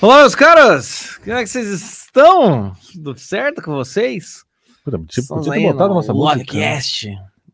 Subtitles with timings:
[0.00, 1.16] Olá, meus caras!
[1.24, 2.72] Como é que vocês estão?
[2.92, 4.44] Tudo certo com vocês?
[4.84, 6.36] Puta, tipo, podia ter botado no nossa música.
[6.36, 7.08] Lovecast.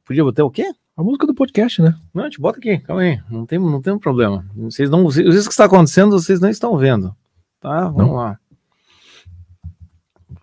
[0.05, 0.71] Podia botar o quê?
[0.95, 1.97] A música do podcast, né?
[2.13, 3.19] Não, a gente bota aqui, calma aí.
[3.31, 4.45] Não tem, não tem um problema.
[4.55, 7.17] Vocês não, isso que está acontecendo, vocês não estão vendo.
[7.61, 7.89] Tá?
[7.89, 8.13] Vamos Não.
[8.13, 8.39] lá.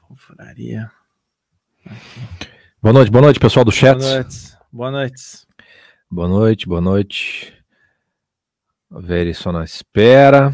[0.07, 0.91] Confraria.
[2.81, 3.99] Boa noite, boa noite, pessoal do chat.
[3.99, 4.57] Boa noite.
[4.71, 5.47] Boa noite.
[6.09, 7.53] Boa noite, boa noite.
[9.35, 10.51] Só na espera.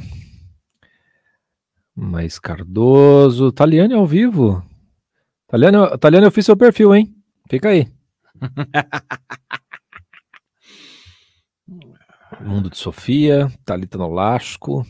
[2.00, 3.52] Mais Cardoso.
[3.52, 4.63] Taliane ao vivo.
[5.48, 7.12] Taliane, Taliane, eu fiz seu perfil, hein?
[7.49, 7.88] Fica aí.
[12.41, 14.86] Mundo de Sofia, Thalita Nolasco,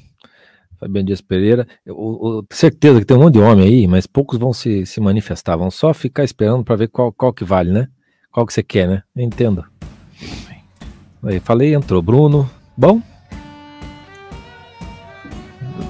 [0.79, 1.67] Fabiano Dias Pereira.
[1.85, 4.99] Eu, eu- certeza que tem um monte de homem aí, mas poucos vão se, se
[4.99, 5.55] manifestar.
[5.55, 7.87] Vão só ficar esperando para ver qual, qual que vale, né?
[8.31, 9.03] Qual que você quer, né?
[9.15, 9.63] Eu entendo.
[11.23, 12.01] Aí, falei, entrou.
[12.01, 13.01] Bruno, bom?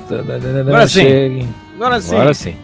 [0.10, 1.48] Agora sim.
[1.76, 2.16] Agora sim.
[2.16, 2.56] Agora sim.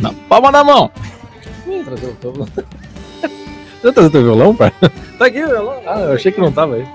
[0.00, 0.90] Não, palma na mão.
[1.66, 2.48] Vem trazer o teu violão.
[3.80, 4.72] Você trazer o teu violão, pai?
[5.18, 5.80] Tá aqui, violão.
[5.86, 6.86] Ah, eu achei que não tava aí.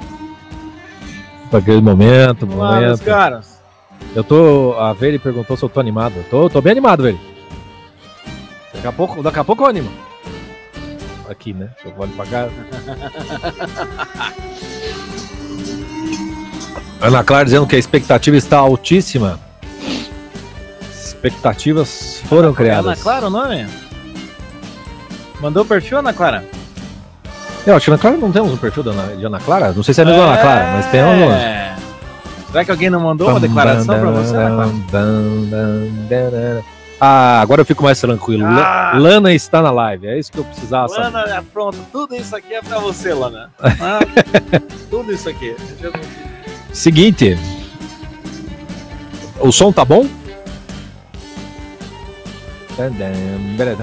[1.50, 3.04] Pra aquele momento, Vamos lá, momento.
[3.04, 3.62] caras.
[4.16, 4.76] Eu tô.
[4.78, 6.14] A Veri perguntou se eu tô animado.
[6.18, 7.20] Eu Tô, tô bem animado, Veri.
[8.74, 9.90] Daqui a pouco, daqui a pouco eu animo.
[11.30, 11.70] Aqui, né?
[11.84, 12.50] Eu vou ali pagar.
[17.02, 19.40] Ana Clara dizendo que a expectativa está altíssima.
[20.92, 22.86] Expectativas foram criadas.
[22.86, 23.68] Ana Clara o nome?
[25.40, 26.44] Mandou o perfil, Ana Clara?
[27.66, 29.74] Eu acho que Ana Clara não temos um perfil da Ana, de Ana Clara.
[29.74, 31.32] Não sei se é a mesma Ana Clara, mas tem um.
[31.32, 31.76] É.
[32.52, 36.77] Será que alguém não mandou uma declaração pra você, Ana Clara?
[37.00, 38.46] Ah, agora eu fico mais tranquilo.
[38.46, 38.94] Ah.
[38.96, 41.04] Lana está na live, é isso que eu precisava saber.
[41.04, 43.52] Lana, é pronto, tudo isso aqui é pra você, Lana.
[43.60, 44.00] Ah,
[44.90, 45.56] tudo isso aqui.
[46.74, 47.38] Seguinte.
[49.40, 50.08] O som tá bom?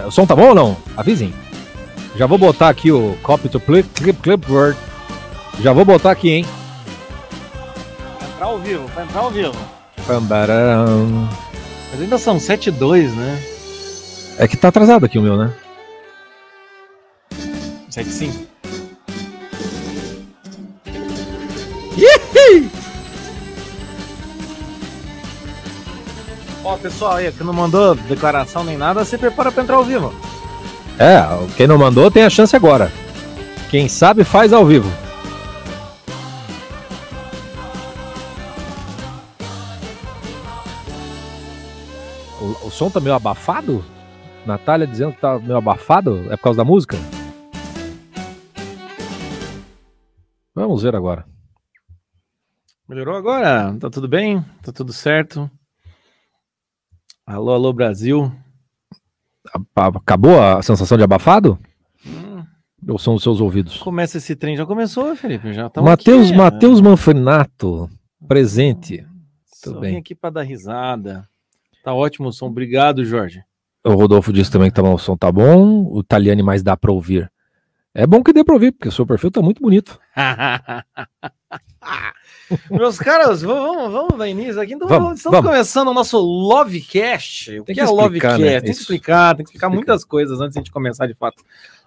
[0.06, 0.76] O som tá bom ou não?
[0.96, 1.32] Avisem.
[2.16, 4.78] Já vou botar aqui o copy to clip, clip, clip word.
[5.60, 6.46] Já vou botar aqui, hein?
[8.18, 9.56] Pra entrar ao vivo, pra entrar ao vivo.
[11.94, 13.40] Mas ainda são 7 e 2, né?
[14.36, 15.52] É que tá atrasado aqui o meu, né?
[17.88, 18.34] 7 e 5.
[26.64, 30.12] Ó, pessoal aí, que não mandou declaração nem nada, se prepara pra entrar ao vivo.
[30.98, 31.22] É,
[31.56, 32.90] quem não mandou tem a chance agora.
[33.70, 34.90] Quem sabe faz ao vivo.
[42.62, 43.84] O, som tá meio abafado?
[44.46, 46.30] Natália dizendo que tá meio abafado?
[46.32, 46.96] É por causa da música?
[50.54, 51.24] Vamos ver agora.
[52.88, 53.76] Melhorou agora?
[53.78, 54.44] Tá tudo bem?
[54.62, 55.50] Tá tudo certo?
[57.26, 58.30] Alô, alô, Brasil.
[59.74, 61.58] Acabou a sensação de abafado?
[62.06, 62.44] Hum,
[62.88, 63.78] Ou são os seus ouvidos?
[63.78, 65.52] começa esse trem, já começou, Felipe?
[65.52, 67.88] Já tá Matheus aqui, Matheus Manfrinato,
[68.28, 69.06] presente.
[69.46, 69.96] Só tudo bem.
[69.96, 71.26] aqui pra dar risada.
[71.84, 72.46] Tá ótimo o som.
[72.46, 73.44] Obrigado, Jorge.
[73.84, 75.84] O Rodolfo disse também que tá bom, o som tá bom.
[75.92, 77.30] O Taliane mais dá pra ouvir.
[77.94, 80.00] É bom que dê pra ouvir, porque o seu perfil tá muito bonito.
[82.70, 84.74] Meus caras, vamos, vamos dar início aqui.
[84.74, 85.50] Então, Vamos, estamos vamos.
[85.50, 87.58] começando o nosso Lovecast.
[87.60, 88.42] O que, que é explicar, Lovecast?
[88.42, 88.60] né?
[88.60, 89.76] Tem que explicar, tem que explicar Explica.
[89.92, 91.42] muitas coisas antes de a gente começar de fato.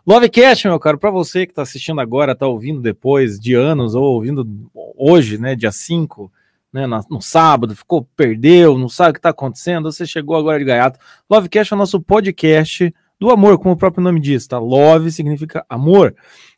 [0.06, 4.04] Lovecast, meu caro, para você que está assistindo agora, está ouvindo depois de anos, ou
[4.04, 4.48] ouvindo
[4.96, 6.32] hoje, né, dia 5,
[6.72, 10.66] né, no sábado, ficou, perdeu, não sabe o que está acontecendo, você chegou agora de
[10.66, 11.00] gaiato.
[11.30, 14.60] Lovecast é o nosso podcast do amor, como o próprio nome diz, tá?
[14.60, 16.16] Love significa amor.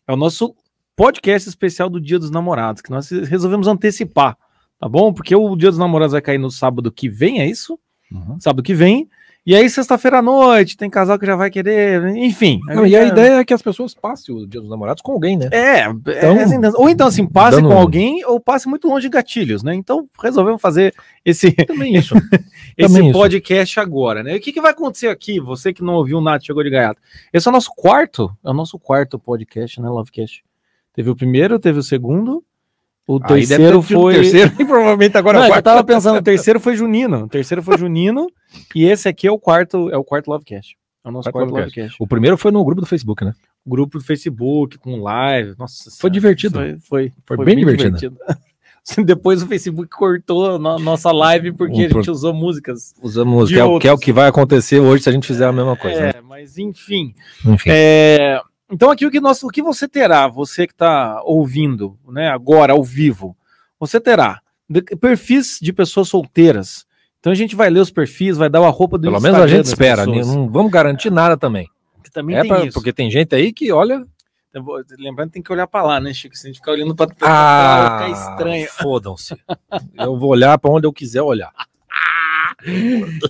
[0.07, 0.55] É o nosso
[0.95, 4.37] podcast especial do Dia dos Namorados, que nós resolvemos antecipar,
[4.77, 5.13] tá bom?
[5.13, 7.79] Porque o Dia dos Namorados vai cair no sábado que vem, é isso?
[8.39, 9.09] Sábado que vem.
[9.45, 12.59] E aí, sexta-feira à noite, tem casal que já vai querer, enfim.
[12.67, 15.37] Não, e a ideia é que as pessoas passem o Dia dos Namorados com alguém,
[15.37, 15.49] né?
[15.51, 15.79] É,
[16.11, 19.63] é assim, ou então assim, passe dando com alguém ou passe muito longe de gatilhos,
[19.63, 19.73] né?
[19.73, 20.93] Então resolvemos fazer
[21.25, 22.15] esse, Também isso.
[22.77, 23.17] esse Também isso.
[23.17, 24.35] podcast agora, né?
[24.35, 25.39] E o que, que vai acontecer aqui?
[25.39, 27.01] Você que não ouviu nada, chegou de gaiato.
[27.31, 30.43] Esse é o nosso quarto, é o nosso quarto podcast, né, Lovecast?
[30.93, 32.43] Teve o primeiro, teve o segundo,
[33.07, 34.13] o terceiro ter tido o foi...
[34.15, 35.65] terceiro e provavelmente agora Não, é é o que eu quarto.
[35.65, 38.27] tava pensando, o terceiro foi Junino, o terceiro foi Junino,
[38.75, 40.75] e esse aqui é o quarto, é o quarto Lovecast.
[41.03, 41.79] É o nosso Quarto quarto Lovecast.
[41.79, 42.03] Lovecast.
[42.03, 43.33] O primeiro foi no grupo do Facebook, né?
[43.65, 46.59] Grupo do Facebook, com live, nossa senhora, divertido.
[46.59, 48.17] Foi, foi, Foi bem divertido.
[49.05, 52.95] Depois o Facebook cortou a no- nossa live porque a gente usou músicas.
[53.01, 55.45] Usamos, que é, o- que é o que vai acontecer hoje se a gente fizer
[55.45, 56.01] a mesma coisa.
[56.01, 56.11] né?
[56.15, 57.13] É, mas enfim.
[57.45, 57.69] Enfim.
[57.71, 58.41] É,
[58.71, 62.73] Então aqui o que, nós, o que você terá, você que está ouvindo, né, agora
[62.73, 63.35] ao vivo,
[63.79, 64.41] você terá
[64.99, 66.85] perfis de pessoas solteiras.
[67.19, 69.41] Então a gente vai ler os perfis, vai dar a roupa do Pelo menos a
[69.43, 70.05] Instagram gente espera.
[70.05, 70.13] né?
[70.17, 71.67] pessoas, Não vamos garantir nada também.
[72.03, 72.73] que também É tem pra- isso.
[72.73, 74.05] porque tem gente aí que olha.
[74.63, 76.35] Vou- Lembrando que tem que olhar para lá, né, Chico?
[76.35, 78.67] Se a gente ficar olhando para Ah, fica estranho.
[78.81, 79.35] Fodam-se.
[79.97, 81.51] Eu vou olhar pra onde eu quiser olhar.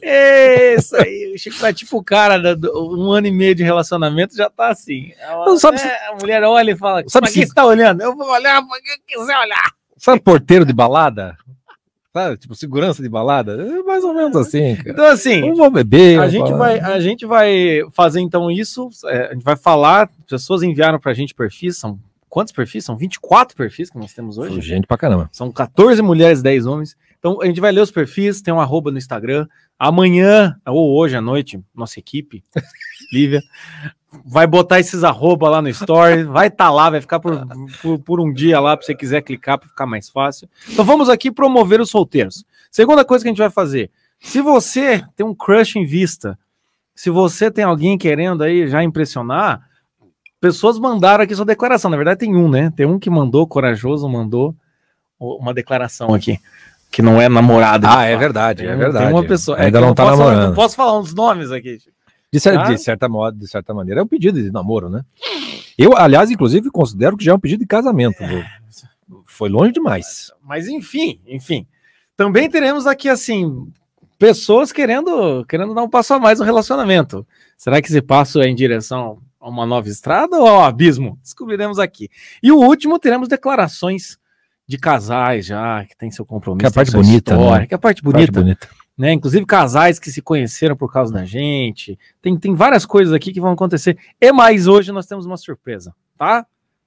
[0.77, 2.35] Isso aí, o Chico tá tipo o cara
[2.73, 5.11] um ano e meio de relacionamento já tá assim.
[5.19, 7.65] Ela- Não, sabe é, se- A mulher olha e fala: Sabe quem se- você tá
[7.65, 8.01] olhando?
[8.01, 9.71] Eu vou olhar para quem eu quiser olhar.
[9.97, 11.35] Sabe porteiro de balada?
[12.23, 12.37] Sabe?
[12.37, 13.53] Tipo, segurança de balada?
[13.53, 14.89] É mais ou menos assim, cara.
[14.91, 16.19] Então, assim, Eu vou beber.
[16.19, 18.89] a gente, vai, a gente vai fazer então isso.
[19.05, 20.09] é, a gente vai falar.
[20.29, 21.77] Pessoas enviaram pra gente perfis.
[21.77, 22.83] São quantos perfis?
[22.85, 24.59] São 24 perfis que nós temos hoje.
[24.61, 25.29] Gente pra caramba.
[25.31, 26.95] São 14 mulheres, 10 homens.
[27.19, 29.45] Então a gente vai ler os perfis, tem um arroba no Instagram.
[29.77, 32.43] Amanhã, ou hoje à noite, nossa equipe,
[33.13, 33.41] Lívia,
[34.25, 37.45] vai botar esses arroba lá no story, vai estar lá, vai ficar por,
[37.81, 40.49] por, por um dia lá, para você quiser clicar para ficar mais fácil.
[40.69, 42.45] Então vamos aqui promover os solteiros.
[42.71, 46.37] Segunda coisa que a gente vai fazer, se você tem um crush em vista,
[46.95, 49.67] se você tem alguém querendo aí já impressionar,
[50.39, 51.89] pessoas mandaram aqui sua declaração.
[51.89, 52.71] Na verdade tem um, né?
[52.75, 54.55] Tem um que mandou, corajoso, mandou
[55.19, 56.39] uma declaração aqui,
[56.91, 57.87] que não é namorada.
[57.99, 59.05] Ah, é verdade, é verdade.
[59.05, 59.57] Tem uma pessoa.
[59.57, 60.47] é Ainda que eu não tá falar- namorando.
[60.49, 61.77] não posso falar uns nomes aqui.
[62.31, 62.63] De, cer- Tá?
[62.63, 65.01] de certa moda, de certa maneira, é um pedido de namoro, né?
[65.77, 68.23] Eu, aliás, inclusive, considero que já é um pedido de casamento.
[68.25, 68.43] viu?
[69.25, 70.31] Foi longe demais.
[70.43, 71.65] Mas enfim, enfim.
[72.15, 73.67] Também teremos aqui assim
[74.17, 77.25] pessoas querendo querendo dar um passo a mais no relacionamento.
[77.57, 81.17] Será que esse passo é em direção a uma nova estrada ou ao abismo?
[81.23, 82.09] Descobriremos aqui.
[82.43, 84.17] E o último teremos declarações
[84.69, 87.65] de casais já que tem seu compromisso, Que é a parte bonita, história, né?
[87.65, 88.39] que é a parte Parte bonita.
[88.39, 88.69] bonita.
[88.95, 89.11] né?
[89.13, 91.97] Inclusive casais que se conheceram por causa da gente.
[92.21, 93.97] Tem, tem várias coisas aqui que vão acontecer.
[94.21, 96.45] E mais hoje nós temos uma surpresa, tá?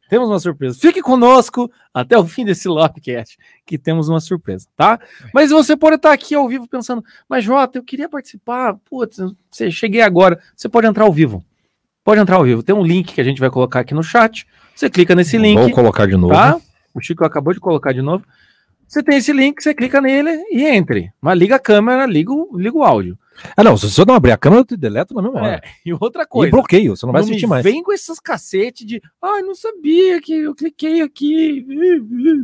[0.08, 0.78] Temos uma surpresa.
[0.78, 3.36] Fique conosco até o fim desse Lopcast,
[3.66, 5.00] que temos uma surpresa, tá?
[5.34, 8.76] Mas você pode estar aqui ao vivo pensando, mas Jota, eu queria participar.
[8.88, 9.16] Putz,
[9.50, 10.38] você cheguei agora.
[10.54, 11.44] Você pode entrar ao vivo.
[12.04, 12.62] Pode entrar ao vivo.
[12.62, 14.46] Tem um link que a gente vai colocar aqui no chat.
[14.74, 16.32] Você clica nesse link Vou colocar de novo.
[16.34, 16.60] tá?
[16.94, 18.24] O Chico acabou de colocar de novo.
[18.86, 21.12] Você tem esse link, você clica nele e entre.
[21.20, 23.18] Mas liga a câmera, liga o, liga o áudio.
[23.56, 25.54] Ah, não, se você não abrir a câmera, eu te deleto na mesma hora.
[25.56, 26.50] É, e outra E coisa.
[26.50, 27.64] bloqueio, você não vai não me mais.
[27.64, 31.64] vem com esses cacete de ai, não sabia que eu cliquei aqui.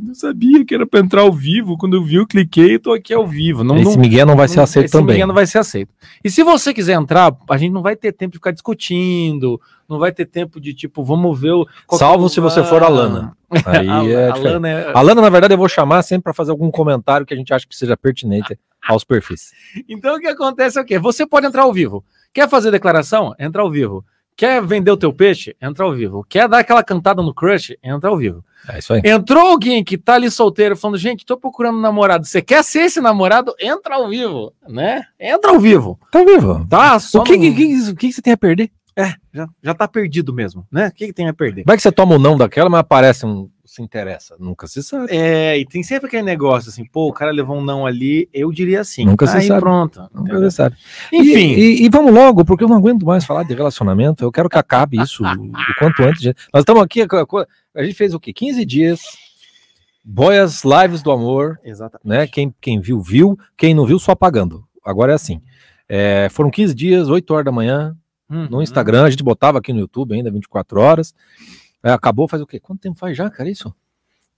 [0.02, 1.76] Não sabia que era pra entrar ao vivo.
[1.76, 3.62] Quando eu vi, eu cliquei e tô aqui ao vivo.
[3.64, 5.14] Não, Esse não, Miguel não vai ser não- aceito esse também.
[5.14, 5.92] ninguém não vai ser aceito.
[6.24, 9.98] E se você quiser entrar, a gente não vai ter tempo de ficar discutindo, não
[9.98, 11.64] vai ter tempo de tipo, vamos ver o.
[11.88, 13.36] que Salvo é se você for a Lana.
[13.64, 14.52] Aí a, é a diferente.
[14.54, 17.32] Lana é, A Lana, na verdade, eu vou chamar sempre para fazer algum comentário que
[17.32, 19.52] a gente acha que seja pertinente aos perfis.
[19.88, 20.98] Então o que acontece é o quê?
[20.98, 22.04] Você pode entrar ao vivo.
[22.32, 23.34] Quer fazer declaração?
[23.38, 24.04] Entra ao vivo.
[24.36, 25.56] Quer vender o teu peixe?
[25.60, 26.24] Entra ao vivo.
[26.28, 27.76] Quer dar aquela cantada no crush?
[27.82, 28.44] Entra ao vivo.
[28.68, 29.00] É isso aí.
[29.04, 32.24] Entrou alguém que tá ali solteiro falando, gente, tô procurando namorado.
[32.24, 33.52] Você quer ser esse namorado?
[33.60, 35.02] Entra ao vivo, né?
[35.18, 36.64] Entra ao vivo, Tá vivo.
[36.70, 36.98] tá?
[37.00, 38.70] Só O que, não- que, que, que você tem a perder?
[38.96, 40.88] É, já, já tá perdido mesmo, né?
[40.88, 41.64] O que, que tem a perder?
[41.66, 43.48] Vai que você toma o não daquela, mas aparece um.
[43.78, 44.34] Se interessa.
[44.40, 45.06] Nunca se sabe.
[45.08, 48.50] É, e tem sempre aquele negócio assim, pô, o cara levou um não ali, eu
[48.50, 49.04] diria assim.
[49.04, 49.60] Nunca se Aí sabe.
[49.60, 50.00] pronto.
[50.12, 50.50] Nunca entendeu?
[50.50, 50.76] se sabe.
[51.12, 54.24] Enfim, E, e- e vamos logo, porque eu não aguento mais falar de relacionamento.
[54.24, 56.20] Eu quero que acabe isso o quanto antes.
[56.22, 56.36] gente.
[56.52, 58.32] Nós estamos aqui, a gente fez o quê?
[58.32, 59.00] 15 dias.
[60.04, 62.06] Boias Lives do Amor, exatamente.
[62.08, 62.26] né?
[62.26, 63.38] Quem, quem viu, viu.
[63.56, 64.64] Quem não viu, só apagando.
[64.84, 65.40] Agora é assim.
[65.88, 67.94] É, foram 15 dias, 8 horas da manhã,
[68.28, 68.62] no Uhum.
[68.62, 69.04] Instagram.
[69.04, 71.14] A gente botava aqui no YouTube ainda, 24 horas.
[71.82, 72.58] É, acabou faz o quê?
[72.58, 73.48] Quanto tempo faz já, cara?
[73.48, 73.74] Isso?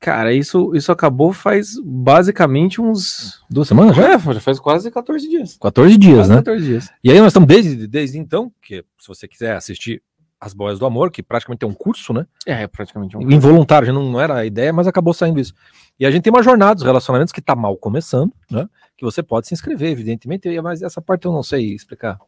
[0.01, 3.45] Cara, isso, isso acabou faz basicamente uns.
[3.51, 4.17] Duas semanas já?
[4.17, 5.59] Já, já faz quase 14 dias.
[5.61, 6.37] 14 dias, Quase né?
[6.37, 6.91] 14 dias.
[7.05, 10.03] E aí nós estamos desde, desde então, que se você quiser assistir
[10.41, 12.27] As Boias do Amor, que praticamente é um curso, né?
[12.47, 13.31] É, praticamente um.
[13.31, 15.53] Involuntário, já não, não era a ideia, mas acabou saindo isso.
[15.99, 18.67] E a gente tem uma jornada dos relacionamentos que está mal começando, né?
[18.97, 22.19] Que você pode se inscrever, evidentemente, mas essa parte eu não sei explicar.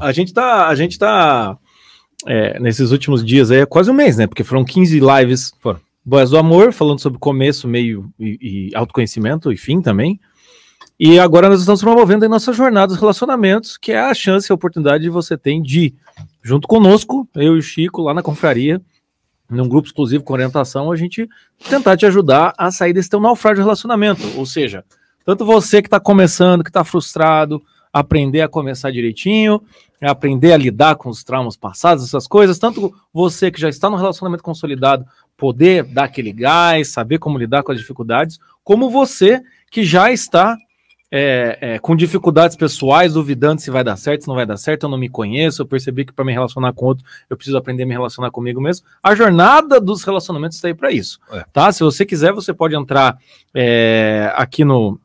[0.00, 0.68] A gente tá.
[0.68, 1.58] A gente tá.
[2.26, 4.26] É, nesses últimos dias aí, é quase um mês, né?
[4.26, 5.52] Porque foram 15 lives.
[5.60, 5.80] Foram.
[6.04, 10.18] Boas do Amor, falando sobre começo, meio e, e autoconhecimento e fim também.
[10.98, 14.52] E agora nós estamos promovendo a nossa jornada dos relacionamentos, que é a chance e
[14.52, 15.94] a oportunidade que você tem de,
[16.42, 18.80] junto conosco, eu e o Chico, lá na confraria,
[19.50, 21.28] num grupo exclusivo com orientação, a gente
[21.68, 24.22] tentar te ajudar a sair desse teu naufrágio de relacionamento.
[24.36, 24.84] Ou seja,
[25.24, 29.62] tanto você que está começando, que está frustrado, aprender a começar direitinho,
[30.00, 33.96] aprender a lidar com os traumas passados, essas coisas, tanto você que já está no
[33.96, 35.04] relacionamento consolidado,
[35.36, 40.56] poder dar aquele gás, saber como lidar com as dificuldades, como você que já está
[41.10, 44.84] é, é, com dificuldades pessoais, duvidando se vai dar certo, se não vai dar certo,
[44.84, 47.84] eu não me conheço, eu percebi que para me relacionar com outro, eu preciso aprender
[47.84, 48.86] a me relacionar comigo mesmo.
[49.02, 51.44] A jornada dos relacionamentos está aí para isso, É.
[51.52, 51.72] tá?
[51.72, 53.16] Se você quiser, você pode entrar
[53.54, 55.00] é, aqui no...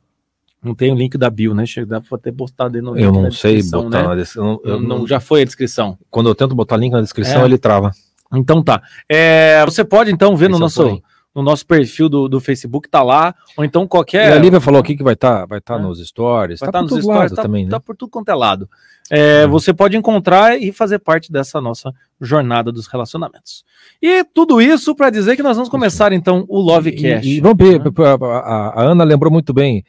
[0.63, 1.65] Não tem o link da bio, né?
[1.87, 4.07] Dá pra ter botado aí no Eu link não sei botar né?
[4.07, 4.59] na descrição.
[4.63, 5.97] eu Não, não- já foi a descrição.
[6.09, 7.45] Quando eu tento botar link na descrição, É.
[7.45, 7.91] ele trava.
[8.33, 8.81] Então tá.
[9.09, 11.03] É, você pode então ver no Esse é o nosso.
[11.35, 14.31] No nosso perfil do, do Facebook, tá lá, ou então E qualquer.
[14.31, 15.79] a Lívia falou aqui que vai estar vai tá É.
[15.81, 16.59] nos stories.
[16.59, 17.71] Vai tá estar por nos todo stories, lado tá, também, né?
[17.71, 18.69] tá por tudo quanto é lado.
[19.09, 19.49] É, Hum.
[19.49, 23.63] Você pode encontrar e fazer parte dessa nossa jornada dos relacionamentos.
[24.01, 27.27] E tudo isso para dizer que nós vamos começar então o Lovecast.
[27.27, 27.91] E, e vamos ver, né?
[27.97, 29.83] a, a- a Ana lembrou muito bem.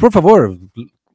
[0.00, 0.58] Por favor,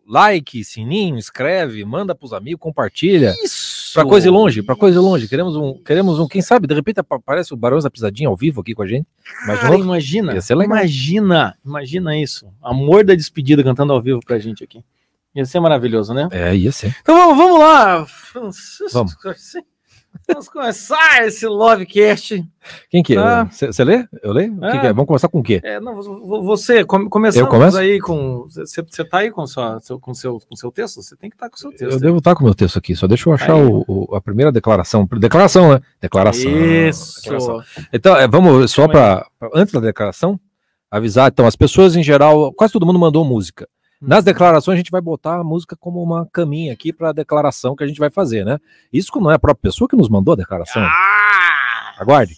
[0.07, 3.35] like, sininho, escreve, manda pros amigos, compartilha.
[3.43, 3.70] Isso!
[3.93, 5.27] Pra coisa ir longe, pra coisa longe.
[5.27, 8.61] Queremos um, queremos um, quem sabe, de repente aparece o Barões da Pisadinha ao vivo
[8.61, 9.07] aqui com a gente.
[9.45, 10.33] Cara, imagina,
[10.65, 12.47] imagina, imagina isso.
[12.61, 14.83] Amor da despedida cantando ao vivo pra gente aqui.
[15.33, 16.27] Ia ser maravilhoso, né?
[16.31, 16.95] É, ia ser.
[17.01, 18.05] Então vamos, vamos lá.
[18.93, 19.15] Vamos.
[20.27, 22.43] Vamos começar esse Lovecast.
[22.89, 23.15] Quem que é?
[23.15, 23.45] Tá.
[23.45, 24.05] Você lê?
[24.21, 24.53] Eu leio?
[24.55, 24.79] O que É.
[24.79, 24.93] que é?
[24.93, 25.59] Vamos começar com o quê?
[25.63, 28.45] É, não, vo- você, come, começamos aí com.
[28.47, 31.01] Você tá aí com, sua, seu, com, seu, com seu texto?
[31.01, 31.91] Você tem que estar com o seu texto.
[31.93, 33.61] Eu devo estar com o meu texto aqui, só deixa eu achar Aí.
[33.61, 35.07] o- o- a primeira declaração.
[35.19, 35.81] Declaração, né?
[35.99, 36.51] Declaração.
[36.51, 37.21] Isso.
[37.21, 37.61] declaração.
[37.91, 40.39] Então, é, vamos só para antes da declaração,
[40.89, 41.29] avisar.
[41.31, 43.67] Então, as pessoas em geral, quase todo mundo mandou música.
[44.01, 47.75] Nas declarações, a gente vai botar a música como uma caminha aqui para a declaração
[47.75, 48.57] que a gente vai fazer, né?
[48.91, 50.81] Isso não é a própria pessoa que nos mandou a declaração.
[50.81, 51.93] Ah!
[51.99, 52.35] Aguarde.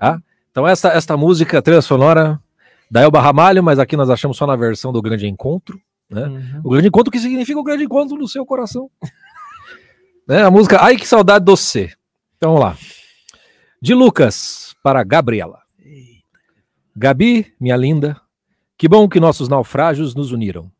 [0.00, 0.18] Ah,
[0.52, 2.40] Então, essa, esta música, trilha sonora
[2.88, 5.80] da Elba Ramalho, mas aqui nós achamos só na versão do Grande Encontro.
[6.08, 6.26] né?
[6.26, 6.60] Uhum.
[6.62, 8.88] O grande encontro que significa o grande encontro no seu coração.
[10.28, 10.44] né?
[10.44, 11.54] A música Ai que saudade do.
[12.36, 12.76] Então vamos lá.
[13.82, 15.60] De Lucas para Gabriela.
[16.96, 18.20] Gabi, minha linda,
[18.78, 20.70] que bom que nossos naufrágios nos uniram.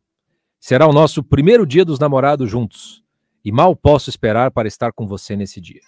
[0.65, 3.03] Será o nosso primeiro dia dos namorados juntos
[3.45, 5.81] e mal posso esperar para estar com você nesse dia.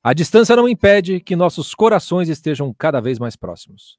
[0.00, 3.98] A distância não impede que nossos corações estejam cada vez mais próximos.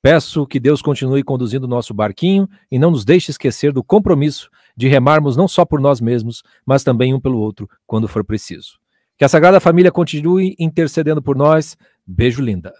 [0.00, 4.88] Peço que Deus continue conduzindo nosso barquinho e não nos deixe esquecer do compromisso de
[4.88, 8.78] remarmos não só por nós mesmos, mas também um pelo outro quando for preciso.
[9.18, 11.76] Que a Sagrada Família continue intercedendo por nós.
[12.06, 12.72] Beijo, linda.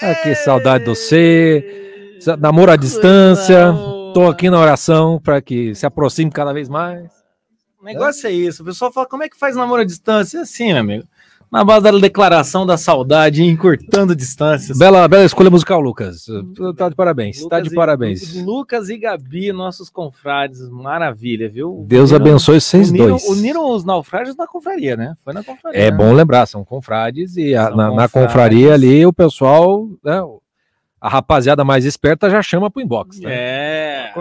[0.00, 2.16] Ah, que saudade de você.
[2.38, 3.99] Namoro à distância.
[4.14, 7.10] Tô aqui na oração para que se aproxime cada vez mais.
[7.80, 8.62] O negócio é isso.
[8.62, 10.38] O pessoal fala, como é que faz namoro à distância?
[10.38, 11.04] É assim, meu amigo.
[11.50, 14.78] Na base da declaração da saudade, encurtando distâncias.
[14.78, 16.24] Bela, bela escolha musical, Lucas.
[16.76, 17.38] Tá de parabéns.
[17.38, 18.34] Tá Lucas de e- parabéns.
[18.44, 21.84] Lucas e Gabi, nossos confrades, maravilha, viu?
[21.88, 23.28] Deus Uniram- abençoe vocês uniram, dois.
[23.28, 25.14] Uniram os naufrágios na confraria, né?
[25.24, 25.80] Foi na confraria.
[25.80, 25.96] É né?
[25.96, 28.12] bom lembrar, são confrades e São na, na confrades.
[28.12, 30.20] confraria ali o pessoal, né,
[31.00, 33.18] a rapaziada mais esperta já chama pro inbox.
[33.20, 33.30] Né?
[33.32, 34.12] É.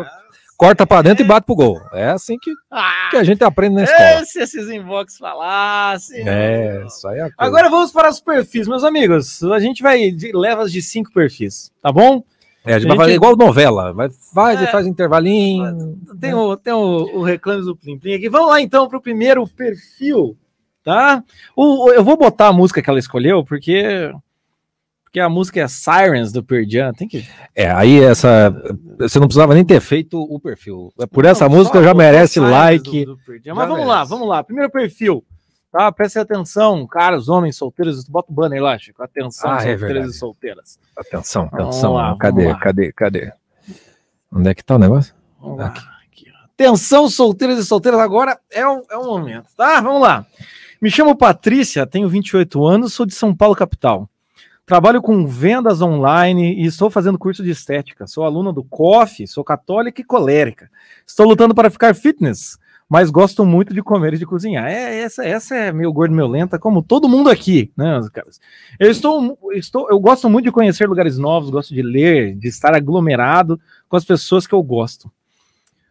[0.57, 1.79] Corta pra dentro e bate pro gol.
[1.93, 4.25] É assim que, Ah, que a gente aprende na escola.
[4.25, 6.21] se esses inbox falassem.
[6.27, 7.35] É, isso aí é a coisa.
[7.37, 9.41] Agora vamos para os perfis, meus amigos.
[9.43, 12.23] A gente vai de levas de cinco perfis, tá bom?
[12.65, 13.93] É, a gente a vai fazer igual novela.
[13.93, 14.65] Vai, faz É.
[14.65, 15.97] e faz intervalinho.
[16.19, 18.27] Tem o, tem o, o Reclames do Plim Plim aqui.
[18.27, 20.35] Vamos lá então para o primeiro perfil,
[20.83, 21.23] tá?
[21.55, 24.11] O, o- eu vou botar a música que ela escolheu, porque.
[25.09, 26.93] Porque a música é Sirens do Pearl Jam.
[26.93, 27.27] Tem que.
[27.55, 28.51] É, aí essa.
[28.99, 30.93] Você não precisava nem ter feito o perfil.
[31.11, 33.05] Por essa Não, música só já merece like.
[33.05, 33.39] do- do Jam.
[33.45, 34.09] Já Mas vamos lá, merece.
[34.11, 34.43] vamos lá.
[34.43, 35.25] Primeiro perfil.
[35.71, 35.91] Tá?
[35.91, 38.03] Prestem atenção, caras, homens solteiros.
[38.07, 39.01] Bota o banner lá, Chico.
[39.01, 40.09] Atenção, Ah, é solteiros verdade.
[40.09, 40.79] e solteiras.
[40.95, 41.93] Atenção, atenção.
[41.93, 42.59] lá, cadê, lá.
[42.59, 43.31] cadê, cadê?
[44.31, 45.13] Onde é que tá o negócio?
[45.41, 45.67] Vamos lá.
[45.67, 46.25] Aqui.
[46.53, 49.79] Atenção, solteiros e solteiras, agora é o, é o momento, tá?
[49.81, 50.25] Vamos lá.
[50.81, 54.09] Me chamo Patrícia, tenho 28 anos, sou de São Paulo, capital.
[54.69, 58.05] Trabalho com vendas online e estou fazendo curso de estética.
[58.05, 60.69] Sou aluna do COF, sou católica e colérica.
[61.07, 62.55] Estou lutando para ficar fitness,
[62.87, 64.67] mas gosto muito de comer e de cozinhar.
[64.67, 68.39] É, essa, essa é meio gordo, meio lenta, como todo mundo aqui, né, caras?
[68.79, 72.75] Eu estou, estou, eu gosto muito de conhecer lugares novos, gosto de ler, de estar
[72.75, 75.11] aglomerado com as pessoas que eu gosto.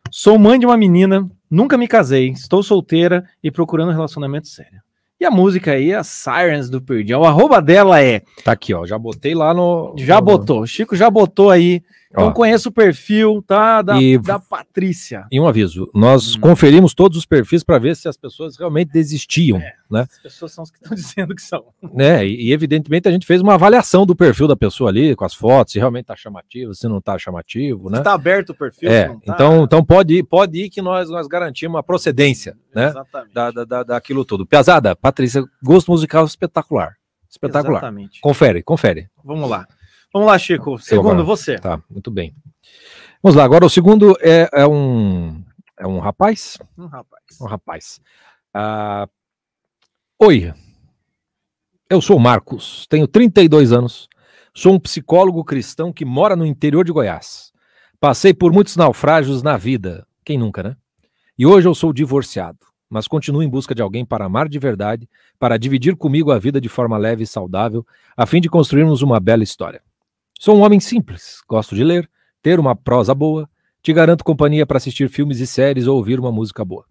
[0.08, 4.80] Sou mãe de uma menina, nunca me casei, estou solteira e procurando um relacionamento sério.
[5.20, 7.12] E a música aí a Sirens do Perdi.
[7.12, 8.22] O arroba dela é.
[8.44, 8.86] Tá aqui, ó.
[8.86, 9.94] Já botei lá no.
[9.96, 10.64] Já botou.
[10.66, 11.82] Chico já botou aí.
[12.16, 12.22] Ó.
[12.24, 13.82] Eu conheço o perfil, tá?
[13.82, 15.26] Da, E- da Patrícia.
[15.30, 16.40] E um aviso: nós Hum.
[16.40, 19.74] conferimos todos os perfis para ver se as pessoas realmente desistiam, É.
[19.90, 20.06] né?
[20.10, 21.64] As pessoas são as que estão dizendo que são.
[21.92, 22.26] né?
[22.26, 25.72] E, evidentemente a gente fez uma avaliação do perfil da pessoa ali, com as fotos,
[25.74, 28.00] se realmente tá chamativo, se não tá chamativo, né?
[28.00, 28.90] Tá aberto o perfil?
[28.90, 29.14] É, tá?
[29.34, 32.88] então, então pode ir, pode ir que nós, nós garantimos a procedência, né?
[32.88, 33.34] Exatamente.
[33.34, 34.46] Da, da, da- daquilo tudo.
[34.46, 36.94] Piazada, Patrícia, gosto musical espetacular.
[37.30, 37.78] Espetacular.
[37.80, 38.20] Exatamente.
[38.22, 39.08] Confere, confere.
[39.22, 39.66] Vamos lá.
[40.12, 40.78] Vamos lá, Chico.
[40.78, 41.58] Segundo, você.
[41.58, 42.34] Tá, muito bem.
[43.22, 45.42] Vamos lá, agora o segundo é, é um,
[45.78, 46.58] é um rapaz.
[46.76, 47.40] Um rapaz.
[47.40, 48.00] Um rapaz.
[48.54, 49.08] Ah,
[50.20, 50.52] Oi,
[51.88, 54.08] eu sou o Marcos, tenho 32 anos,
[54.52, 57.52] sou um psicólogo cristão que mora no interior de Goiás.
[58.00, 60.76] Passei por muitos naufrágios na vida, quem nunca, né?
[61.38, 62.58] E hoje eu sou divorciado,
[62.90, 66.60] mas continuo em busca de alguém para amar de verdade, para dividir comigo a vida
[66.60, 67.86] de forma leve e saudável,
[68.16, 69.80] a fim de construirmos uma bela história.
[70.40, 72.08] Sou um homem simples, gosto de ler,
[72.40, 73.50] ter uma prosa boa,
[73.82, 76.84] te garanto companhia para assistir filmes e séries ou ouvir uma música boa.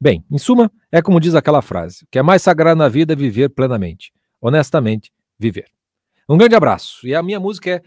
[0.00, 3.12] Bem, em suma, é como diz aquela frase: o que é mais sagrado na vida
[3.12, 4.10] é viver plenamente.
[4.40, 5.66] Honestamente, viver.
[6.26, 7.06] Um grande abraço.
[7.06, 7.82] E a minha música é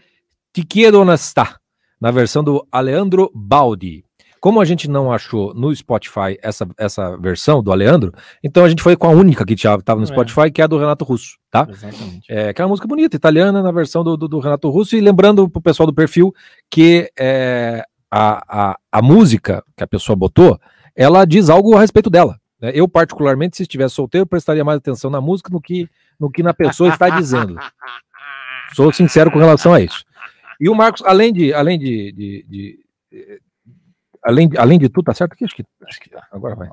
[0.52, 1.58] Te Quiero Honestá,
[2.00, 4.04] na versão do Aleandro Baldi.
[4.42, 8.82] Como a gente não achou no Spotify essa, essa versão do Aleandro, então a gente
[8.82, 10.50] foi com a única que estava no Spotify, é.
[10.50, 11.64] que é a do Renato Russo, tá?
[11.70, 12.26] Exatamente.
[12.28, 14.96] É, que é uma música bonita, italiana, na versão do, do, do Renato Russo.
[14.96, 16.34] E lembrando pro pessoal do perfil
[16.68, 20.60] que é, a, a, a música que a pessoa botou
[20.96, 22.36] ela diz algo a respeito dela.
[22.60, 22.72] Né?
[22.74, 26.52] Eu, particularmente, se estivesse solteiro, prestaria mais atenção na música do que, no que na
[26.52, 27.56] pessoa está dizendo.
[28.74, 30.04] Sou sincero com relação a isso.
[30.60, 31.54] E o Marcos, além de.
[31.54, 32.78] Além de, de, de
[34.24, 35.44] além, além de tudo, tá certo aqui?
[35.44, 36.26] Acho que, acho que tá.
[36.30, 36.68] Agora vai.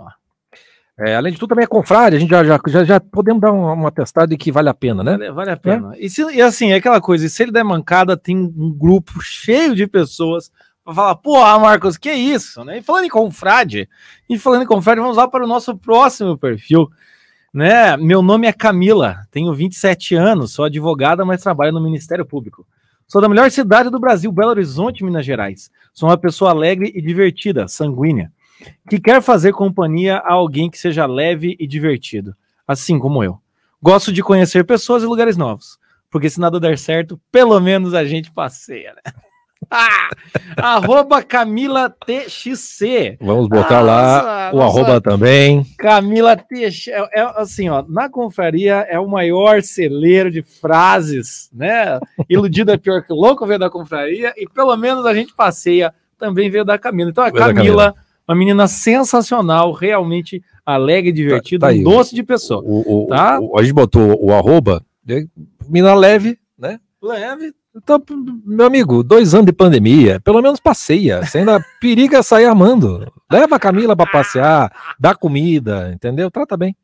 [1.00, 3.54] É, além de tudo, também é confrade, a gente já, já, já, já podemos dar
[3.54, 5.12] uma, uma testada de que vale a pena, né?
[5.14, 5.96] Vale, vale a pena.
[5.96, 6.06] É?
[6.06, 9.20] E, se, e assim, é aquela coisa, e se ele der mancada, tem um grupo
[9.24, 10.52] cheio de pessoas
[10.84, 12.66] para falar, pô, Marcos, que isso?
[12.66, 12.80] Né?
[12.80, 13.88] E falando em confrade,
[14.30, 16.90] e falando em confrade, vamos lá para o nosso próximo perfil.
[17.54, 17.96] Né?
[17.96, 22.68] Meu nome é Camila, tenho 27 anos, sou advogada, mas trabalho no Ministério Público.
[23.10, 25.72] Sou da melhor cidade do Brasil, Belo Horizonte, Minas Gerais.
[25.92, 28.32] Sou uma pessoa alegre e divertida, sanguínea,
[28.88, 32.36] que quer fazer companhia a alguém que seja leve e divertido,
[32.68, 33.42] assim como eu.
[33.82, 35.80] Gosto de conhecer pessoas e lugares novos,
[36.12, 39.12] porque se nada der certo, pelo menos a gente passeia, né?
[39.70, 40.10] Ah,
[40.58, 43.18] arroba Camila TXC.
[43.22, 45.66] Vamos botar nossa, lá o nossa, arroba também.
[45.78, 46.88] Camila TX.
[46.88, 52.00] É, é, assim, ó, na confraria é o maior celeiro de frases, né?
[52.30, 56.50] Iludido é pior que louco veio da confraria e pelo menos a gente passeia também
[56.50, 57.10] veio da Camila.
[57.10, 57.96] Então a Camila, Camila,
[58.28, 62.62] uma menina sensacional, realmente alegre, divertida, tá, tá um doce de pessoa.
[62.64, 63.40] O, o, tá?
[63.40, 65.26] O, a gente botou o arroba, né?
[65.68, 66.80] menina leve, né?
[67.02, 68.04] Leve, então,
[68.46, 71.26] meu amigo, dois anos de pandemia, pelo menos passeia.
[71.26, 73.12] Você ainda periga sair amando.
[73.32, 76.30] Leva a Camila para passear, dá comida, entendeu?
[76.30, 76.76] Trata bem.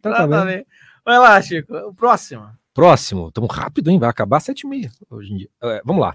[0.00, 0.56] Trata, Trata bem.
[0.56, 0.66] bem.
[1.04, 1.74] Vai lá, Chico.
[1.74, 2.48] O próximo.
[2.74, 3.28] Próximo.
[3.28, 3.98] Estamos rápido, hein?
[3.98, 5.48] Vai acabar sete e meia hoje em dia.
[5.62, 6.14] É, vamos lá.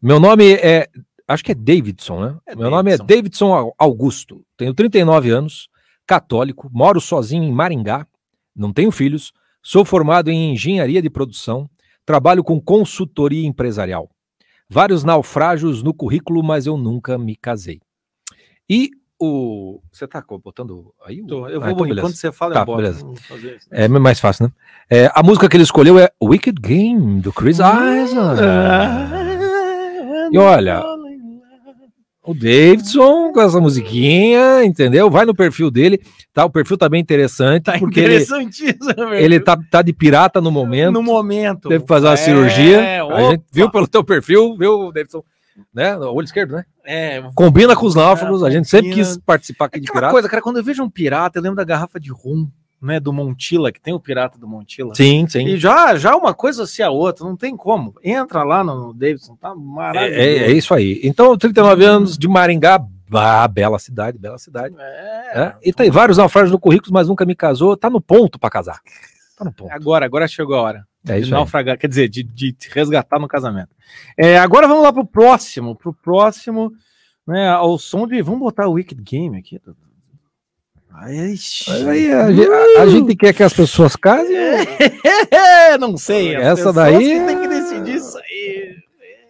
[0.00, 0.88] Meu nome é.
[1.28, 2.36] Acho que é Davidson, né?
[2.46, 2.70] É Meu Davidson.
[2.70, 4.44] nome é Davidson Augusto.
[4.56, 5.68] Tenho 39 anos,
[6.06, 8.06] católico, moro sozinho em Maringá,
[8.54, 9.32] não tenho filhos,
[9.62, 11.70] sou formado em engenharia de produção
[12.04, 14.10] Trabalho com consultoria empresarial.
[14.68, 17.80] Vários naufrágios no currículo, mas eu nunca me casei.
[18.68, 19.80] E o.
[19.92, 21.24] Você tá botando aí?
[21.24, 23.06] Tô, eu ah, vou, ah, então enquanto você fala, tá, beleza.
[23.70, 24.52] É mais fácil, né?
[24.90, 28.42] É, a música que ele escolheu é Wicked Game, do Chris ah, Isaac.
[30.32, 30.82] e olha,
[32.24, 35.10] o Davidson com essa musiquinha, entendeu?
[35.10, 36.00] Vai no perfil dele,
[36.32, 36.44] tá?
[36.44, 37.64] O perfil tá bem interessante.
[37.64, 39.12] Tá porque interessantíssimo.
[39.12, 40.92] Ele, ele tá, tá de pirata no momento.
[40.92, 41.68] No momento.
[41.68, 43.04] Teve que fazer uma é, cirurgia.
[43.04, 43.14] Opa.
[43.16, 45.24] A gente viu pelo teu perfil, viu, Davidson?
[45.74, 45.96] Né?
[45.96, 46.64] O olho esquerdo, né?
[46.86, 47.22] É.
[47.34, 48.42] Combina com os náufragos.
[48.42, 50.12] É, a gente sempre quis participar aqui é de pirata.
[50.12, 52.48] coisa, cara, quando eu vejo um pirata, eu lembro da garrafa de rum
[52.82, 54.94] né, do Montila, que tem o Pirata do Montila.
[54.94, 55.46] Sim, sim.
[55.46, 57.94] E já, já uma coisa se a outra, não tem como.
[58.02, 60.20] Entra lá no Davidson, tá maravilhoso.
[60.20, 61.00] É, é, é isso aí.
[61.04, 64.74] Então, 39 anos de Maringá, ah, bela cidade, bela cidade.
[64.76, 65.54] É, é.
[65.62, 67.76] E tem vários naufrágios no currículo, mas nunca me casou.
[67.76, 68.80] Tá no ponto para casar.
[69.38, 69.70] Tá no ponto.
[69.70, 70.86] Agora, agora chegou a hora.
[71.06, 71.78] É isso de naufragar, aí.
[71.78, 73.70] quer dizer, de, de resgatar no casamento.
[74.16, 76.72] É, agora vamos lá pro próximo, pro próximo,
[77.26, 79.60] né, ao som de, vamos botar o Wicked Game aqui,
[80.94, 84.36] Aí, a, a, a, gente quer que as pessoas casem?
[85.80, 86.34] não sei.
[86.34, 87.24] Essa daí.
[87.26, 88.76] tem que decidir isso aí.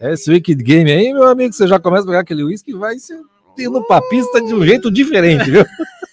[0.00, 2.98] Esse Wicked Game aí, meu amigo, você já começa a pegar aquele whisky e vai
[2.98, 3.14] se
[3.58, 5.64] indo pra pista de um jeito diferente, viu?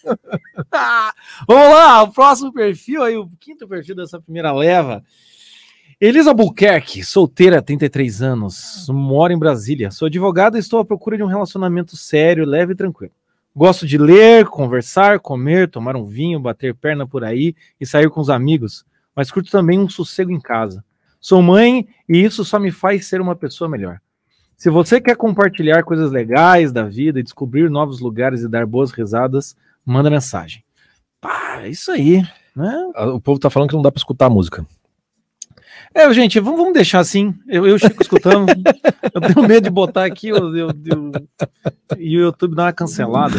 [1.47, 5.03] Vamos lá, o próximo perfil aí, o quinto perfil dessa primeira leva.
[5.99, 9.91] Elisa Buquerque, solteira, 33 anos, mora em Brasília.
[9.91, 13.11] Sou advogada e estou à procura de um relacionamento sério, leve e tranquilo.
[13.59, 18.21] Gosto de ler, conversar, comer, tomar um vinho, bater perna por aí e sair com
[18.21, 20.81] os amigos, mas curto também um sossego em casa.
[21.19, 23.99] Sou mãe e isso só me faz ser uma pessoa melhor.
[24.55, 28.91] Se você quer compartilhar coisas legais da vida e descobrir novos lugares e dar boas
[28.91, 30.63] risadas, manda mensagem.
[31.19, 32.23] Pá, é isso aí.
[32.55, 32.91] Né?
[33.13, 34.65] O povo tá falando que não dá para escutar a música.
[35.93, 37.33] É, gente, vamos, vamos deixar assim.
[37.47, 38.47] Eu, eu Chico escutando.
[39.13, 41.11] eu tenho medo de botar aqui o, eu, eu,
[41.97, 43.35] e o YouTube dar uma cancelada.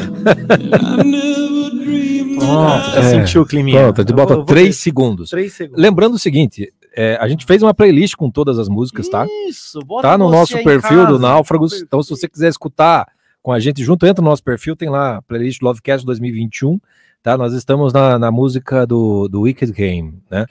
[2.39, 3.71] Pronto, já É, sentiu o clima.
[3.71, 5.31] Pronto, a gente bota 3 segundos.
[5.31, 5.81] Três segundos.
[5.81, 9.27] Lembrando o seguinte, é, a gente fez uma playlist com todas as músicas, tá?
[9.49, 11.19] Isso, bota Tá no nosso perfil do casa.
[11.19, 11.71] Náufragos.
[11.71, 11.87] Perfeito.
[11.87, 13.07] Então, se você quiser escutar
[13.43, 16.79] com a gente junto, entra no nosso perfil, tem lá a playlist Lovecast 2021,
[17.23, 17.39] tá?
[17.39, 20.47] Nós estamos na, na música do, do Wicked Game, né?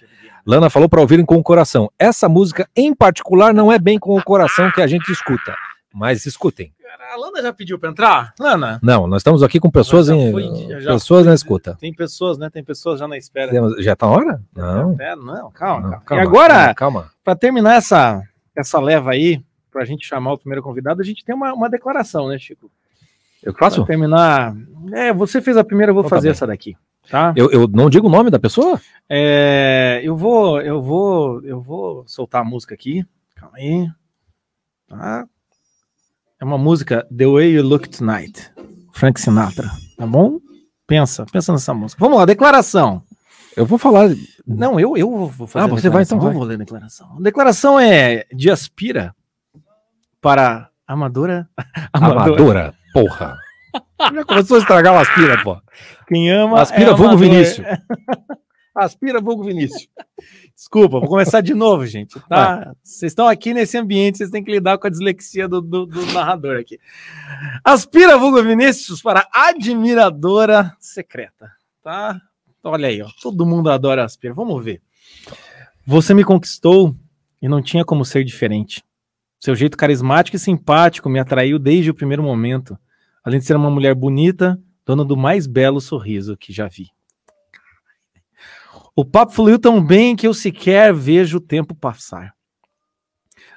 [0.45, 1.91] Lana falou para ouvirem com o coração.
[1.97, 5.53] Essa música, em particular, não é bem com o coração que a gente escuta,
[5.93, 6.73] mas escutem.
[7.11, 8.33] A Lana já pediu pra entrar?
[8.39, 8.79] Lana?
[8.83, 10.43] Não, nós estamos aqui com pessoas Já em foi-
[10.81, 11.77] já- pessoas foi- na escuta.
[11.79, 12.49] Tem pessoas, né?
[12.51, 13.51] Tem pessoas já na espera.
[13.81, 14.41] Já tá na hora?
[14.55, 14.95] Não.
[14.99, 16.01] É, não, calma, Não, calma.
[16.05, 17.11] calma, E agora, calma, calma.
[17.23, 18.21] para terminar essa,
[18.55, 22.27] essa leva aí, pra gente chamar o primeiro convidado, a gente tem uma, uma declaração,
[22.27, 22.69] né, Chico?
[23.41, 23.85] Eu Pra faço?
[23.85, 24.53] terminar.
[24.93, 26.31] É, você fez a primeira, eu vou tá fazer bem.
[26.31, 26.75] essa daqui,
[27.09, 27.33] tá?
[27.35, 28.79] Eu, eu não digo o nome da pessoa?
[29.09, 33.05] É, eu vou, eu vou, eu vou soltar a música aqui.
[33.35, 33.87] Calma aí.
[34.87, 35.27] Tá?
[36.39, 38.51] É uma música The Way You Look Tonight,
[38.93, 40.39] Frank Sinatra, tá bom?
[40.87, 41.99] Pensa, pensa nessa música.
[41.99, 43.03] Vamos lá, declaração.
[43.55, 44.09] Eu vou falar.
[44.47, 45.65] Não, eu, eu vou fazer.
[45.65, 46.29] Ah, você vai, então vai.
[46.29, 47.17] Eu vou ler a declaração.
[47.17, 49.13] A declaração é de aspira
[50.21, 51.47] para amadora.
[51.91, 53.37] Amadora, porra.
[54.13, 55.57] Já começou a estragar o aspira, pô.
[56.07, 56.61] Quem ama.
[56.61, 57.17] Aspira é vulgo.
[57.17, 57.65] Vinícius.
[58.75, 59.89] Aspira vulgo Vinícius.
[60.55, 62.17] Desculpa, vou começar de novo, gente.
[62.29, 62.71] Tá?
[62.81, 66.05] Vocês estão aqui nesse ambiente, vocês têm que lidar com a dislexia do, do- do
[66.13, 66.79] narrador aqui.
[67.63, 71.51] Aspira vulgo Vinícius para admiradora secreta,
[71.83, 72.21] tá?
[72.63, 73.07] Olha aí, ó.
[73.21, 74.33] Todo mundo adora Aspira.
[74.33, 74.81] Vamos ver.
[75.85, 76.95] Você me conquistou
[77.41, 78.83] e não tinha como ser diferente.
[79.39, 82.77] Seu jeito carismático e simpático me atraiu desde o primeiro momento.
[83.29, 86.87] Além de ser uma mulher bonita, dona do mais belo sorriso que já vi.
[88.95, 92.33] O papo fluiu tão bem que eu sequer vejo o tempo passar.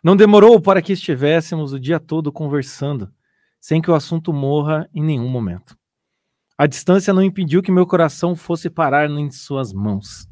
[0.04, 3.10] Não demorou para que estivéssemos o dia todo conversando,
[3.58, 5.74] sem que o assunto morra em nenhum momento.
[6.58, 10.28] A distância não impediu que meu coração fosse parar em suas mãos.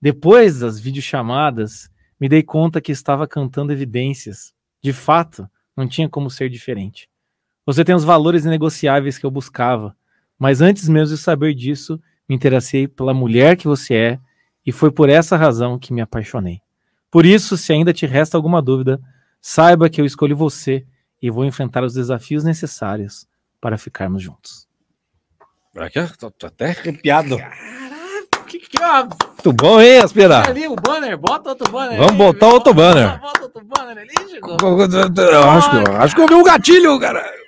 [0.00, 4.54] Depois das videochamadas, me dei conta que estava cantando evidências.
[4.80, 7.09] De fato, não tinha como ser diferente.
[7.70, 9.94] Você tem os valores inegociáveis que eu buscava,
[10.36, 14.18] mas antes mesmo de saber disso, me interessei pela mulher que você é
[14.66, 16.60] e foi por essa razão que me apaixonei.
[17.12, 19.00] Por isso, se ainda te resta alguma dúvida,
[19.40, 20.84] saiba que eu escolhi você
[21.22, 23.24] e vou enfrentar os desafios necessários
[23.60, 24.66] para ficarmos juntos.
[25.76, 27.38] Aqui, tô, tô até arrepiado.
[28.48, 29.02] Que que é?
[29.04, 30.44] Muito bom, hein, Aspira?
[30.44, 31.98] ali o banner, bota outro banner.
[31.98, 33.20] Vamos botar outro banner.
[33.20, 34.54] Bota outro banner ali, Chico.
[34.54, 37.39] Acho, que, eu acho que eu vi um gatilho, cara.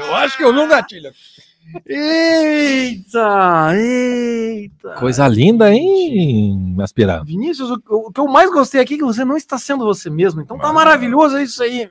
[0.00, 1.10] Eu acho que eu vi um gatilho.
[1.86, 4.94] Eita, eita.
[4.94, 7.22] Coisa linda, hein, Aspira?
[7.22, 10.10] Vinícius, o, o que eu mais gostei aqui é que você não está sendo você
[10.10, 10.40] mesmo.
[10.40, 11.88] Então tá maravilhoso isso aí.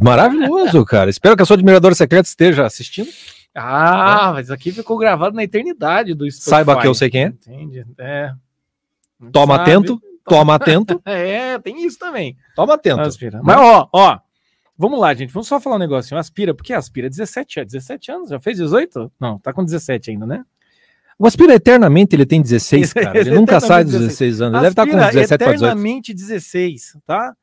[0.00, 1.10] Maravilhoso, cara.
[1.10, 3.08] Espero que a sua admiradora secreta esteja assistindo.
[3.54, 6.50] Ah, mas aqui ficou gravado na eternidade do Spotify.
[6.50, 7.26] Saiba que eu sei quem é.
[7.26, 7.86] Entende?
[7.98, 8.32] É.
[9.32, 9.70] Toma Sabe?
[9.70, 10.02] atento.
[10.24, 11.00] Toma atento.
[11.06, 12.36] É, tem isso também.
[12.56, 13.02] Toma atento.
[13.02, 13.40] Aspira.
[13.42, 14.18] Mas ó, ó.
[14.76, 15.32] Vamos lá, gente.
[15.32, 16.18] Vamos só falar um negocinho.
[16.18, 18.30] Aspira, porque aspira 17, é 17 anos.
[18.30, 19.12] Já fez 18?
[19.20, 20.44] Não, tá com 17 ainda, né?
[21.16, 23.18] O Aspira eternamente ele tem 16, cara.
[23.18, 24.54] Ele nunca sai dos Eternamente 16 anos.
[24.54, 25.64] Ele deve estar com Aspira 17 para 18.
[25.64, 27.36] eternamente 16, tá?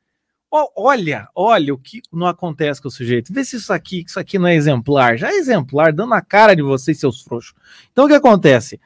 [0.76, 3.34] Olha, olha o que não acontece com o sujeito.
[3.34, 5.18] Vê se isso aqui, isso aqui não é exemplar.
[5.18, 7.54] Já é exemplar, dando a cara de vocês, seus frouxos.
[7.94, 8.78] Então o que acontece?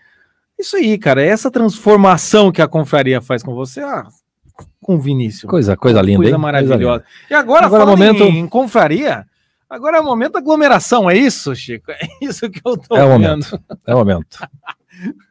[0.60, 4.08] Isso aí, cara, é essa transformação que a confraria faz com você, ah,
[4.82, 5.50] com o Vinícius.
[5.50, 6.42] Coisa, coisa linda, Coisa hein?
[6.42, 7.04] maravilhosa.
[7.30, 9.26] E agora, Agora é falando momento- em, em confraria,
[9.70, 11.92] agora é o momento da aglomeração, é isso, Chico?
[11.92, 13.22] É isso que eu tô É o vendo.
[13.22, 13.60] momento.
[13.88, 14.38] É o momento.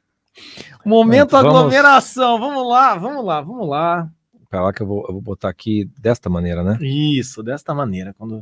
[0.85, 2.39] Momento aglomeração.
[2.39, 4.09] Vamos lá, vamos lá, vamos lá.
[4.55, 6.79] Pra lá que eu vou, eu vou botar aqui desta maneira, né?
[6.81, 8.15] Isso, desta maneira.
[8.17, 8.39] Quando...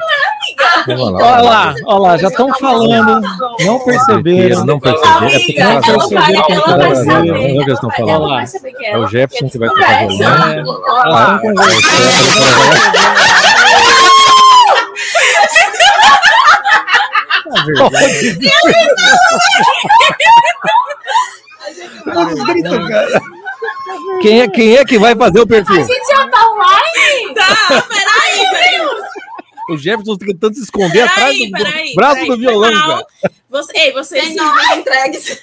[0.87, 3.23] Vamos Olha lá, olha lá, já estão falando,
[3.65, 4.67] não perceberam.
[4.67, 5.27] Não perceberam.
[5.29, 6.59] É porque ela ela vai vai- saber.
[6.69, 7.33] ela vai saber.
[7.33, 8.27] Vamos ver o que eles estão Ela falando.
[8.29, 8.45] lá.
[8.45, 10.53] que É o ela- Jefferson que vai eles ficar conversam.
[10.53, 10.63] É.
[10.63, 11.41] Olha lá, lá.
[22.53, 22.83] estão
[24.21, 25.77] Quem é, quem é que vai fazer o A perfil?
[25.85, 27.35] gente já tá online?
[27.35, 28.81] Tá, peraí, peraí.
[29.71, 31.95] O Jefferson tá tentando se esconder atrás Peraí, do peraí.
[31.95, 33.07] braço peraí, do violão, cara.
[33.49, 35.43] Você, ei, vocês nomes entregues.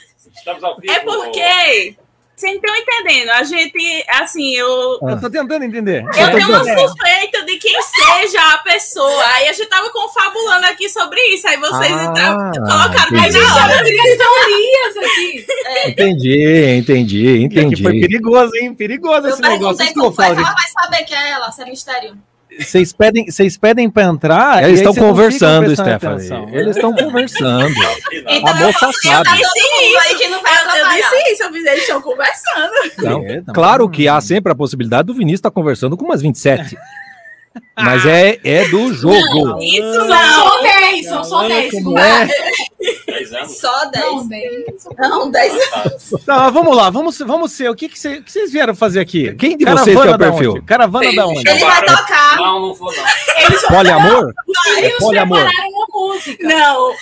[0.87, 1.95] É porque
[2.39, 3.29] vocês não estão entendendo.
[3.31, 4.97] A gente, assim, eu.
[5.01, 6.03] Eu tô tentando entender.
[6.05, 8.39] Eu tenho uma suspeita de quem seja.
[8.53, 9.25] a pessoa.
[9.35, 11.47] Aí a gente tava confabulando aqui sobre isso.
[11.47, 13.47] Aí vocês Ah, entraram, colocaram mais entendi.
[13.53, 13.83] na hora.
[13.83, 15.45] teorias aqui.
[15.87, 18.07] Entendi, entendi, E aqui foi entendi.
[18.07, 18.73] perigoso, hein?
[18.73, 19.59] Perigoso Eu esse negócio.
[19.77, 20.55] perguntei Isso que eu como foi, falo, ela gente.
[20.73, 22.17] vai saber que é ela, se é mistério.
[22.59, 24.57] Vocês pedem, vocês pedem pra entrar.
[24.57, 26.15] aí Eles estão não conversando, Stephanie.
[26.15, 26.49] atenção.
[26.51, 27.73] Eles estão conversando.
[28.31, 29.29] Então, A moça eu sabe.
[29.29, 32.71] todo disse que não vai Eu, eu disse isso, eu eles estão conversando.
[32.99, 33.53] Não, É, não.
[33.53, 36.77] Claro que há sempre a possibilidade do Vinícius estar conversando com umas 27.
[37.75, 39.59] Mas é, é do jogo.
[39.61, 40.33] Isso São não.
[40.43, 41.71] só 10, são só Olha 10.
[41.71, 42.27] como Não é.
[43.09, 43.19] é?
[43.19, 43.57] 10 anos.
[43.59, 44.05] Só 10.
[44.05, 44.51] Não, 10.
[44.97, 45.69] Não, 10
[46.25, 47.69] Tá, mas vamos lá, vamos, vamos ser.
[47.69, 49.33] O que, que, cê- o que vocês vieram fazer aqui?
[49.35, 50.51] Quem de vocês tem o da perfil?
[50.53, 50.61] onde?
[50.61, 51.49] Caravana da onde?
[51.49, 52.37] Ele vai tocar.
[52.37, 53.03] Não, não vou, não.
[53.45, 54.33] Eles Poliamor?
[54.47, 55.37] os meninos poliamor.
[55.39, 56.47] prepararam uma música.
[56.47, 56.93] Não,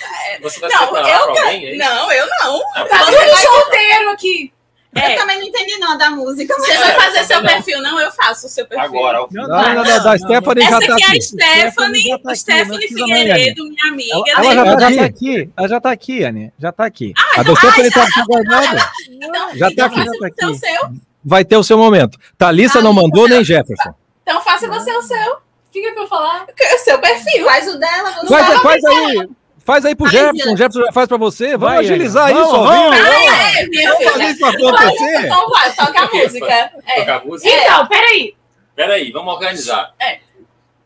[0.42, 1.66] Você vai Não, separar eu pra alguém?
[1.68, 2.60] é não, eu não.
[2.88, 4.52] Tá tudo vai- solteiro aqui.
[4.94, 5.14] É.
[5.14, 6.54] Eu também não entendi não da música.
[6.54, 7.48] Você vai fazer seu Não.
[7.48, 8.00] perfil, não?
[8.00, 8.84] Eu faço o seu perfil.
[8.86, 9.34] Agora, fim.
[9.34, 11.22] Não, Não, não, não, da Stephanie já Essa tá aqui é a aqui.
[11.22, 14.14] Stephanie, Stephanie já tá não Stephanie mais, Figueiredo, minha amiga.
[14.14, 15.50] Ela, Ela ela já já, tá tá aqui.
[15.56, 16.52] Ela já tá aqui, Anne.
[16.58, 17.12] Já tá aqui.
[17.36, 18.90] A da Stephanie tá aqui guardada.
[19.10, 20.58] Então, Já tá então aqui, faça já tá então aqui.
[20.58, 20.90] seu.
[21.24, 22.18] Vai ter o seu momento.
[22.38, 23.94] Thalissa não mandou nem Jefferson.
[24.22, 25.32] Então faça você o seu.
[25.32, 26.46] O que, que eu vou falar?
[26.74, 27.44] O seu perfil.
[27.44, 29.28] Faz o dela, você Faz, faz aí.
[29.68, 30.54] Faz aí pro Faz, Jefferson.
[30.54, 31.48] O Jefferson já faz pra você.
[31.58, 32.40] Vamos Vai, agilizar Anne.
[32.40, 32.96] isso, Vamos, vamos.
[32.96, 33.28] vamos.
[33.28, 35.26] É, Vamos fazer isso acontecer.
[35.26, 36.54] Então vai, toca a música.
[36.86, 36.94] É.
[37.00, 37.50] Tocar a música?
[37.54, 38.34] Então, peraí.
[38.74, 39.92] Peraí, vamos organizar.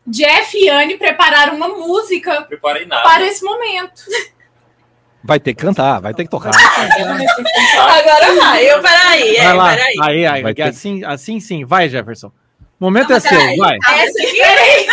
[0.05, 3.03] Jeff e Anne prepararam uma música preparei nada.
[3.03, 4.01] para esse momento.
[5.23, 6.51] Vai ter que cantar, vai ter que tocar.
[6.53, 8.65] Agora vai.
[8.69, 9.69] Eu, peraí, é, Vai lá.
[9.69, 9.95] peraí.
[10.01, 10.41] Aí, aí.
[10.43, 11.63] Vai ter- assim, assim sim.
[11.63, 12.27] Vai, Jefferson.
[12.27, 13.39] O momento Não, é seu.
[13.55, 13.77] Vai.
[13.93, 14.87] Essa aqui, peraí.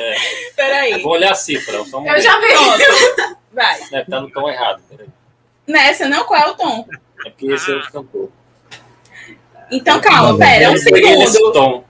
[0.00, 0.16] É.
[0.56, 0.92] Peraí.
[0.92, 1.82] Eu vou olhar a cifra.
[1.82, 2.20] Um Eu momento.
[2.20, 2.46] já vi.
[2.48, 3.36] Pronto.
[3.52, 3.80] Vai.
[3.90, 4.82] Né, tá no tom errado.
[4.88, 5.08] Peraí.
[5.66, 6.86] Nessa não, qual é o tom?
[7.26, 8.30] É porque esse é o cantor.
[9.70, 11.52] Então calma, Não, pera, um peguei nesse segundo.
[11.52, 11.84] tom.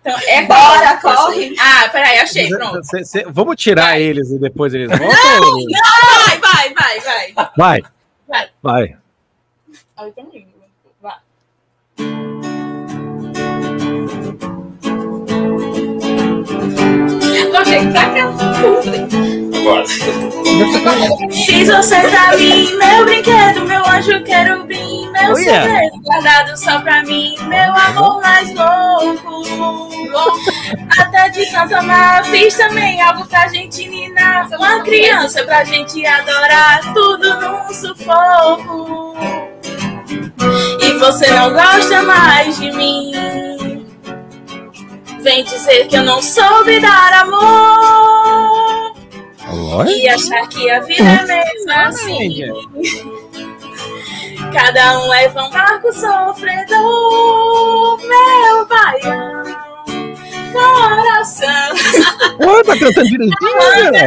[0.00, 1.54] Então, é Bora, corre.
[1.60, 2.82] Ah, peraí, achei, pronto.
[2.84, 5.10] Cê- cê- vamos tirar eles e depois eles voltam?
[6.18, 7.32] Vai, vai, vai, vai.
[7.56, 7.82] Vai.
[8.26, 8.50] Vai.
[8.62, 8.96] Vai.
[9.96, 10.22] Ai, tô
[17.64, 18.10] tá.
[19.60, 19.84] Agora.
[21.30, 25.62] Fiz você pra mim, meu brinquedo, meu anjo querubim, meu Oh, yeah.
[25.62, 29.90] segredo guardado só pra mim, meu amor mais louco.
[30.98, 34.48] Até de tanto amar, fiz também algo pra gente ninar.
[34.52, 39.14] Uma criança pra gente adorar, tudo num sufoco.
[40.82, 43.12] E você não gosta mais de mim.
[45.22, 48.94] Vem dizer que eu não soube dar amor.
[49.88, 52.40] E achar que a vida é mesmo assim.
[54.52, 56.78] Cada um leva um barco sofredor,
[58.00, 59.59] meu baião,
[60.52, 61.74] coração.
[62.40, 63.52] Ô, tá cantando direitinho,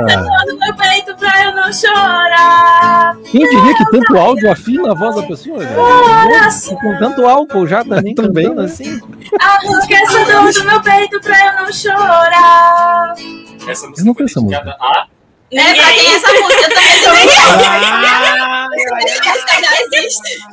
[0.07, 0.25] cara.
[0.45, 3.17] Todo meu peito pra eu não chorar.
[3.31, 5.59] Quem diria que tanto áudio afina a voz da pessoa?
[5.65, 6.75] Coração.
[6.77, 8.67] Com tanto álcool já também, Também, cantando né?
[8.67, 8.99] assim.
[9.39, 13.13] Arranque essa dor do meu peito pra eu não chorar.
[13.67, 15.07] Essa Eu música não foi conheço a
[15.57, 15.69] a.
[15.69, 16.61] É, pra quem é essa música?
[16.61, 18.67] Eu também tô Ah,
[19.25, 20.43] Essa já existe.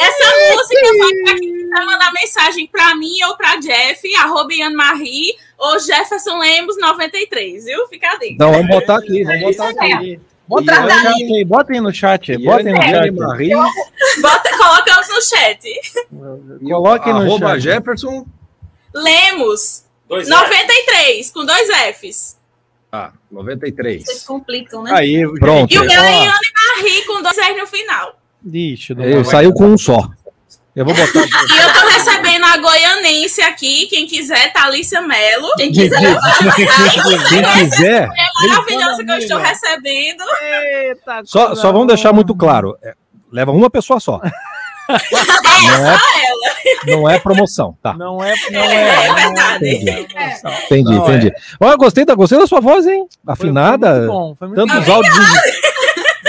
[0.00, 4.70] Essa música vai pra quem quiser mandar mensagem pra mim ou pra Jeff, arroba Ian
[4.74, 7.86] Marie ou Jefferson Lemos 93, viu?
[7.88, 8.36] Fica dica.
[8.44, 9.92] Não, vamos botar aqui, vamos botar Bota aqui.
[9.94, 11.44] aí.
[11.44, 12.90] Bota aí no chat aí, bota aí no chat.
[12.90, 13.28] Bota aí no chat.
[13.28, 13.54] Marie,
[14.20, 15.80] Bota, colocamos no chat.
[16.68, 17.60] Coloque no arroba chat.
[17.60, 18.26] Jefferson.
[18.92, 21.68] Lemos Dois 93, com dois
[22.00, 22.36] Fs.
[22.92, 24.04] Ah, 93.
[24.04, 24.92] Vocês complicam, né?
[24.94, 25.72] Aí, Pronto.
[25.72, 26.32] E o é ó, Ian
[26.76, 28.18] Marie com dois R no final.
[28.52, 30.08] Ixi, vai- saiu com um só.
[30.74, 31.20] Eu vou botar.
[31.50, 35.52] E eu tô recebendo a goianense aqui, quem quiser, Thalissa Mello.
[35.56, 36.16] Quem quiser.
[37.28, 38.08] Quem quiser,
[38.48, 40.22] Maravilhosa que eu estou recebendo.
[40.42, 42.76] Eita, só, só vamos deixar muito claro.
[42.82, 42.94] é,
[43.30, 44.20] leva uma pessoa só.
[44.90, 45.98] Não é,
[46.86, 47.94] não é promoção, tá?
[47.94, 48.88] Não é, não É, é.
[49.06, 49.68] é verdade.
[49.68, 50.06] Entendi.
[50.66, 51.16] Entendi, Não, é.
[51.16, 51.32] entendi.
[51.60, 53.06] Olha, gostei da, gostei da sua voz, hein?
[53.24, 53.88] Foi- Afinada.
[53.88, 54.92] Foi muito bom, foi muito Tantos bom.
[54.94, 55.16] áudios,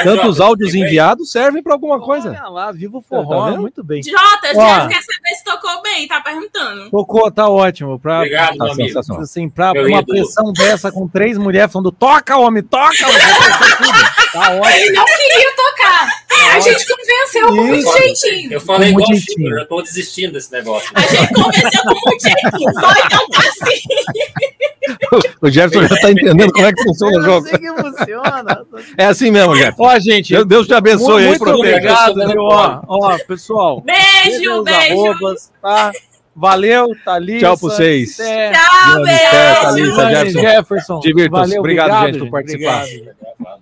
[0.03, 2.29] tantos áudios enviados servem para alguma coisa.
[2.29, 3.61] Olha lá, viva o Tá forró, vendo?
[3.61, 4.01] muito bem.
[4.03, 4.47] Jota.
[4.53, 6.89] Jeff quer saber se tocou bem, tá perguntando.
[6.89, 7.99] Tocou, tá ótimo.
[7.99, 8.87] Pra, Obrigado, Tá amigo.
[8.87, 9.23] sensacional.
[9.23, 10.05] assim, pra Meu uma ídolo.
[10.19, 13.21] pressão dessa com três mulheres falando toca, homem, toca, homem.
[14.31, 14.65] Tá ótimo.
[14.65, 16.07] Ele não queria tocar.
[16.55, 17.97] A gente convenceu com muito Isso.
[17.97, 18.53] jeitinho.
[18.53, 19.37] Eu falei igual o jeitinho.
[19.37, 20.89] Chico, eu já tô desistindo desse negócio.
[20.95, 22.73] A gente convenceu com muito jeitinho.
[22.73, 23.81] Foi, então tá assim.
[25.41, 27.45] O Jefferson já tá entendendo como é que funciona o jogo.
[27.47, 28.65] que funciona.
[28.97, 29.83] É assim mesmo, Jefferson.
[29.91, 32.41] Ó, gente, Deus, Deus te abençoe aí, muito obrigado, viu?
[32.43, 33.81] Ó, ó, pessoal.
[33.81, 35.05] Beijo, beijo.
[35.05, 35.91] arrobas, tá?
[36.35, 37.39] Valeu, Thalita.
[37.39, 38.19] Tchau pra vocês.
[38.19, 38.51] Até.
[38.51, 39.19] Tchau, beijo.
[39.31, 40.39] Té, Johnny Jefferson.
[40.39, 40.99] Jefferson.
[40.99, 41.47] Divirtam-se.
[41.47, 42.83] Valeu, Obrigado, gente, por participar.
[42.83, 43.61] Obrigado.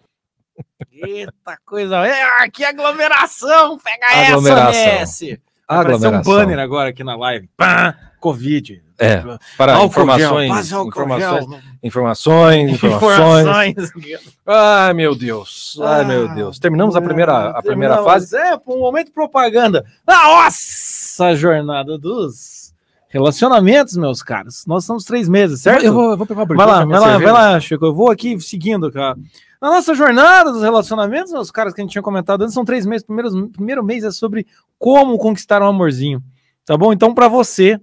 [0.92, 2.06] Eita coisa.
[2.06, 3.78] É, que aglomeração.
[3.80, 4.70] Pega Aglomeração.
[4.70, 5.42] essa, Messi.
[5.68, 6.34] Apareceu um Aglomeração.
[6.34, 7.50] banner agora aqui na live.
[7.56, 8.84] Pá, Covid.
[9.00, 9.24] É,
[9.58, 11.60] para Álcool informações, gel, informações, gel.
[11.82, 13.76] informações, informações.
[13.78, 14.34] Informações.
[14.46, 15.80] Ai, meu Deus.
[15.82, 16.60] Ai, meu Ah, Deus.
[16.60, 18.36] Terminamos a primeira, a primeira fase.
[18.36, 19.86] É, um momento de propaganda.
[20.06, 22.74] Nossa jornada dos
[23.08, 24.66] relacionamentos, meus caros.
[24.68, 25.86] Nós estamos três meses, certo?
[25.86, 27.86] Eu vou, eu vou pegar uma Vai lá, vai lá, vai lá, Chico.
[27.86, 29.18] Eu vou aqui seguindo, cara.
[29.62, 32.86] Na nossa jornada dos relacionamentos, meus caras que a gente tinha comentado antes, são três
[32.86, 33.06] meses.
[33.06, 34.46] Primeiros, primeiro mês é sobre
[34.78, 36.22] como conquistar um amorzinho.
[36.66, 36.94] Tá bom?
[36.94, 37.80] Então, para você,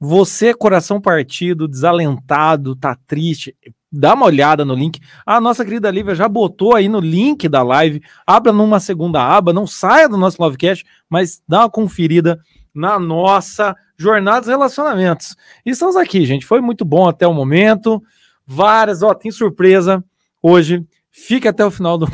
[0.00, 3.54] você, coração partido, desalentado, tá triste,
[3.90, 5.00] dá uma olhada no link.
[5.26, 8.02] A nossa querida Lívia já botou aí no link da live.
[8.26, 12.38] Abra numa segunda aba, não saia do nosso Lovecast, mas dá uma conferida
[12.74, 15.34] na nossa jornada dos relacionamentos.
[15.66, 16.46] E estamos aqui, gente.
[16.46, 18.00] Foi muito bom até o momento.
[18.46, 20.04] Várias, ó, tem surpresa
[20.40, 20.86] hoje.
[21.10, 22.06] Fique até o final do.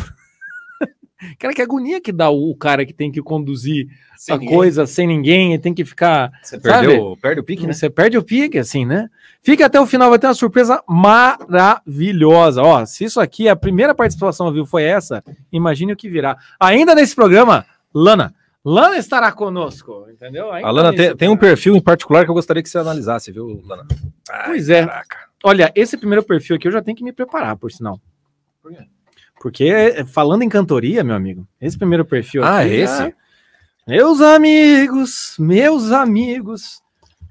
[1.38, 4.54] Cara, que agonia que dá o cara que tem que conduzir Sem a ninguém.
[4.54, 6.30] coisa sem ninguém, e tem que ficar.
[6.42, 6.86] Você Sabe?
[6.86, 7.72] perdeu, perde o pique, né?
[7.72, 9.08] Você perde o pique, assim, né?
[9.42, 12.62] Fica até o final, vai ter uma surpresa maravilhosa.
[12.62, 16.36] Ó, se isso aqui, a primeira participação, viu, foi essa, imagine o que virá.
[16.58, 18.34] Ainda nesse programa, Lana.
[18.64, 20.50] Lana estará conosco, entendeu?
[20.50, 23.30] Ainda A Lana tem, tem um perfil em particular que eu gostaria que você analisasse,
[23.30, 23.86] viu, Lana?
[24.46, 24.86] Pois é.
[24.86, 25.16] Caraca.
[25.44, 28.00] Olha, esse primeiro perfil aqui eu já tenho que me preparar, por sinal.
[28.62, 28.78] Por quê?
[29.44, 32.70] Porque, é, falando em cantoria, meu amigo, esse primeiro perfil Ah, aqui.
[32.76, 32.96] esse?
[32.96, 33.12] já-
[33.86, 36.80] Meus amigos, meus amigos.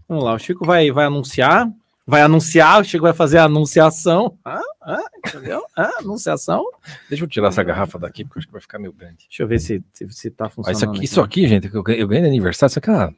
[0.08, 1.68] Vamos lá, o Chico vai, vai anunciar.
[2.06, 4.38] Vai anunciar, o Chico vai fazer a anunciação.
[4.46, 5.64] Ah, ah, entendeu?
[5.76, 6.64] Ah, anunciação.
[7.10, 9.26] Deixa eu tirar essa garrafa daqui, porque acho que vai ficar meio grande.
[9.28, 10.76] Deixa eu ver se, se, se tá funcionando.
[10.78, 11.06] isso, aqui, aqui.
[11.06, 13.16] isso aqui, gente, que eu ganhei, eu ganhei de aniversário, isso aqui é uma,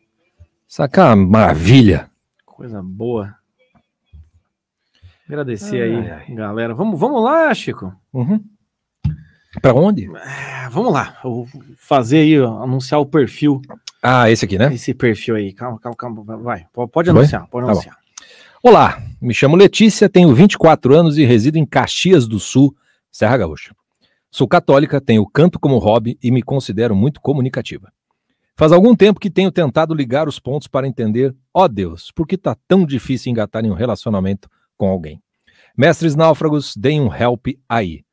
[0.65, 2.09] isso aqui é uma maravilha.
[2.45, 3.35] Coisa boa.
[5.27, 6.33] Agradecer Ai, aí, ai.
[6.33, 6.73] galera.
[6.73, 7.93] Vamos, vamos lá, Chico.
[8.13, 8.41] Uhum.
[9.61, 10.09] Pra onde?
[10.15, 11.17] É, vamos lá.
[11.23, 13.61] Eu vou fazer aí, ó, anunciar o perfil.
[14.01, 14.73] Ah, esse aqui, né?
[14.73, 15.53] Esse perfil aí.
[15.53, 16.37] Calma, calma, calma.
[16.37, 16.65] Vai.
[16.73, 17.09] Pode, Foi?
[17.09, 17.97] anunciar, pode Tá anunciar.
[18.61, 22.75] Olá, me chamo Letícia, tenho 24 anos e resido em Caxias do Sul,
[23.11, 23.75] Serra Gaúcha.
[24.31, 27.91] Sou católica, tenho canto como hobby e me considero muito comunicativa.
[28.57, 32.37] Faz algum tempo que tenho tentado ligar os pontos para entender, ó Deus, por que
[32.37, 35.21] tá tão difícil engatar em um relacionamento com alguém?
[35.77, 38.04] Mestres náufragos, deem um help aí.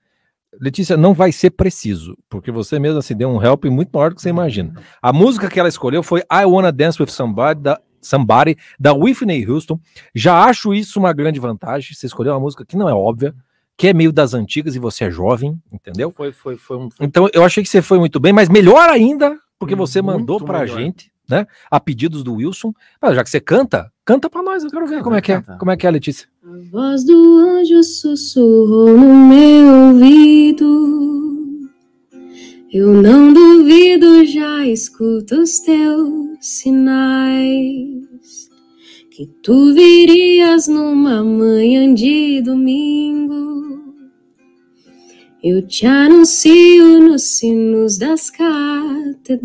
[0.60, 4.16] Letícia, não vai ser preciso, porque você mesma se deu um help muito maior do
[4.16, 4.74] que você imagina.
[5.00, 9.48] A música que ela escolheu foi I Wanna Dance With Somebody, da, Somebody, da Whitney
[9.48, 9.80] Houston.
[10.14, 11.94] Já acho isso uma grande vantagem.
[11.94, 13.34] Você escolheu uma música que não é óbvia,
[13.76, 16.10] que é meio das antigas e você é jovem, entendeu?
[16.10, 16.88] Foi, foi, foi um.
[17.00, 20.40] Então eu achei que você foi muito bem, mas melhor ainda, porque você Muito mandou
[20.44, 20.78] pra melhor.
[20.78, 21.46] gente, né?
[21.70, 22.74] A pedidos do Wilson.
[23.00, 24.62] Ah, já que você canta, canta pra nós.
[24.62, 25.40] Eu quero ver como é que é.
[25.58, 26.28] Como é que é, Letícia?
[26.44, 31.70] A voz do anjo sussurrou no meu ouvido.
[32.70, 38.02] Eu não duvido, já escuto os teus sinais.
[39.10, 43.62] Que tu virias numa manhã de domingo.
[45.42, 49.42] Eu te anuncio nos sinos das catedrais.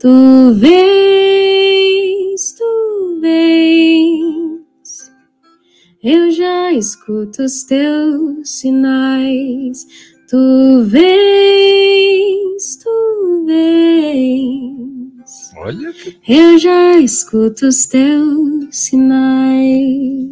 [0.00, 5.12] Tu vens, tu vens.
[6.02, 9.86] Eu já escuto os teus sinais.
[10.30, 15.52] Tu vens, tu vens.
[15.56, 20.28] Olha que Eu já escuto os teus sinais.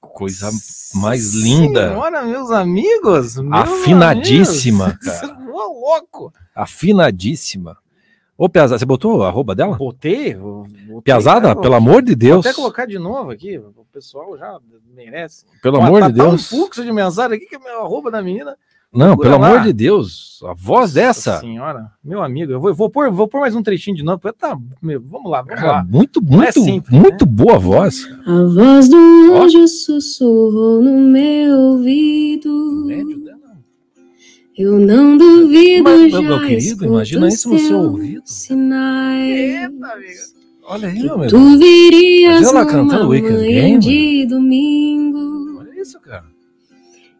[0.00, 0.50] coisa
[0.96, 1.90] mais linda.
[1.90, 3.36] Senhora, meus amigos.
[3.36, 5.06] meus Afinadíssima, amigos.
[5.06, 5.28] cara.
[5.38, 6.32] Você louco.
[6.56, 7.76] Afinadíssima.
[8.38, 9.76] Ô, Piazada, você botou a arroba dela?
[9.76, 10.32] Botei.
[10.36, 12.46] vou- botei, Piazada, cara, pelo amor de Vou Deus.
[12.46, 13.58] até colocar de novo aqui.
[13.58, 14.58] O pessoal já
[14.94, 15.44] merece.
[15.60, 16.34] Pelo Ó, amor tá- de tá Deus.
[16.52, 18.56] um fluxo de mensagem aqui que é meu arroba da menina.
[18.94, 19.48] Não, Segura pelo lá.
[19.50, 20.40] amor de Deus.
[20.46, 21.32] A voz dessa.
[21.32, 24.20] Nossa senhora, meu amigo, eu vou, vou, pôr, vou pôr mais um trechinho de novo.
[24.32, 25.84] Tá, meu, vamos lá, vamos Cara, lá.
[25.84, 28.06] muito, é muito, simples, muito boa voz.
[28.24, 28.96] A voz do
[29.34, 32.84] anjo sussurrou no meu ouvido.
[32.86, 33.37] Médio dela.
[34.58, 38.22] Eu não duvido, Mas, já meu querido, imagina isso no seu teus ouvido.
[38.24, 39.70] Sinais.
[40.64, 41.30] Olha aí, meu amigo.
[41.30, 45.60] tu virias ela cantando Wicked Game, de domingo.
[45.60, 46.24] Olha isso, cara.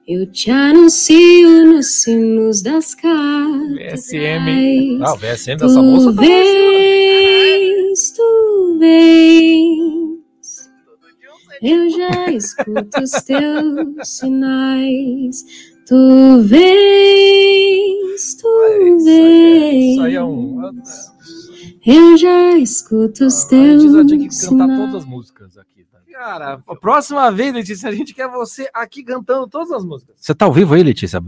[0.07, 2.97] Eu te anuncio nos sinos das VSM.
[2.97, 5.01] catedrais.
[5.03, 10.19] Ah, o VSM dessa moça Tu tá vens, tu vens.
[11.63, 15.45] Eu já escuto os teus sinais.
[15.89, 18.95] Tu vens, tu Isso aí é-
[19.71, 19.93] vens.
[19.95, 20.61] isso aí é um.
[21.87, 24.95] Eu já escuto os A Letícia teus tinha que cantar todas sinais.
[24.97, 25.85] as músicas aqui.
[25.91, 25.99] tá?
[26.13, 30.17] Cara, a próxima vez, Letícia, a gente quer você aqui cantando todas as músicas.
[30.19, 31.21] Você tá ao vivo aí, Letícia?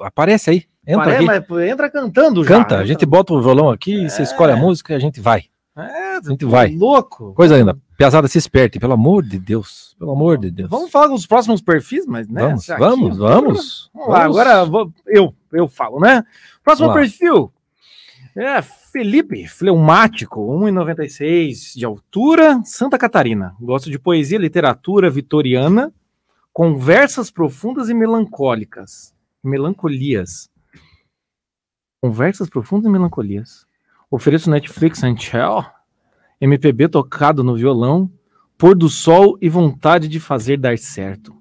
[0.00, 0.64] Aparece aí.
[0.86, 1.68] Entra Parece, aqui.
[1.68, 2.48] entra cantando já.
[2.48, 5.44] Canta, a gente bota o violão aqui, você escolhe a música e a gente vai.
[5.76, 6.74] É, A gente vai.
[6.74, 7.32] louco.
[7.34, 7.78] Coisa ainda.
[7.96, 9.94] Piazada se esperte, pelo amor de Deus.
[9.98, 10.70] Pelo amor de Deus.
[10.70, 12.42] Vamos falar dos próximos perfis, mas né?
[12.42, 13.90] vamos, aqui- vamos, vamos.
[13.94, 14.38] Vamos lá, Vamos.
[14.38, 16.22] agora vou- eu, eu falo, né?
[16.62, 17.52] Próximo perfil
[18.36, 23.54] é Felipe, fleumático, 1,96 de altura, Santa Catarina.
[23.60, 25.92] Gosto de poesia, literatura vitoriana,
[26.52, 29.12] conversas profundas e melancólicas.
[29.42, 30.48] Melancolias.
[32.00, 33.66] Conversas profundas e melancolias.
[34.10, 35.64] Ofereço Netflix and chill,
[36.40, 38.10] MPB tocado no violão,
[38.56, 41.34] pôr do sol e vontade de fazer dar certo.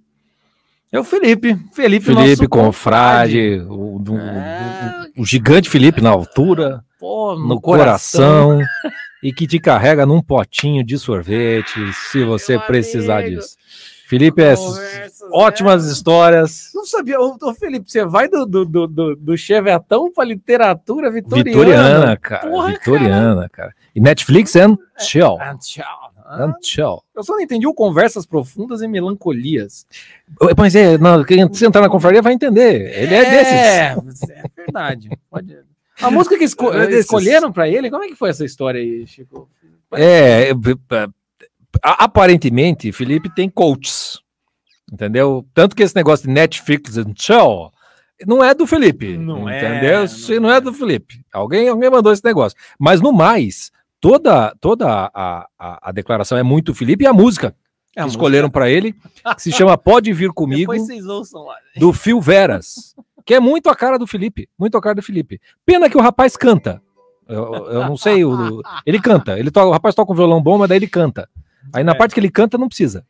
[0.91, 1.57] É o Felipe.
[1.73, 5.07] Felipe, Felipe Confrade, o, do- É.
[5.17, 8.61] o- gigante Felipe na altura, Pô, no coração,
[9.21, 11.77] e que te carrega num potinho de sorvete,
[12.11, 13.41] se você Meu precisar amigo.
[13.41, 13.57] disso.
[14.07, 15.91] Felipe, é Conversas, ótimas é.
[15.91, 16.71] histórias.
[16.73, 21.43] Não sabia, ô, Felipe, você vai do, do, do, do, chevetão pra literatura vitoriana.
[21.51, 22.47] Vitoriana, cara.
[22.49, 23.75] Porra, Vitoriana, cara.
[23.93, 25.37] E Netflix and chill.
[25.59, 26.13] Tchau.
[26.25, 27.03] Ah, And chill.
[27.13, 29.85] eu só não entendi o conversas profundas e melancolias.
[30.57, 32.89] Mas é, não, quem se entrar na confraria vai entender.
[32.97, 34.29] Ele é, desses.
[34.29, 35.09] É, é verdade.
[35.29, 35.57] Pode-
[36.01, 39.05] A música que esco- É escolheram pra ele, como é que foi essa história aí,
[39.05, 39.49] Chico?
[39.93, 41.07] É, é, é,
[41.81, 44.19] aparentemente, Felipe tem coaches.
[44.91, 45.45] Entendeu?
[45.53, 47.71] Tanto que esse negócio de Netflix and chill
[48.25, 49.17] não é do Felipe.
[49.17, 49.97] Não é, entendeu?
[49.99, 51.21] não Isso não é do Felipe.
[51.33, 52.57] Alguém, alguém mandou esse negócio.
[52.79, 57.53] Mas no mais, toda, toda a, a, a declaração é muito Felipe e a música
[57.95, 58.93] É, que escolheram para ele,
[59.35, 61.55] que se chama Pode Vir Comigo, Depois vocês ouçam lá.
[61.77, 62.95] do Phil Veras,
[63.25, 65.39] que é muito a cara do Felipe, muito a cara do Felipe.
[65.65, 66.81] Pena que o rapaz canta.
[67.27, 69.37] Eu, eu não sei, o- ele canta.
[69.37, 71.27] Ele toca, o rapaz toca um violão bom, mas daí ele canta.
[71.73, 71.95] Aí na É.
[71.95, 73.05] parte que ele canta, não precisa.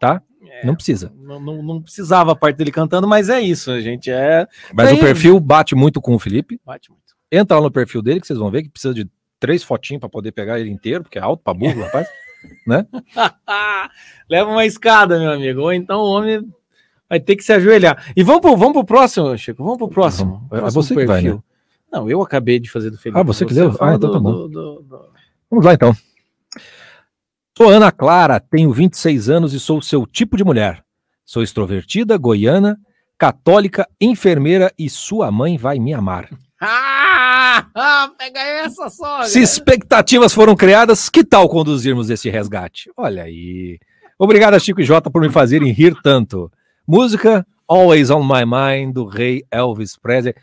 [0.00, 0.20] Tá?
[0.62, 1.12] Não precisa.
[1.16, 4.46] Não, não, não precisava a parte dele cantando, mas é isso, a gente é.
[4.72, 6.60] Mas Daí- o perfil bate muito com o Felipe.
[6.64, 7.02] Bate muito.
[7.32, 9.08] Entra lá no perfil dele, que vocês vão ver que precisa de
[9.40, 12.06] três fotinhos para poder pegar ele inteiro, porque é alto pra burro, rapaz.
[14.28, 15.60] Leva uma escada, meu amigo.
[15.62, 16.46] Ou então o homem
[17.08, 18.12] vai ter que se ajoelhar.
[18.16, 19.62] E vamos pro, vamos pro próximo, Chico.
[19.62, 20.46] Vamos pro próximo.
[20.52, 21.38] É próximo você que vai, né?
[21.92, 23.18] Não, eu acabei de fazer do Felipe.
[23.18, 23.74] Ah, você que deu?
[23.80, 24.32] Ah, então tá bom.
[24.32, 25.08] do- do- do-
[25.50, 25.94] Vamos lá então.
[27.56, 30.82] Sou Ana Clara, tenho 26 anos e sou o seu tipo de mulher.
[31.24, 32.76] Sou extrovertida, goiana,
[33.16, 36.28] católica, enfermeira e sua mãe vai me amar.
[37.56, 39.22] Ah, ah, pega essa só.
[39.24, 42.90] Se expectativas foram criadas, que tal conduzirmos esse resgate?
[42.96, 43.78] Olha aí.
[44.18, 46.50] Obrigado a Chico e Jota por me fazerem rir tanto.
[46.88, 50.34] Música Always on My Mind, do rei Elvis Presley.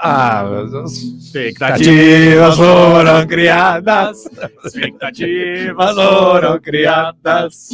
[0.00, 0.44] Ah,
[0.86, 4.28] Expectativas foram criadas.
[4.64, 7.68] Expectativas foram criadas.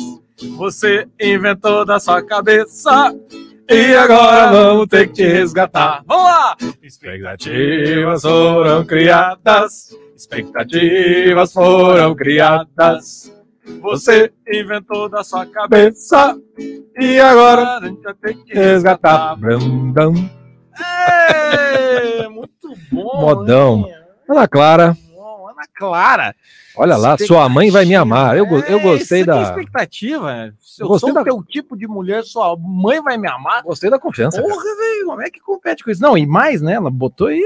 [0.57, 3.15] Você inventou da sua cabeça.
[3.71, 6.03] E agora vamos ter que te resgatar.
[6.07, 6.57] Vamos lá!
[6.83, 9.97] Expectativas foram criadas.
[10.17, 13.33] Expectativas foram criadas.
[13.81, 16.37] Você inventou da sua cabeça.
[16.99, 19.37] E agora a gente vai ter que resgatar.
[19.37, 20.42] Brum.
[20.83, 23.21] É, muito bom.
[23.21, 23.87] Modão.
[23.89, 23.95] hein?
[24.29, 26.35] Ana Clara, Ana Clara.
[26.77, 28.37] olha lá, sua mãe vai me amar.
[28.37, 29.43] Eu, eu É, gostei da.
[29.43, 30.53] expectativa.
[30.81, 33.63] Eu Gostei sou da- o teu tipo de mulher, sua mãe vai me amar.
[33.63, 34.41] Gostei da confiança.
[34.41, 36.01] Porra, velho, como é que compete com isso?
[36.03, 36.75] Não, e mais, né?
[36.75, 37.43] Ela botou aí.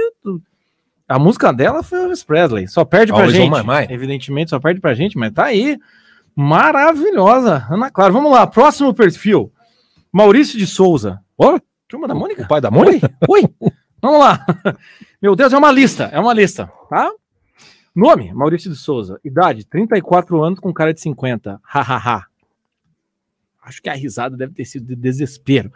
[1.08, 2.66] A música dela foi Elvis Presley.
[2.68, 3.50] Só perde pra Always gente.
[3.52, 3.90] my mind.
[3.90, 5.78] Evidentemente, só perde pra gente, mas tá aí.
[6.34, 7.66] Maravilhosa.
[7.70, 8.12] Ana Clara.
[8.12, 9.50] Vamos lá, próximo perfil.
[10.12, 11.20] Maurício de Souza.
[11.38, 11.58] Ó,
[11.88, 12.42] Turma da Mônica?
[12.42, 13.14] o pai da Mônica?
[13.28, 13.42] Oi,
[14.02, 14.44] vamos lá.
[15.22, 17.12] Meu Deus, é uma lista, é uma lista, tá?
[17.94, 19.20] Nome, Maurício de Souza.
[19.24, 21.60] Idade, 34 anos com cara de 50.
[21.62, 22.26] Hahaha.
[23.62, 25.72] Acho que a risada deve ter sido de desespero.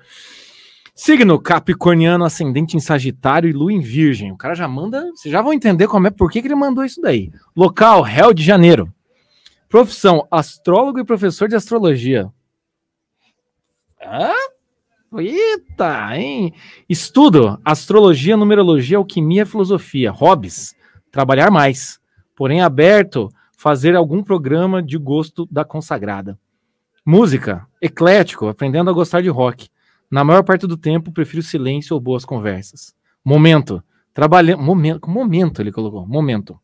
[0.94, 4.32] Signo, capricorniano, ascendente em Sagitário e lua em Virgem.
[4.32, 6.84] O cara já manda, vocês já vão entender como é, por que, que ele mandou
[6.84, 7.32] isso daí.
[7.56, 8.92] Local, Rio de Janeiro.
[9.68, 12.30] Profissão, astrólogo e professor de astrologia.
[14.04, 14.34] Hã?
[15.18, 16.52] Eita, hein?
[16.88, 20.10] Estudo, astrologia, numerologia, alquimia, filosofia.
[20.10, 20.74] Hobbies,
[21.10, 21.98] trabalhar mais.
[22.36, 26.38] Porém, aberto, fazer algum programa de gosto da consagrada.
[27.04, 29.68] Música, eclético, aprendendo a gostar de rock.
[30.10, 32.94] Na maior parte do tempo, prefiro silêncio ou boas conversas.
[33.24, 33.82] Momento,
[34.14, 34.62] trabalhando.
[34.62, 36.06] Momento, momento, ele colocou.
[36.06, 36.58] Momento.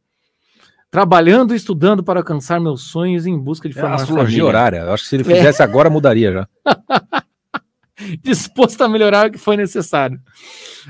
[0.88, 4.44] Trabalhando e estudando para alcançar meus sonhos em busca de É formar astrologia família.
[4.46, 4.78] horária.
[4.78, 6.48] Eu acho que se ele fizesse agora, mudaria já.
[8.22, 10.20] disposto a melhorar o que foi necessário.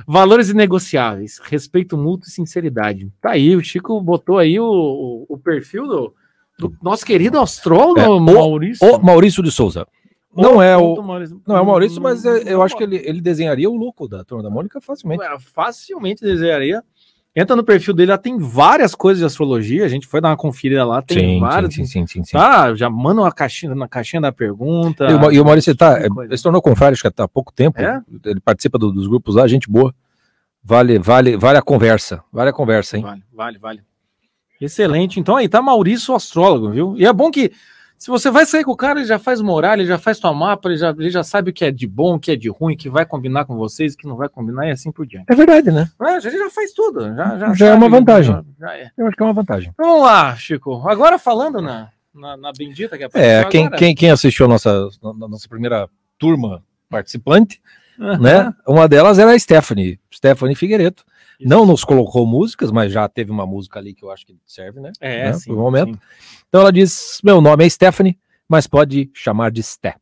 [0.06, 3.10] Valores inegociáveis, respeito mútuo e sinceridade.
[3.20, 6.14] Tá aí, o Chico botou aí o, o, perfil do,
[6.58, 8.86] do nosso querido astrólogo É, o- Maurício.
[8.86, 9.86] O Maurício de Souza.
[10.34, 11.00] Não é o.
[11.02, 11.40] Maurício.
[11.46, 14.22] Não é o Maurício, mas é- eu acho que ele, ele desenharia o louco da
[14.22, 15.22] turma da Mônica facilmente.
[15.54, 16.84] Facilmente desenharia.
[17.38, 19.84] Entra no perfil dele, lá tem várias coisas de astrologia.
[19.84, 21.74] A gente foi dar uma conferida lá, tem várias.
[21.74, 22.32] sim, sim, sim, sim.
[22.32, 25.04] Tá, já manda uma caixinha na caixinha da pergunta.
[25.06, 27.78] E o, e o Maurício tá, ele se tornou confrade, acho que há pouco tempo.
[27.78, 28.00] É?
[28.24, 29.94] Ele participa do- dos grupos lá, gente boa.
[30.64, 32.24] Vale, vale, vale a conversa.
[32.32, 33.02] Vale a conversa, hein?
[33.02, 33.80] Vale, vale, vale.
[34.58, 35.20] Excelente.
[35.20, 36.94] Então aí tá Maurício Astrólogo, viu?
[36.96, 37.52] E é bom que
[37.98, 40.32] se você vai sair com o cara, ele já faz moral, ele já faz tua
[40.34, 42.48] mapa, ele já, ele já sabe o que é de bom, o que é de
[42.48, 45.26] ruim, que vai combinar com vocês, o que não vai combinar e assim por diante.
[45.28, 45.88] É verdade, né?
[46.02, 47.14] É, ele já faz tudo.
[47.14, 48.32] Já, já, Já é uma vantagem.
[48.34, 48.90] Já, já é.
[48.96, 49.70] Eu acho que é uma vantagem.
[49.72, 50.88] Então, Vamos lá, Chico.
[50.88, 53.78] Agora falando na, na, na bendita que É, apareceu quem, agora.
[53.78, 55.88] quem, quem assistiu a nossa, na- nossa primeira
[56.18, 57.60] turma participante,
[57.98, 58.52] né?
[58.66, 61.02] Uma delas era a Stephanie, Stephanie Figueiredo.
[61.38, 61.48] Isso.
[61.48, 64.80] Não nos colocou músicas, mas já teve uma música ali que eu acho que serve,
[64.80, 64.92] né?
[65.00, 65.50] É, né, sim.
[65.50, 65.94] por um momento.
[65.94, 66.00] sim.
[66.48, 68.18] Então ela diz: Meu nome é Stephanie,
[68.48, 69.96] mas pode chamar de Sté.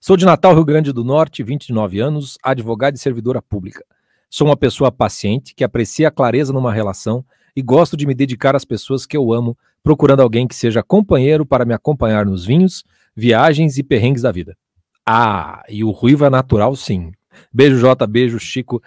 [0.00, 3.84] Sou de Natal, Rio Grande do Norte, 29 anos, advogada e servidora pública.
[4.30, 7.24] Sou uma pessoa paciente que aprecia a clareza numa relação
[7.56, 11.44] e gosto de me dedicar às pessoas que eu amo, procurando alguém que seja companheiro
[11.44, 12.84] para me acompanhar nos vinhos,
[13.16, 14.56] viagens e perrengues da vida.
[15.04, 17.10] Ah, e o ruivo é natural, sim.
[17.52, 18.80] Beijo, Jota, beijo, Chico,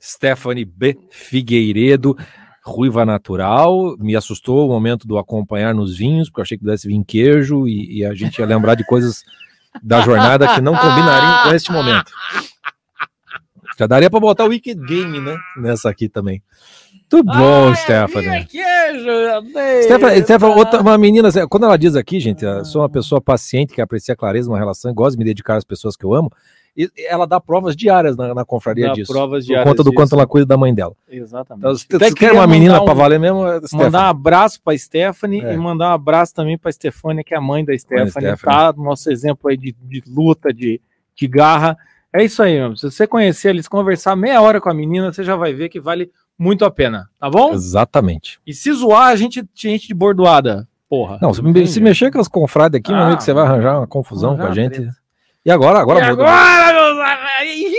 [0.00, 0.98] Stephanie B.
[1.10, 2.16] Figueiredo.
[2.64, 6.88] Ruiva natural, me assustou o momento do acompanhar nos vinhos, porque eu achei que pudesse
[6.88, 9.22] vir queijo e, e a gente ia lembrar de coisas
[9.80, 12.10] da jornada que não combinariam com este momento.
[13.78, 15.36] Já daria para botar o Wicked Game, né?
[15.56, 16.42] Nessa aqui também.
[17.12, 18.28] Muito bom, Ai, Stephanie.
[18.28, 19.84] minha queijo.
[19.84, 23.80] Stephanie, Stephanie, outra, uma menina, quando ela diz aqui, gente, sou uma pessoa paciente que
[23.80, 26.32] aprecia a clareza numa relação e gosta de me dedicar às pessoas que eu amo,
[26.76, 29.10] e ela dá provas diárias na, na confraria Dá disso.
[29.12, 29.94] provas por diárias conta do disso.
[30.02, 30.94] quanto ela cuida da mãe dela.
[31.08, 31.60] Exatamente.
[31.64, 33.84] Então, se você quer uma menina mandar para um- valer mesmo, é Stephanie.
[33.84, 35.54] Mandar um abraço para Stephanie É.
[35.54, 38.36] e mandar um abraço também para Stefania, que é a mãe da Stephanie, Stephanie.
[38.42, 38.74] tá?
[38.76, 40.80] Nosso exemplo aí de, de luta, de,
[41.14, 41.76] de garra.
[42.12, 42.76] É isso aí, meu.
[42.76, 45.80] Se você conhecer eles, conversar meia hora com a menina, você já vai ver que
[45.80, 47.52] vale muito a pena, tá bom?
[47.54, 48.38] Exatamente.
[48.46, 50.68] E se zoar, a gente, gente de bordoada.
[50.88, 51.18] Porra.
[51.20, 53.86] Não, se, se mexer com as confrades aqui, meu Ah, amigo, você vai arranjar uma
[53.86, 54.74] confusão arranjar com a gente.
[54.76, 54.96] treta.
[55.46, 56.24] E agora, agora e muda.
[56.24, 57.72] agora, meus?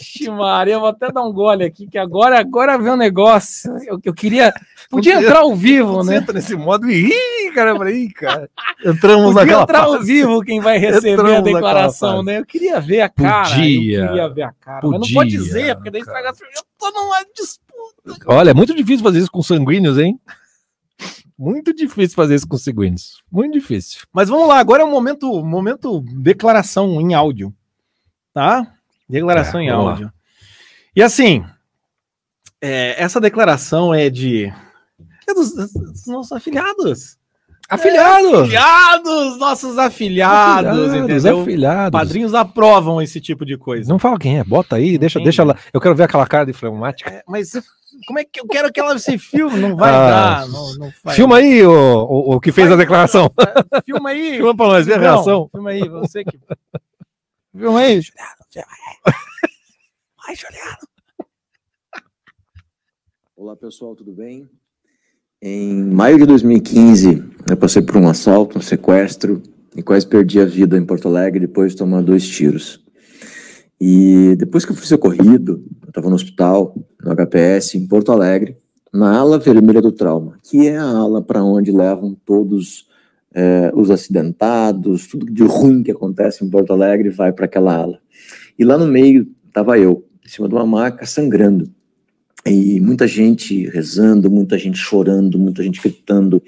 [0.00, 3.70] Ixi, Maria, eu vou até dar um gole aqui, que agora, agora vem um negócio.
[3.86, 4.50] Eu, eu queria.
[4.88, 6.16] Podia Podia- entrar ao vivo, Você né?
[6.16, 8.48] entra nesse modo e ih, cara, eu falei, ih, cara.
[8.82, 12.38] Entramos Podia naquela entrar ao vivo quem vai receber Entramos a declaração, né?
[12.38, 13.48] Eu queria ver a cara.
[13.50, 13.98] Podia.
[14.00, 14.80] Eu queria ver a cara.
[14.88, 16.28] mas não pode Podia, dizer, porque daí estraga.
[16.28, 18.24] Eu tô numa disputa.
[18.26, 20.18] Olha, é muito difícil fazer isso com sanguíneos, hein?
[21.38, 23.22] Muito difícil fazer isso com sanguíneos.
[23.30, 24.00] Muito difícil.
[24.12, 27.54] Mas vamos lá, agora é o momento, momento declaração em áudio.
[28.32, 28.66] Tá?
[29.08, 29.90] Declaração É, em vamos lá.
[29.92, 30.12] áudio.
[30.94, 31.44] E assim,
[32.60, 34.52] é, essa declaração é de.
[35.28, 37.18] É dos, dos nossos afiliados.
[37.68, 38.38] Afilhado!
[38.42, 41.40] Afiliados, nossos afiliados, entendeu?
[41.40, 41.90] afilhados.
[41.98, 43.88] Padrinhos aprovam esse tipo de coisa.
[43.88, 45.46] Não fala quem é, bota aí, deixa, deixa é?
[45.46, 45.56] lá.
[45.72, 47.10] Eu quero ver aquela cara de fleumática.
[47.10, 47.52] É, mas
[48.06, 49.58] como é que eu quero que ela se filme?
[49.58, 50.08] Não vai Ah,
[50.40, 50.48] dar.
[50.48, 51.14] Não, não vai.
[51.14, 53.30] Filma aí o, o, o que fez a declaração.
[53.84, 54.36] Filma aí.
[54.38, 55.48] Filma pra nós ver a reação.
[55.50, 56.38] Filma aí, você que.
[57.56, 58.36] Filma aí, Juliano.
[58.52, 58.66] filma
[59.06, 59.12] aí.
[60.26, 60.78] Vai, Juliano.
[63.36, 64.48] Olá pessoal, tudo bem?
[65.42, 69.42] Em maio de 2015, eu passei por um assalto, um sequestro
[69.76, 72.82] e quase perdi a vida em Porto Alegre depois de tomar dois tiros.
[73.80, 78.56] E depois que eu fui socorrido, eu estava no hospital, no HPS, em Porto Alegre,
[78.92, 82.86] na ala vermelha do trauma, que é a ala para onde levam todos
[83.34, 87.98] eh, os acidentados, tudo de ruim que acontece em Porto Alegre vai para aquela ala.
[88.58, 91.70] E lá no meio estava eu, em cima de uma maca, sangrando.
[92.46, 96.42] E muita gente rezando, muita gente chorando, muita gente gritando,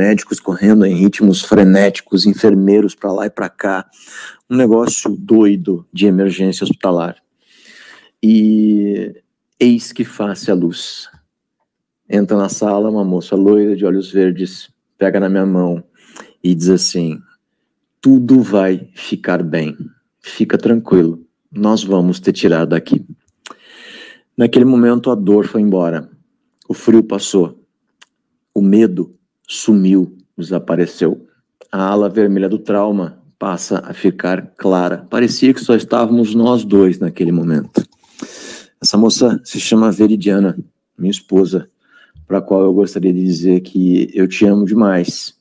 [0.00, 3.86] médicos correndo em ritmos frenéticos, enfermeiros para lá e para cá,
[4.48, 7.16] um negócio doido de emergência hospitalar.
[8.22, 9.14] E
[9.58, 11.06] eis que face a luz.
[12.08, 15.84] Entra na sala uma moça loira de olhos verdes, pega na minha mão
[16.42, 17.20] e diz assim:
[18.00, 19.76] Tudo vai ficar bem,
[20.18, 21.22] fica tranquilo,
[21.52, 23.06] nós vamos te tirar daqui.
[24.34, 26.08] Naquele momento a dor foi embora,
[26.66, 27.62] o frio passou,
[28.54, 29.19] o medo
[29.50, 31.26] sumiu, desapareceu.
[31.72, 34.98] A ala vermelha do trauma passa a ficar clara.
[35.10, 37.84] Parecia que só estávamos nós dois naquele momento.
[38.80, 40.56] Essa moça se chama Veridiana,
[40.96, 41.68] minha esposa,
[42.28, 45.34] para a qual eu gostaria de dizer que eu te amo demais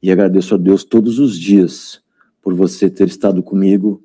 [0.00, 2.00] e agradeço a Deus todos os dias
[2.40, 4.00] por você ter estado comigo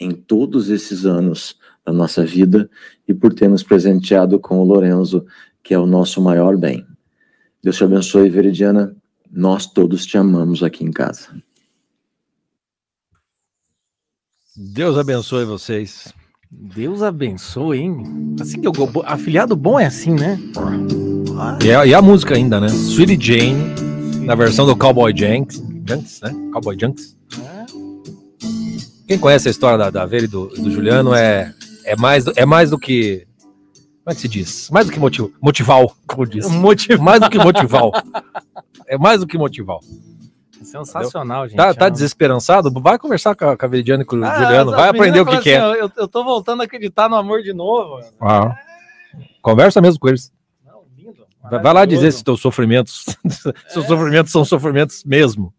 [0.00, 2.68] em todos esses anos da nossa vida
[3.06, 5.26] e por ter nos presenteado com o Lorenzo,
[5.62, 6.86] que é o nosso maior bem.
[7.66, 8.94] Deus te abençoe, Veridiana.
[9.28, 11.30] Nós todos te amamos aqui em casa.
[14.56, 16.14] Deus abençoe vocês.
[16.48, 18.36] Deus abençoe, hein?
[18.40, 18.72] Assim que eu,
[19.04, 20.38] afiliado bom é assim, né?
[21.64, 22.68] E a, e a música ainda, né?
[22.68, 26.30] Sweet Jane, na versão do Cowboy Janks, Junks, né?
[26.52, 27.16] Cowboy Junks.
[29.08, 31.52] Quem conhece a história da, da Vera e do, do Juliano é,
[31.84, 33.26] é, mais, é mais do que.
[34.06, 34.70] Como é que se diz?
[34.70, 36.46] Mais do que motiv, motival, como diz.
[36.48, 37.90] Motivo Mais do que motival.
[38.86, 39.80] É mais do que motival.
[40.62, 41.56] sensacional, gente.
[41.56, 42.70] Tá, tá É desesperançado?
[42.70, 45.26] Vai conversar com a, com a Veridiana e com o Ah, Juliano, vai aprender o
[45.26, 45.56] que, que é.
[45.56, 48.00] assim, ó, eu, eu tô voltando a acreditar no amor de novo.
[48.20, 48.56] Ah.
[49.42, 50.32] Conversa mesmo com eles.
[50.64, 53.06] Não, lindo, Vai, lá dizer se teus sofrimentos,
[53.66, 55.52] seus sofrimentos são sofrimentos mesmo.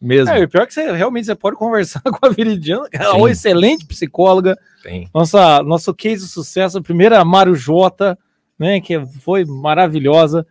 [0.00, 0.32] Mesmo.
[0.32, 3.28] É, e pior que você realmente você pode conversar com a Viridiana, que é uma
[3.28, 5.08] excelente psicóloga, Tem.
[5.14, 8.18] nossa, nosso case de sucesso, a primeira Mário Jota,
[8.58, 10.44] né, que foi maravilhosa.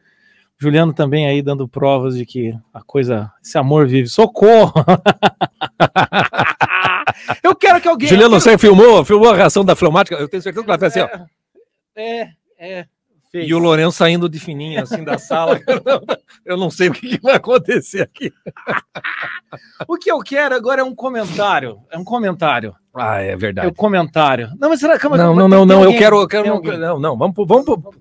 [0.60, 4.08] Juliano também aí dando provas de que a coisa, esse amor vive.
[4.10, 4.74] Socorro!
[7.44, 8.10] eu quero que alguém.
[8.10, 10.16] Juliano, eu você filmou, filmou a reação da fleumática?
[10.16, 11.08] Eu tenho certeza que ela fez assim, ó.
[11.08, 11.26] quero-
[11.96, 12.86] É, é.
[13.46, 15.60] E o Lourenço saindo de fininho, assim, da sala.
[16.46, 18.32] Eu não sei o que, que vai acontecer aqui.
[19.88, 21.80] O que eu quero agora é um comentário.
[21.92, 22.74] É um comentário.
[22.94, 23.68] Ah, é É verdade.
[23.68, 24.50] um comentário.
[24.60, 25.08] Não, mas será que.
[25.10, 25.84] Não, não, não, tem não.
[25.84, 26.22] Eu quero.
[26.22, 27.18] Eu quero não, não, não.
[27.18, 27.92] Vamos pro, vamos pro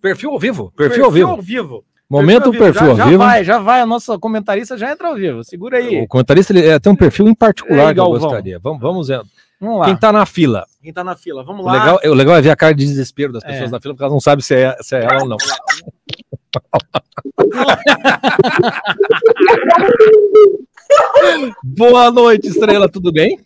[0.00, 0.72] perfil ao vivo.
[0.76, 1.30] Perfil, ao vivo.
[1.30, 1.84] ao vivo.
[2.08, 3.18] Momento perfil ao já, vivo.
[3.18, 3.80] Já vai, já vai.
[3.80, 5.42] A nossa comentarista já entra ao vivo.
[5.42, 6.02] Segura aí.
[6.02, 8.58] O comentarista ele, é, tem um perfil em particular Ei, que eu gostaria.
[8.58, 9.22] Vamos, vamos ver.
[9.64, 9.86] Vamos lá.
[9.86, 10.66] Quem tá na fila?
[10.82, 11.42] Quem tá na fila?
[11.42, 11.72] Vamos O lá.
[11.72, 13.48] legal, o legal é ver a cara de desespero das É.
[13.48, 15.38] pessoas na fila, porque elas não sabem se é, se é ela ou não.
[21.62, 23.38] Boa noite, Estrela, tudo bem?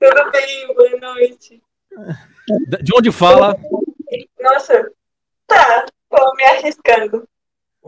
[0.00, 1.62] Tudo bem, boa noite.
[2.82, 3.56] De onde fala?
[4.40, 4.90] Nossa,
[5.46, 7.26] tá, tô me arriscando.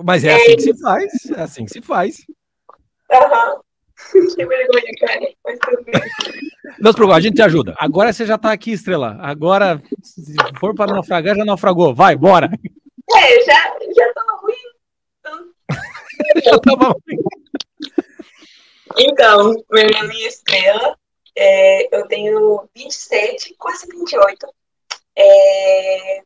[0.04, 1.12] Mas é assim que se faz.
[1.36, 2.16] É assim que se faz.
[3.11, 3.61] Aham.
[4.36, 5.20] Que vergonha, cara.
[5.44, 6.01] Mas tudo bem.
[6.80, 7.74] Não se preocupe, a gente te ajuda.
[7.78, 9.16] Agora você já tá aqui, Estrela.
[9.20, 11.94] Agora, se for para naufragar, já naufragou.
[11.94, 12.49] Vai, bora.
[13.16, 13.55] É, já,
[13.96, 14.55] já no ruim.
[16.44, 16.94] Já tava-
[18.99, 20.96] Então, meu nome é Estrela.
[21.36, 24.46] É, eu tenho 27, quase 28.
[25.16, 26.22] É,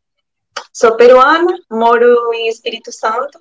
[0.73, 3.39] sou peruana, moro em Espírito Santo.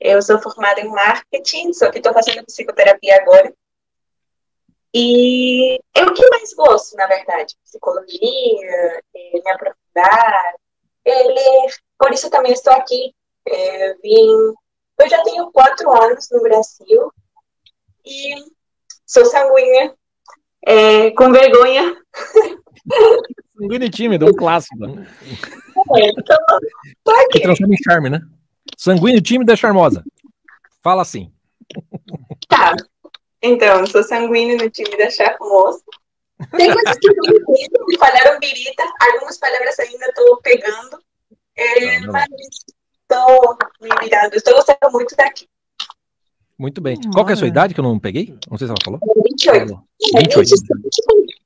[0.00, 3.52] Eu sou formada em marketing, só que estou fazendo psicoterapia agora.
[4.94, 7.54] E é o que mais gosto, na verdade.
[7.64, 8.20] Psicologia,
[9.14, 10.54] é, me aprofundar,
[11.04, 11.74] é, ler.
[11.98, 13.14] Por isso também estou aqui.
[13.46, 14.54] É, vim,
[14.98, 17.12] eu já tenho quatro anos no Brasil
[18.04, 18.34] e
[19.06, 19.94] sou sanguínea,
[20.66, 21.96] é, com vergonha.
[23.56, 24.76] Sanguíneo e tímido, um clássico.
[25.96, 26.36] Então,
[27.04, 27.40] tô Que aqui.
[27.42, 28.20] transforma em charme, né?
[28.80, 30.02] Sanguíneo, tímida, charmosa.
[30.82, 31.30] Fala assim.
[32.48, 32.74] Tá.
[33.42, 35.82] Então, sou sanguínea no time da charmosa.
[36.56, 40.98] Tem coisas que eu não entendo, me falaram birita, algumas palavras ainda estou pegando,
[41.54, 42.10] é, não.
[42.10, 42.26] mas
[43.02, 44.34] estou me virando.
[44.34, 45.46] Estou gostando muito daqui.
[46.58, 46.98] Muito bem.
[47.12, 48.34] Qual que é a sua idade que eu não peguei?
[48.50, 48.98] Não sei se ela falou.
[49.28, 49.78] 28.
[50.14, 50.48] 28.
[50.48, 50.64] 27,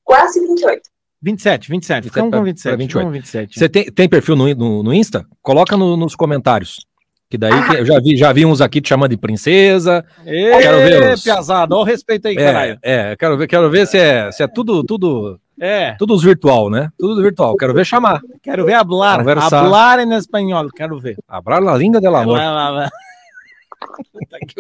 [0.05, 0.83] quase 28.
[1.21, 2.05] 27, 27.
[2.05, 2.77] Ficamos com pra 27.
[2.77, 2.89] 28.
[2.89, 3.59] ficamos com 27.
[3.59, 5.27] Você tem, tem perfil no, no, no Insta?
[5.43, 6.87] Coloca no- nos comentários.
[7.29, 10.05] Que daí que- eu já vi, já vi uns aqui te chamando de princesa.
[10.27, 12.79] Ê, Quero ver os- piazada, olha o respeito aí, É, caralho.
[12.83, 16.69] é, quero ver, quero ver se é, se é tudo, tudo, É, tudo os virtual,
[16.71, 16.91] né?
[16.99, 17.57] Tudo virtual.
[17.57, 18.21] Quero ver chamar.
[18.43, 19.19] quero ver hablar.
[19.19, 19.65] Conversar.
[19.65, 21.17] Hablar em espanhol, quero ver.
[21.27, 22.39] Abrar la língua del amor.
[22.39, 22.91] Lá, lá, lá.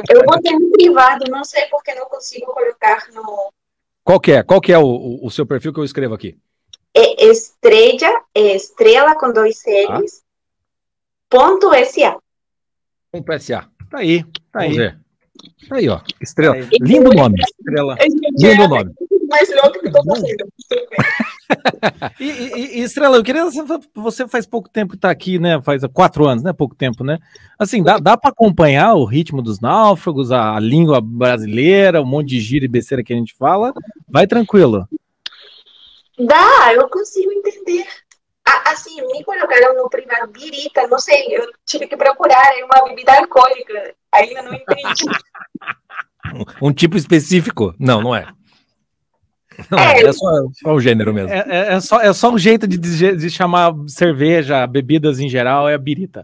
[0.08, 3.50] Eu botei no privado, não sei porque não consigo colocar no.
[4.02, 4.42] Qual que é?
[4.42, 6.36] Qual que é o, o, seu perfil que eu escrevo aqui?
[6.96, 10.22] É estrela, é estrela com dois L's,
[11.28, 12.16] ponto SA.
[13.22, 13.68] Ponto SA.
[13.90, 14.76] Tá aí, tá Vamos aí.
[14.76, 14.98] ver.
[15.68, 16.00] Tá aí, ó.
[16.20, 16.54] Estrela.
[16.56, 16.68] Tá aí.
[16.80, 17.36] Lindo nome.
[17.40, 17.96] Estrela.
[17.98, 18.92] É Lindo a nome.
[19.30, 20.46] mais louca que eu tô fazendo.
[20.68, 21.04] Tudo bem.
[22.18, 23.42] E, e- e, Estrela, eu queria.
[23.94, 25.60] Você faz pouco tempo que tá aqui, né?
[25.62, 26.52] Faz quatro anos, né?
[26.52, 27.18] Pouco tempo, né?
[27.58, 32.28] Assim, dá, dá para acompanhar o ritmo dos náufragos, a, a língua brasileira, um monte
[32.30, 33.72] de gíria e besteira que a gente fala.
[34.08, 34.88] Vai tranquilo.
[36.18, 37.84] Dá, eu consigo entender.
[38.46, 43.16] Assim, me colocaram no privado birita, não sei, eu tive que procurar é uma bebida
[43.16, 45.04] alcoólica, ainda não entendi.
[46.60, 47.74] Um tipo específico?
[47.78, 48.26] Não, não é.
[49.70, 51.30] Não é, é só, só o gênero mesmo.
[51.30, 55.28] É, é- é só, é só um jeito de, dizer- de chamar cerveja, bebidas em
[55.28, 56.22] geral, é a birita.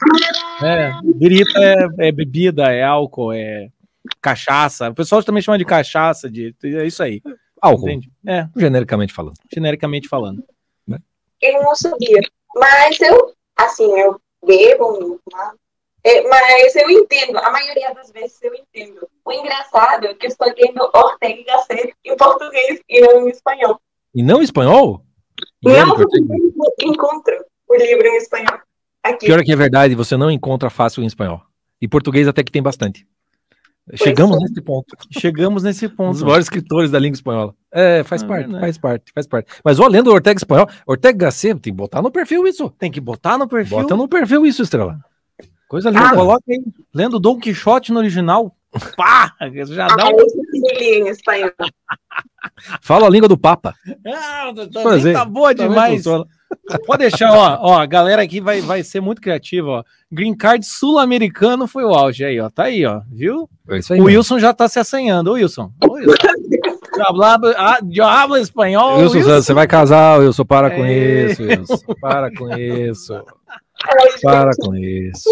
[0.63, 3.69] É, birita é, é bebida, é álcool, é
[4.21, 4.89] cachaça.
[4.89, 7.23] O pessoal também chama de cachaça, de, é isso aí.
[7.61, 8.11] Álcool, Entende?
[8.27, 9.35] É, genericamente falando.
[9.53, 10.43] genericamente falando.
[11.41, 12.21] Eu não sabia.
[12.55, 15.53] Mas eu, assim, eu bebo, né?
[16.03, 19.07] É, mas eu entendo, a maioria das vezes eu entendo.
[19.25, 23.31] O engraçado é que eu estou lendo Ortega y Gasset em português e não em
[23.31, 23.79] espanhol.
[24.15, 25.05] E não em espanhol?
[25.63, 26.35] Não Érico Ortega.
[26.81, 28.59] encontro o livro em espanhol
[29.03, 29.27] aqui.
[29.27, 31.43] Pior é que é verdade, você não encontra fácil em espanhol.
[31.81, 33.07] E português até que tem bastante.
[33.97, 34.97] Chegamos nesse ponto.
[35.11, 36.13] Chegamos nesse Um ponto.
[36.13, 37.55] dos maiores escritores da língua espanhola.
[37.73, 38.61] É, faz É parte, verdade.
[38.65, 39.53] faz parte, faz parte.
[39.65, 42.71] Mas ó, lendo Ortega espanhol, Ortega Gasset, tem que botar no perfil isso.
[42.79, 43.79] Tem que botar no perfil.
[43.79, 44.99] Bota no perfil isso, Estrela.
[45.69, 46.15] Coisa Ah, linda.
[46.15, 46.61] coloca aí.
[46.93, 48.55] Lendo Dom Quixote no original.
[48.97, 49.33] Pá!
[49.67, 50.17] Já dá Ah, um.
[52.81, 53.75] Fala a língua do Papa.
[54.07, 55.13] Ah, Fazer.
[55.13, 56.05] tá boa Também demais.
[56.87, 59.85] Pode deixar, ó, ó, a galera aqui vai, vai ser muito criativa, ó.
[60.11, 62.49] Green Card sul-americano foi o auge aí, ó.
[62.51, 63.49] Tá aí, ó, viu?
[63.69, 63.81] É aí.
[63.81, 64.05] o mesmo.
[64.07, 65.31] Wilson já tá se assanhando.
[65.31, 65.73] Ô, Wilson.
[65.85, 66.15] Ô, Wilson.
[66.97, 68.99] Já habla, ah, já habla espanhol.
[68.99, 69.43] Wilson, Wilson.
[69.43, 70.45] você vai casar, Wilson.
[70.45, 70.93] Para com É.
[71.27, 71.79] isso, Wilson.
[72.01, 73.25] Para com isso.
[74.23, 75.31] Para com isso.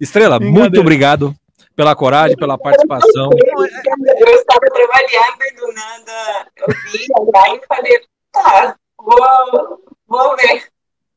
[0.00, 1.34] Estrela, muito obrigado
[1.74, 3.30] pela coragem, pela participação.
[3.32, 3.64] Eu
[4.34, 8.00] estava trabalhando e do nada eu vi lá e falei,
[8.32, 9.78] tá, vou,
[10.08, 10.62] vou ver.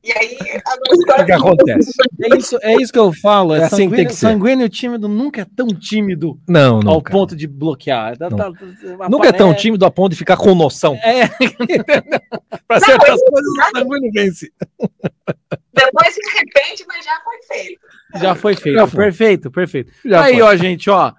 [0.01, 1.91] E aí, agora O que, acontece?
[2.23, 3.53] É isso, é isso que eu falo.
[3.53, 4.27] É, É assim que tem que ser.
[4.27, 7.11] sanguíneo tímido nunca é tão tímido Não, ao nunca.
[7.11, 8.17] ponto de bloquear.
[8.17, 8.37] Tá- Não.
[8.37, 8.51] tá-
[9.09, 10.95] Nunca é tão tímido a ponto de ficar com noção.
[11.03, 11.27] É,
[12.65, 14.49] Para certas coisas, o sanguíneo vence.
[15.73, 17.81] Depois se arrepende, mas já foi feito.
[18.21, 18.75] já foi feito.
[18.79, 19.03] Já foi.
[19.03, 19.91] Perfeito, perfeito.
[20.05, 20.41] Já aí, foi.
[20.43, 21.11] ó, gente, ó.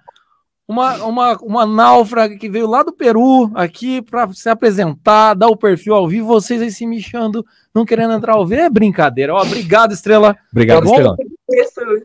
[0.71, 5.57] Uma, uma, uma náufraga que veio lá do Peru aqui para se apresentar, dar o
[5.57, 7.45] perfil ao vivo, vocês aí se mexendo,
[7.75, 8.61] não querendo entrar ao vivo.
[8.61, 9.33] É brincadeira.
[9.35, 10.37] Ó, obrigado, Estrela.
[10.49, 11.15] Obrigado, Tá?
[11.51, 12.01] Estrela.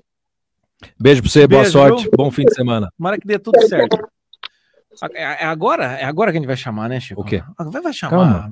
[0.98, 2.10] Beijo pra você, boa Beijo, sorte, viu?
[2.16, 2.90] bom fim de semana.
[2.98, 3.96] Tomara que dê tudo certo.
[5.14, 7.20] É é agora, é agora que a gente vai chamar, né, Chico?
[7.20, 7.42] O quê?
[7.56, 8.50] Ah, Vai, vai chamar.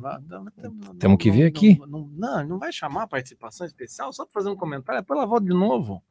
[0.98, 1.80] Temos que vir aqui.
[1.88, 5.16] Não, não, não vai chamar a participação especial só para fazer um comentário, é para
[5.16, 6.02] ela volta de novo.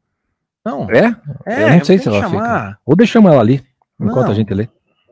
[0.66, 0.90] Não.
[0.90, 1.16] É?
[1.46, 2.68] É, eu não sei se ela chamar.
[2.70, 2.80] fica.
[2.86, 3.62] Ou deixamos ela ali,
[4.00, 4.32] enquanto Não.
[4.32, 4.68] a gente lê.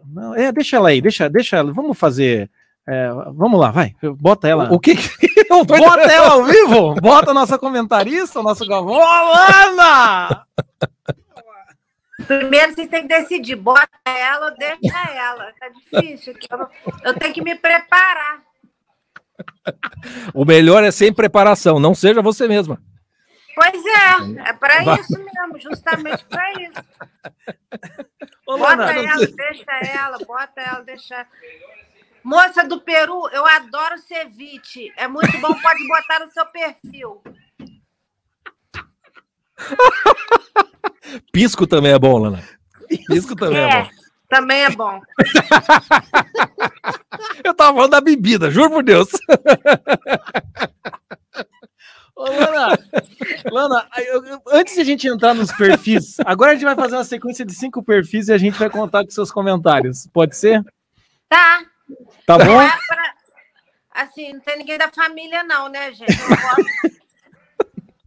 [0.05, 1.71] Não, é, deixa ela aí, deixa, deixa ela.
[1.71, 2.49] Vamos fazer.
[2.87, 3.95] é, vamos lá, vai.
[4.17, 4.71] Bota ela.
[4.73, 5.31] O que que...
[5.51, 6.95] Eu tô Bota ela ao vivo!
[6.95, 8.93] Bota a nossa comentarista, o nosso Galvão.
[8.93, 10.45] Ô, Lana!
[12.25, 15.51] Primeiro vocês têm que decidir, bota ela ou deixa ela.
[15.59, 16.33] Tá difícil.
[16.49, 16.69] Eu,
[17.03, 18.41] eu tenho que me preparar.
[20.33, 22.81] O melhor é sem preparação, não seja você mesma.
[23.55, 26.83] Pois é, é para isso mesmo, justamente para isso.
[28.47, 31.27] Ô, Bota Lana, ela, deixa ela, bota ela, deixa.
[32.23, 34.91] Moça do Peru, eu adoro ceviche.
[34.95, 37.21] É muito bom, pode botar no seu perfil.
[41.31, 42.43] Pisco também é bom, Lana.
[43.07, 43.89] Pisco também é, É, bom.
[44.29, 45.01] também é bom.
[47.43, 49.09] Eu tava falando da bebida, juro por Deus.
[52.15, 52.77] Ô, Lana,
[53.51, 56.95] Lana, eu- eu- antes de a gente entrar nos perfis, agora a gente vai fazer
[56.95, 60.07] uma sequência de cinco perfis e a gente vai contar com seus comentários.
[60.13, 60.63] Pode ser?
[61.29, 61.61] Tá.
[62.25, 62.57] Tá bom?
[62.87, 63.13] pra...
[63.93, 66.11] Assim, não tem ninguém da família, não, né, gente?
[66.21, 67.00] Eu não posso-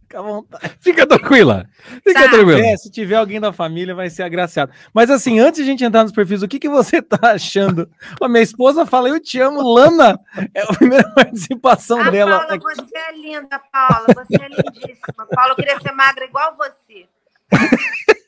[0.05, 0.77] Fica à vontade.
[0.79, 1.65] Fica tranquila.
[2.03, 2.29] Fica Tá.
[2.29, 2.59] tranquila.
[2.59, 4.71] É, se tiver alguém da família, vai ser agraciado.
[4.93, 7.89] Mas assim, antes de a gente entrar nos perfis, o que, que você tá achando?
[8.21, 10.19] Ó, minha esposa fala, eu te amo, Lana.
[10.53, 12.39] É a primeira participação Ah, dela.
[12.39, 12.63] Paula, aqui.
[12.63, 14.05] você é linda, Paula.
[14.15, 15.25] Você é lindíssima.
[15.31, 17.07] Paula, eu queria ser magra igual você.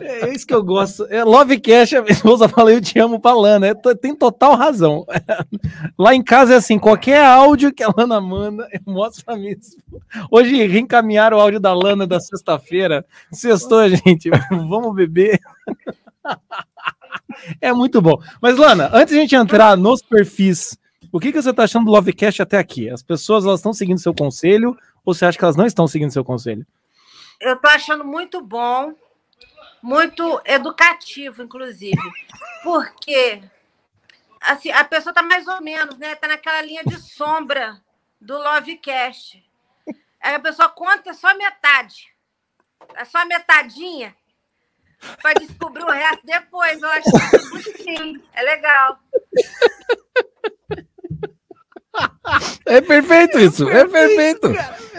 [0.00, 1.06] É isso que eu gosto.
[1.10, 3.68] É Lovecast, a minha esposa fala, eu te amo pra Lana.
[3.68, 5.06] É, tem total razão.
[5.98, 9.54] Lá em casa é assim, qualquer áudio que a Lana manda, eu mostro pra mim.
[10.30, 13.04] Hoje reencaminharam o áudio da Lana da sexta-feira.
[13.32, 14.30] Sextou, gente.
[14.50, 15.38] Vamos beber.
[17.60, 18.20] É muito bom.
[18.40, 20.78] Mas, Lana, antes de a gente entrar nos perfis,
[21.10, 22.88] o que, que você tá achando do Lovecast até aqui?
[22.88, 26.12] As pessoas elas estão seguindo seu conselho ou você acha que elas não estão seguindo
[26.12, 26.64] seu conselho?
[27.40, 28.94] Eu tô achando muito bom,
[29.82, 31.96] muito educativo, inclusive.
[32.62, 33.42] Porque
[34.40, 36.14] assim, a pessoa tá mais ou menos, né?
[36.14, 37.80] Tá naquela linha de sombra
[38.20, 39.42] do Lovecast.
[40.20, 42.14] Aí a pessoa conta só metade.
[42.94, 44.14] É só metadinha
[45.22, 46.82] para descobrir o resto depois.
[46.82, 48.22] Eu acho isso bonitinho.
[48.34, 48.98] É legal.
[52.66, 54.52] É perfeito isso, é perfeito.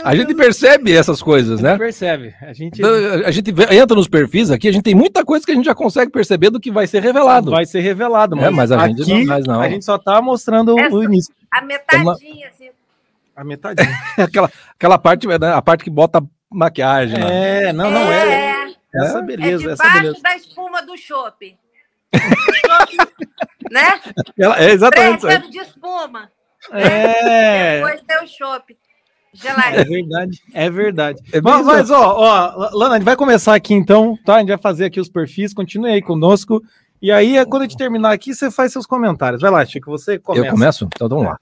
[0.03, 1.77] A gente percebe essas coisas, né?
[1.77, 2.33] Percebe?
[2.41, 2.89] A gente Então,
[3.25, 5.75] A gente entra nos perfis aqui, a gente tem muita coisa que a gente já
[5.75, 7.51] consegue perceber do que vai ser revelado.
[7.51, 9.61] vai ser revelado, É, mas a gente aqui, não faz, não.
[9.61, 11.33] A gente só tá mostrando Essa- o início.
[11.51, 12.69] A metadinha, assim.
[13.35, 13.87] A metadinha.
[14.17, 17.19] aquela, aquela parte, né, a parte que bota maquiagem.
[17.19, 17.65] né?
[17.65, 18.27] É, não, não é.
[18.65, 20.21] é, Essa é beleza, essa debaixo beleza.
[20.23, 21.55] da espuma do chopp.
[23.71, 23.99] né?
[24.37, 25.21] Ela- é exatamente.
[25.21, 26.29] Pré-reserva de espuma.
[26.71, 27.81] É.
[27.81, 28.77] Depois o chopp.
[29.33, 29.85] É Geladinho.
[29.85, 31.21] verdade, é verdade.
[31.31, 34.35] É mas, mas, ó, ó, Lana, a gente vai começar aqui então, tá?
[34.35, 36.61] A gente vai fazer aqui os perfis, continue aí conosco.
[37.01, 39.41] E aí, é quando a gente terminar aqui, você faz seus comentários.
[39.41, 40.45] Vai lá, Chico, você começa.
[40.45, 40.89] Eu começo?
[40.93, 41.39] Então vamos lá.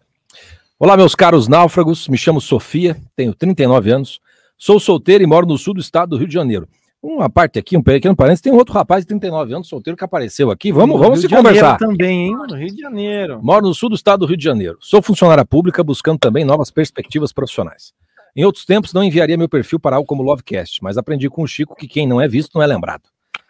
[0.78, 2.08] Olá, meus caros náufragos.
[2.08, 4.22] Me chamo Sofia, tenho 39 anos,
[4.58, 6.70] sou solteiro e moro no sul do estado do Rio de Janeiro.
[7.02, 10.04] Uma parte aqui, um pequeno parênteses, tem um outro rapaz de 39 anos, solteiro, que
[10.04, 10.70] apareceu aqui.
[10.72, 11.78] Vamos, No vamos Rio se de Janeiro conversar.
[11.78, 12.34] também, hein?
[12.36, 13.40] No Rio de Janeiro.
[13.42, 14.78] Moro no sul do estado do Rio de Janeiro.
[14.82, 17.94] Sou funcionária pública, buscando também novas perspectivas profissionais.
[18.36, 21.48] Em outros tempos, não enviaria meu perfil para algo como Lovecast, mas aprendi com o
[21.48, 23.04] Chico que quem não é visto não é lembrado.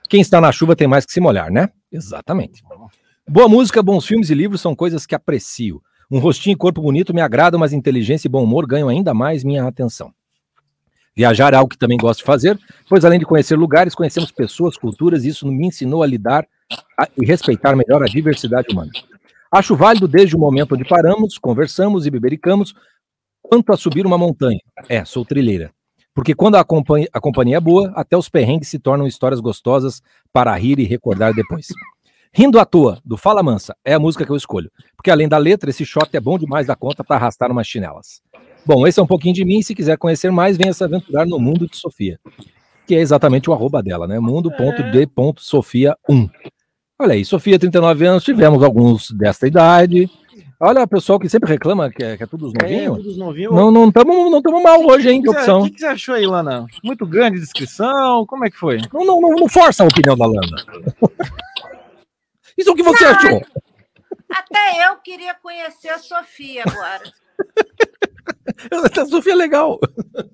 [0.08, 1.70] Quem está na chuva tem mais que se molhar, né?
[1.92, 2.64] Exatamente.
[3.28, 5.82] Boa música, bons filmes e livros são coisas que aprecio.
[6.10, 9.44] Um rostinho e corpo bonito me agradam, mas inteligência e bom humor ganham ainda mais
[9.44, 10.12] minha atenção.
[11.16, 12.58] Viajar é algo que também gosto de fazer,
[12.88, 16.48] pois além de conhecer lugares, conhecemos pessoas, culturas, e isso me ensinou a lidar
[16.98, 18.92] a- e respeitar melhor a diversidade humana.
[19.52, 22.74] Acho válido desde o momento onde paramos, conversamos e bebericamos,
[23.42, 24.60] quanto a subir uma montanha.
[24.88, 25.72] É, sou trilheira.
[26.14, 30.02] Porque quando a companhia, a companhia é boa, até os perrengues se tornam histórias gostosas
[30.32, 31.68] para rir e recordar depois.
[32.32, 34.70] Rindo à toa, do Fala Mansa, é a música que eu escolho.
[34.96, 38.22] Porque além da letra, esse shot é bom demais da conta para arrastar umas chinelas.
[38.66, 39.62] Bom, esse é um pouquinho de mim.
[39.62, 42.20] Se quiser conhecer mais, venha se aventurar no mundo de Sofia.
[42.86, 44.20] Que é exatamente o arroba dela, né?
[44.20, 46.30] mundo.d.sofia1.
[47.02, 50.10] Olha aí, Sofia, 39 anos, tivemos alguns desta idade.
[50.60, 52.98] Olha, o pessoal que sempre reclama que é, que é tudo os É, novinhos.
[52.98, 53.56] todos novinhos.
[53.56, 55.62] Não não estamos não tamo mal hoje, hein, de O que, você- opção.
[55.62, 56.66] o que você achou aí, Lana?
[56.84, 58.26] Muito grande a descrição?
[58.26, 58.80] Como é que foi?
[58.94, 60.58] Não, não, não, não força a opinião da Lana.
[62.58, 63.42] Isso é o que você achou?
[64.30, 67.04] Até eu queria conhecer a Sofia agora.
[69.02, 69.80] A Sofia é legal.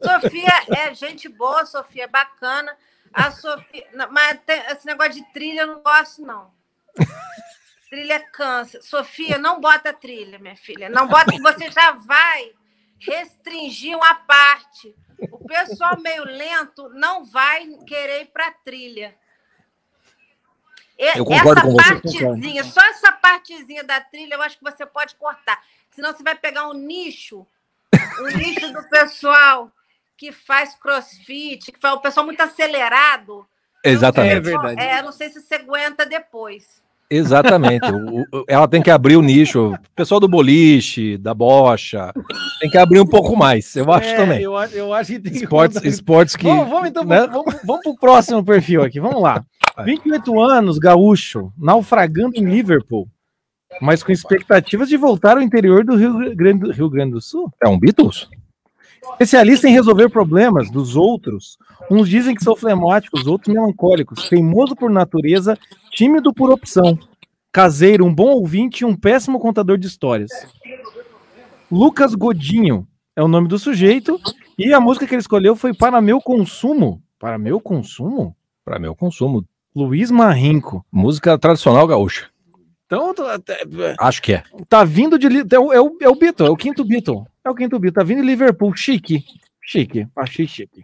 [0.04, 2.76] Sofia é gente boa, Sofia é bacana.
[3.14, 3.88] A Sofia.
[4.12, 4.40] Mas
[4.72, 6.52] esse negócio de trilha eu não gosto, não.
[7.90, 8.82] Trilha cansa.
[8.82, 10.90] Sofia, não bota trilha, minha filha.
[10.90, 12.52] Não bota você já vai
[13.00, 14.94] restringir uma parte.
[15.32, 19.16] O pessoal meio lento não vai querer ir para trilha.
[20.98, 22.24] E- Eu concordo essa com você.
[22.24, 25.62] partezinha, só essa partezinha da trilha, eu acho que você pode cortar.
[25.92, 27.46] Senão você vai pegar um nicho,
[28.22, 29.72] o nicho do pessoal
[30.18, 33.46] que faz crossfit, que faz o pessoal muito acelerado.
[33.84, 34.34] Exatamente.
[34.36, 34.82] É verdade.
[34.82, 36.84] É, não sei se você aguenta depois.
[37.08, 37.86] Exatamente.
[37.92, 39.74] O- o- ela tem que abrir o nicho.
[39.74, 42.12] O pessoal do boliche, da bocha,
[42.60, 43.76] tem que abrir um pouco mais.
[43.76, 44.42] Eu acho É, também.
[44.42, 45.88] Eu, acho- eu acho que tem que Esportes, mudar.
[45.90, 46.46] esportes que.
[46.48, 47.28] Vamos, vamos então, né?
[47.28, 49.00] vamos, vamos pro próximo perfil aqui.
[49.00, 49.46] Vamos lá.
[49.84, 53.08] 28 anos, gaúcho, naufragando em Liverpool,
[53.82, 57.52] mas com expectativas de voltar ao interior do Rio Grande do, Rio Grande do Sul.
[57.64, 58.30] É um Beatles?
[59.12, 61.58] Especialista em resolver problemas dos outros.
[61.90, 64.28] Uns dizem que sou flemático, os outros melancólicos.
[64.28, 65.58] Teimoso por natureza,
[65.92, 66.98] tímido por opção.
[67.52, 70.32] Caseiro, um bom ouvinte e um péssimo contador de histórias.
[71.72, 74.20] Lucas Godinho é o nome do sujeito.
[74.58, 77.02] E a música que ele escolheu foi Para Meu Consumo.
[77.20, 78.36] Para Meu Consumo?
[78.66, 79.46] Para meu consumo.
[79.76, 80.84] Luiz Marrinco.
[80.92, 82.32] Música tradicional gaúcha.
[82.86, 83.40] Então, tá-
[84.00, 84.44] Acho que é.
[84.70, 85.28] tá vindo de.
[85.28, 87.26] É o, é o, é o Beatle, é o quinto Beatle.
[87.44, 87.96] É o quinto Beatle.
[87.96, 88.76] Tá vindo de Liverpool.
[88.76, 89.24] Chique.
[89.62, 90.08] Chique.
[90.16, 90.84] Achei chique.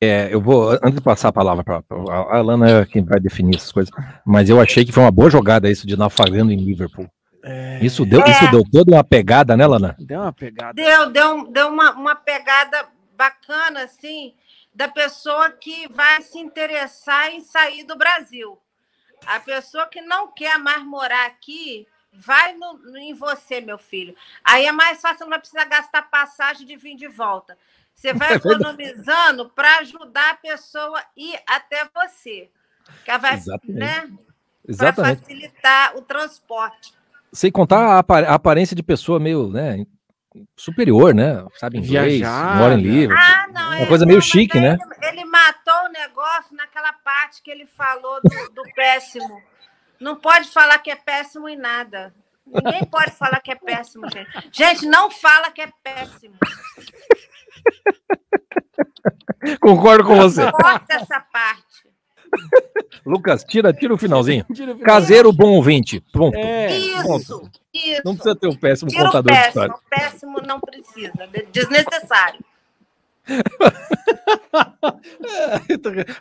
[0.00, 3.56] É, eu vou, antes de passar a palavra para a Alana é quem vai definir
[3.56, 3.94] essas coisas,
[4.26, 7.08] mas eu achei que foi uma boa jogada isso de naufragando em Liverpool.
[7.80, 9.94] Isso deu, isso deu toda uma pegada, né, Lana?
[9.98, 10.72] Deu uma pegada.
[10.72, 12.86] Deu, deu, deu uma, uma pegada
[13.16, 14.34] bacana, assim,
[14.74, 18.58] da pessoa que vai se interessar em sair do Brasil.
[19.26, 24.14] A pessoa que não quer mais morar aqui, vai no, no- em você, meu filho.
[24.44, 27.56] Aí é mais fácil, não vai precisar gastar passagem de vir de volta.
[27.94, 32.50] Você vai É economizando para ajudar a pessoa a ir até você.
[33.04, 33.78] Que vai, Exatamente.
[33.78, 34.00] né?
[34.00, 34.10] Para
[34.68, 35.20] Exatamente.
[35.20, 36.94] facilitar o transporte.
[37.32, 39.84] Sem contar a aparência de pessoa meio, né,
[40.56, 41.44] superior, né?
[41.56, 42.54] Sabe inglês, Viajada.
[42.60, 43.16] mora em Liverpool.
[43.18, 44.78] Ah, não, Uma é- coisa meio chique, aí né?
[45.02, 49.40] Ele, ele matou o negócio naquela parte que ele falou do, do péssimo.
[50.00, 52.12] Não pode falar que é péssimo em nada.
[52.46, 54.28] Ninguém pode falar que é péssimo, gente.
[54.52, 56.34] Gente, não fala que é péssimo.
[59.60, 60.50] Concordo com você.
[60.50, 61.84] Corta essa parte.
[63.06, 64.44] Lucas, tira, tira o finalzinho.
[64.52, 64.86] Tira o final.
[64.86, 66.00] Caseiro bom ouvinte.
[66.12, 66.36] Pronto.
[66.36, 66.76] É.
[66.76, 68.02] Isso, isso.
[68.04, 69.64] Não precisa ter um péssimo Tira contador de péssimo.
[69.64, 69.74] história.
[69.74, 71.12] O péssimo não precisa.
[71.32, 72.40] de- Desnecessário.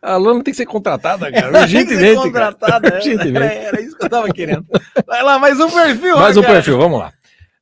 [0.02, 1.62] A Lana tem que ser contratada, cara.
[1.62, 2.32] Urgentemente.
[2.32, 2.54] cara.
[2.56, 2.96] contratada, é.
[2.96, 3.38] Urgentemente.
[3.38, 4.66] Era, era isso que eu tava querendo.
[5.06, 6.18] Vai lá, mais um perfil.
[6.18, 6.54] Mais um cara.
[6.56, 7.12] perfil, vamos lá.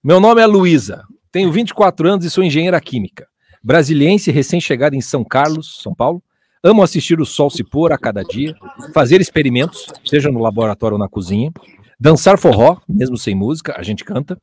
[0.04, 3.28] Meu nome é Luísa, tenho 24 anos e sou engenheira química.
[3.64, 6.22] Brasiliense, recém-chegada em São Carlos, São Paulo.
[6.64, 8.56] Amo assistir o sol se pôr a cada dia,
[8.94, 11.52] fazer experimentos, seja no laboratório ou na cozinha,
[12.02, 14.36] dançar forró, mesmo sem música, a gente canta,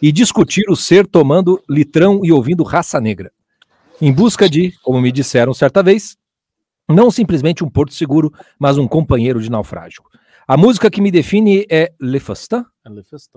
[0.00, 3.30] e discutir o ser tomando litrão e ouvindo raça negra.
[4.00, 6.16] Em busca de, como me disseram certa vez,
[6.88, 10.02] não simplesmente um porto seguro, mas um companheiro de naufrágio.
[10.48, 12.64] A música que me define é Le Festin,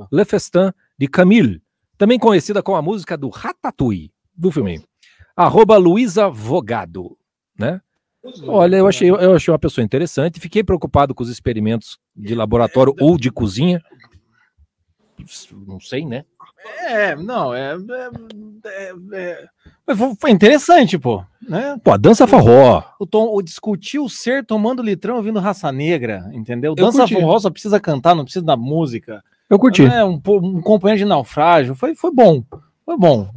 [0.09, 1.61] Le Festin de Camille,
[1.97, 4.81] também conhecida como a música do Ratatouille, do filme.
[5.35, 7.17] Arroba Luísa Vogado,
[7.59, 7.81] né?
[8.47, 12.93] Olha, eu achei, eu achei uma pessoa interessante, fiquei preocupado com os experimentos de laboratório
[12.99, 13.81] ou de cozinha.
[15.67, 16.25] Não sei, né?
[16.79, 17.75] É, não, é.
[18.65, 19.47] é, é,
[19.87, 21.23] é foi- interessante, pô.
[21.47, 21.79] Né?
[21.83, 22.83] Pô, a dança forró.
[22.99, 26.71] O, tom, o discutir o ser tomando litrão ouvindo raça negra, entendeu?
[26.71, 29.23] Eu Dança forró só precisa cantar, não precisa da música.
[29.49, 29.85] Eu curti.
[29.85, 31.75] É, um, um companheiro de naufrágio.
[31.75, 32.43] Foi, foi bom.
[32.83, 33.29] Foi bom.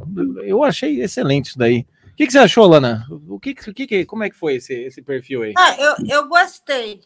[0.43, 1.85] Eu achei excelente isso daí.
[2.19, 3.07] O que, que você achou, Lana?
[3.29, 5.53] O que, que, o que como é que foi esse, esse perfil aí?
[5.57, 6.99] Ah, eu, eu gostei.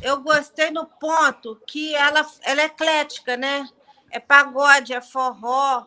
[0.00, 3.68] Eu gostei no ponto que ela, ela é eclética, né?
[4.12, 5.86] É pagode, é forró,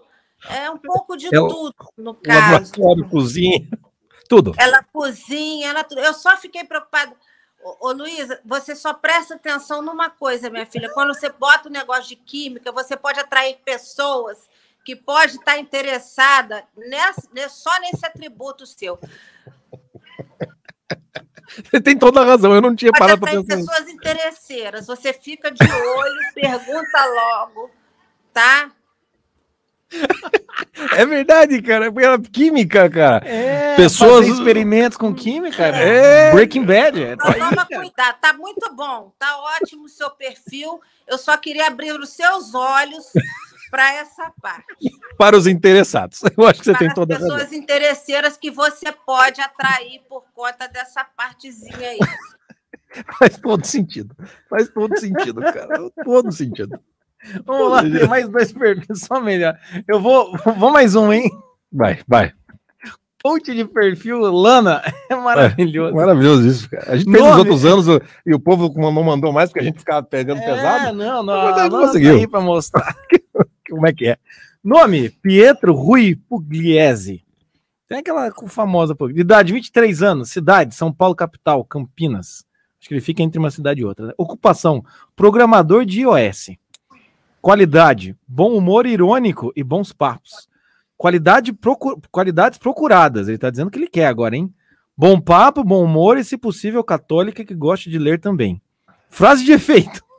[0.49, 2.73] é um pouco de É o- tudo, no caso.
[2.73, 3.69] Laboratório, cozinha,
[4.27, 4.53] tudo.
[4.57, 6.01] Ela cozinha, ela tudo.
[6.01, 7.15] Eu só fiquei preocupada.
[7.63, 10.89] Ô, ô Luísa, você só presta atenção numa coisa, minha filha.
[10.89, 14.49] Quando você bota o negócio de química, você pode atrair pessoas
[14.83, 18.99] que podem estar interessadas nessa, ne- só nesse atributo seu.
[21.69, 24.87] Você tem toda a razão, eu não tinha Pode parado para pensar pessoas interesseiras.
[24.87, 27.69] Você fica de olho, pergunta logo,
[28.33, 28.71] tá?
[30.97, 31.87] É verdade, cara.
[32.01, 33.27] Era química, cara.
[33.27, 35.63] É, Pessoas- fazer experimentos com química.
[35.67, 36.31] É.
[36.31, 37.03] Breaking Bad.
[37.03, 38.17] É, Então, toma cuidado.
[38.21, 40.81] Tá muito bom, tá ótimo o seu perfil.
[41.05, 43.05] Eu só queria abrir os seus olhos
[43.71, 44.65] para essa parte.
[45.17, 46.21] Para os interessados.
[46.37, 47.35] Eu acho que você para tem as toda a razão.
[47.37, 51.99] pessoas interesseiras que você pode atrair por conta dessa partezinha aí.
[53.17, 54.13] Faz todo sentido.
[54.49, 55.89] Faz todo sentido, cara.
[56.03, 56.77] Todo sentido.
[57.45, 59.57] Vamos lá, tem mais dois perfis, só melhor.
[59.87, 61.31] Eu vou, vou mais um, hein?
[61.71, 62.33] Vai, vai.
[63.23, 65.93] Coach de perfil, Lana, é maravilhoso.
[65.95, 66.91] Maravilhoso isso, cara.
[66.93, 67.85] A gente fez nos outros anos
[68.25, 70.93] e o povo não mandou mais porque a gente ficava pegando É, pesado.
[70.97, 72.13] não, não, Mas a a gente Lana conseguiu.
[72.15, 72.95] tá aí pra mostrar.
[73.71, 74.17] Como é que é?
[74.63, 77.23] Nome, Pietro Rui Pugliese.
[77.87, 82.45] Tem aquela famosa, idade, 23 anos, cidade, São Paulo capital, Campinas.
[82.79, 84.07] Acho que ele fica entre uma cidade e outra.
[84.07, 84.13] né?
[84.17, 84.83] Ocupação,
[85.15, 86.51] programador de iOS.
[87.41, 90.47] Qualidade, bom humor irônico e bons papos.
[90.97, 94.53] Qualidade procu- Qualidades procuradas, ele tá dizendo que ele quer agora, hein?
[94.95, 98.61] Bom papo, bom humor e, se possível, católica que goste de ler também.
[99.09, 100.03] Frase de efeito.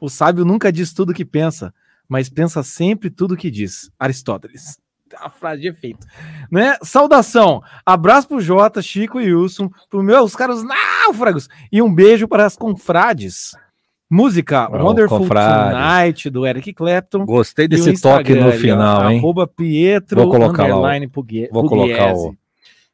[0.00, 1.72] O sábio nunca diz tudo que pensa,
[2.10, 3.88] mas pensa sempre tudo que diz.
[3.98, 4.78] Aristóteles.
[5.16, 6.06] A frase de efeito.
[6.50, 6.76] Né?
[6.82, 7.62] Saudação.
[7.86, 12.56] Abraço pro Jota, Chico e Wilson, pro meus caros náufragos e um beijo para as
[12.56, 13.52] confrades.
[14.12, 15.72] Música Oh, Wonderful confrade.
[16.04, 17.24] Tonight do Eric Clapton.
[17.24, 19.18] Gostei o desse toque no final, hein?
[19.18, 20.80] Arroba Pietro Vou colocar lá o-
[21.52, 22.34] Vou colocar o.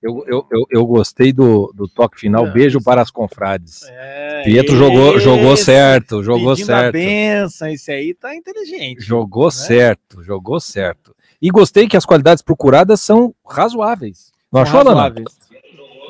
[0.02, 2.46] Eu, eu, eu, eu gostei do, do toque final.
[2.46, 3.82] É, Beijo para as confrades.
[3.88, 6.92] É, Pietro jogou, jogou esse, certo, jogou a certo.
[6.92, 9.02] benção, esse aí tá inteligente.
[9.02, 11.16] Jogou certo, jogou certo.
[11.40, 14.32] E gostei que as qualidades procuradas são razoáveis.
[14.52, 15.02] Não achou, Lana?
[15.02, 15.38] Razoáveis.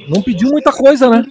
[0.09, 1.25] Não pediu muita coisa, né?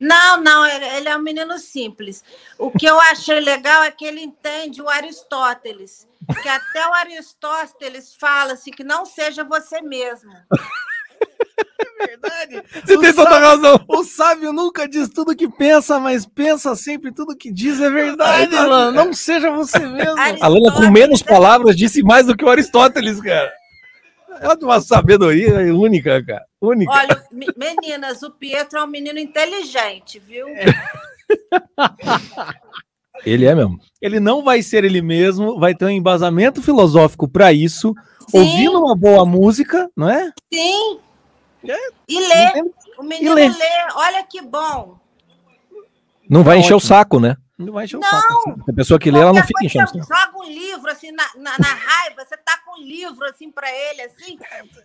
[0.00, 2.22] Não, não, ele, ele é um menino simples.
[2.58, 6.06] O que eu achei legal é que ele entende o Aristóteles.
[6.42, 10.32] Que até o Aristóteles fala assim, que não seja você mesmo.
[12.06, 12.62] Verdade.
[12.84, 13.84] Você O tem toda sábio- razão.
[13.88, 18.54] O sábio nunca diz tudo que pensa, mas pensa sempre tudo que diz é verdade,
[18.54, 18.92] mano.
[18.92, 20.14] Não seja você mesmo.
[20.40, 23.52] A Lana, com menos palavras, disse mais do que o Aristóteles, cara.
[24.40, 26.44] Ela tem uma sabedoria única, cara.
[26.60, 26.90] Única.
[26.92, 30.46] Olha, me- meninas, o Pietro é um menino inteligente, viu?
[33.24, 33.78] Ele é mesmo.
[34.02, 37.94] Ele não vai ser ele mesmo, vai ter um embasamento filosófico para isso,
[38.28, 38.38] Sim.
[38.38, 40.30] ouvindo uma boa música, não é?
[40.52, 40.98] Sim.
[42.08, 42.62] E lê.
[42.98, 43.48] O menino lê.
[43.48, 43.86] lê.
[43.94, 44.98] Olha que bom.
[46.28, 47.36] Não vai Tá encher o saco, né?
[47.58, 48.08] Não vai encher o Não.
[48.10, 48.60] saco.
[48.68, 50.14] A pessoa que lê, ela não fica enchendo o você saco.
[50.32, 53.70] Joga um livro assim na, na, na raiva, você tá com um livro assim para
[53.70, 54.38] ele assim,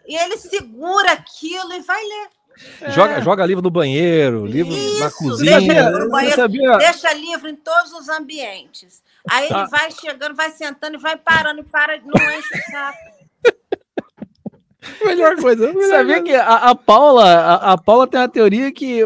[0.07, 2.30] e ele segura aquilo e vai ler.
[2.91, 5.59] Joga, joga livro no banheiro, livro na Isso, cozinha.
[5.61, 6.77] deixa no Você banheiro, sabia?
[6.77, 9.01] deixa livro em todos os ambientes.
[9.30, 9.59] Aí Tá.
[9.61, 12.97] ele vai chegando, vai sentando e vai parando e para, não enche o saco.
[15.03, 15.73] Melhor coisa.
[15.73, 16.23] melhor Sabia coisa.
[16.23, 19.01] que a, a Paula, a, a Paula tem uma teoria que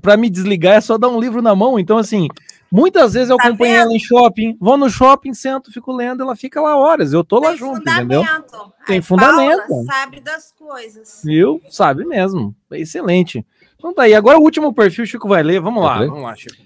[0.00, 1.78] para me desligar é só dar um livro na mão.
[1.78, 2.28] Então, assim,
[2.70, 3.82] muitas vezes eu Tá acompanho vendo?
[3.82, 7.12] ela em shopping, vou no shopping, sento, fico lendo, ela fica lá horas.
[7.12, 8.22] Eu tô lá Tem junto, entendeu?
[8.24, 8.72] fundamento.
[8.86, 9.68] Tem Aí fundamento.
[9.68, 11.20] Paula sabe das coisas.
[11.24, 11.60] Viu?
[11.68, 12.54] Sabe mesmo.
[12.70, 13.44] É excelente.
[13.76, 14.14] Então tá aí.
[14.14, 15.60] Agora o último perfil, o Chico vai ler.
[15.60, 16.56] Vamos lá, vamos lá, Chico.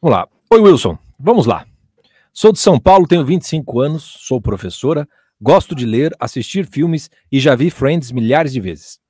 [0.00, 0.26] Vamos lá.
[0.50, 0.98] Oi, Wilson.
[1.20, 1.64] Vamos lá.
[2.32, 5.06] Sou de São Paulo, tenho 25 anos, sou professora,
[5.42, 9.00] gosto de ler, assistir filmes e já vi Friends milhares de vezes.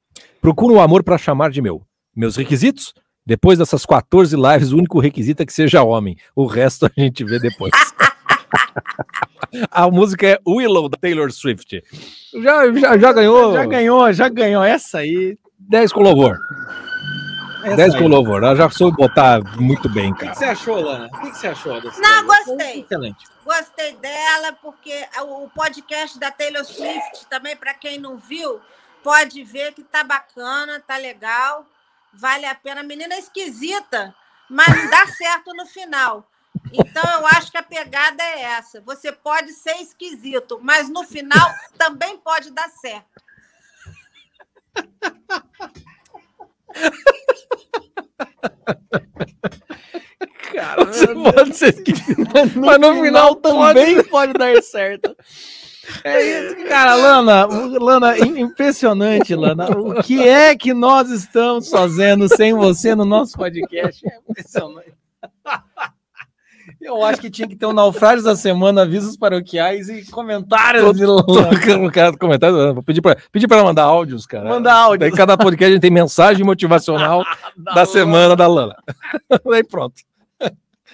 [0.40, 1.82] Procuro o amor para chamar de meu.
[2.16, 2.94] Meus requisitos?
[3.24, 6.16] Depois dessas 14 lives, o único requisito é que seja homem.
[6.34, 7.70] O resto a gente vê depois.
[9.70, 11.82] a música é Willow, da Taylor Swift.
[12.42, 14.64] Já, já, já ganhou Já ganhou, já ganhou.
[14.64, 15.36] Essa aí.
[15.58, 16.38] 10 com louvor.
[17.64, 18.00] Essa 10 aí.
[18.00, 18.42] com louvor.
[18.42, 20.32] Ela já soube botar muito bem, O que, cara.
[20.32, 21.06] que você achou, Lana?
[21.12, 22.00] O que, que você achou dessa?
[22.00, 22.80] Não, gostei.
[22.80, 23.26] Excelente.
[23.44, 28.60] Gostei dela, porque o podcast da Taylor Swift, também, para quem não viu,
[29.02, 31.66] pode ver que tá bacana, tá legal,
[32.12, 32.80] vale a pena.
[32.80, 34.14] A menina é esquisita,
[34.48, 36.28] mas não dá certo no final.
[36.72, 38.80] Então, eu acho que a pegada é essa.
[38.82, 43.22] Você pode ser esquisito, mas no final também pode dar certo.
[50.52, 50.84] Cara,
[51.32, 52.18] pode ser esquisito,
[52.54, 55.16] no mas no final também pode dar certo.
[56.04, 59.68] É isso, cara, Lana, Lana, im- impressionante, Lana.
[59.68, 64.00] O que é que nós estamos fazendo sem você no nosso podcast?
[64.08, 64.92] É impressionante.
[66.82, 71.06] Eu acho que tinha que ter um naufrágio da semana, avisos paroquiais e comentários de
[71.06, 71.22] Lana.
[71.80, 74.48] no cara comentário, vou pedir pra, pedir pra ela mandar áudios, cara.
[74.48, 74.98] Mandar áudio.
[74.98, 77.24] Daí cada podcast a gente tem mensagem motivacional
[77.56, 78.74] da, semana da Lana.
[79.48, 79.94] Daí pronto.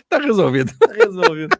[0.09, 0.72] Tá resolvido.
[0.78, 1.57] Tá resolvido.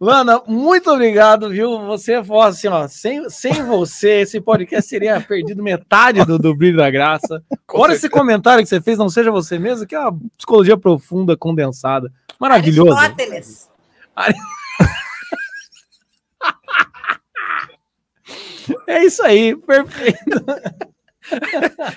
[0.00, 1.78] Lana, muito obrigado, viu?
[1.86, 6.76] Você foi assim, ó, sem, sem você, esse podcast teria perdido metade do, do brilho
[6.76, 7.42] da graça.
[7.70, 11.36] Fora esse comentário que você fez, não seja você mesmo, que é uma psicologia profunda,
[11.36, 12.12] condensada.
[12.38, 12.92] Maravilhoso.
[12.92, 13.68] Aristóteles.
[18.86, 20.18] É isso aí, perfeito.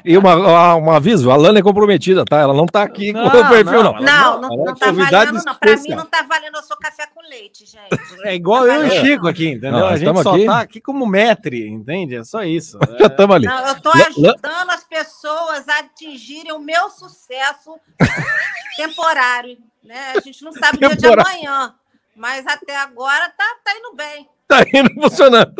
[0.04, 2.40] E uma, uma- um aviso, a Lana é comprometida, tá?
[2.40, 4.02] Ela não tá aqui com Não, o perfil, não, não.
[4.02, 5.56] Não, não, ela é não tá valendo, não.
[5.56, 7.90] Pra mim não tá valendo, eu sou café com leite, gente.
[8.24, 9.72] É igual eu e o Chico aqui, entendeu?
[9.72, 10.46] Não, a gente só aqui.
[10.46, 12.16] tá aqui como metre, entende?
[12.16, 12.78] É só isso.
[13.00, 13.46] Já estamos ali.
[13.46, 17.80] Não, eu tô ajudando as pessoas a atingirem o meu sucesso
[18.76, 20.14] temporário, né?
[20.16, 21.74] A gente não sabe o dia de amanhã,
[22.16, 24.28] mas até agora tá, tá indo bem.
[24.48, 25.54] Tá indo funcionando.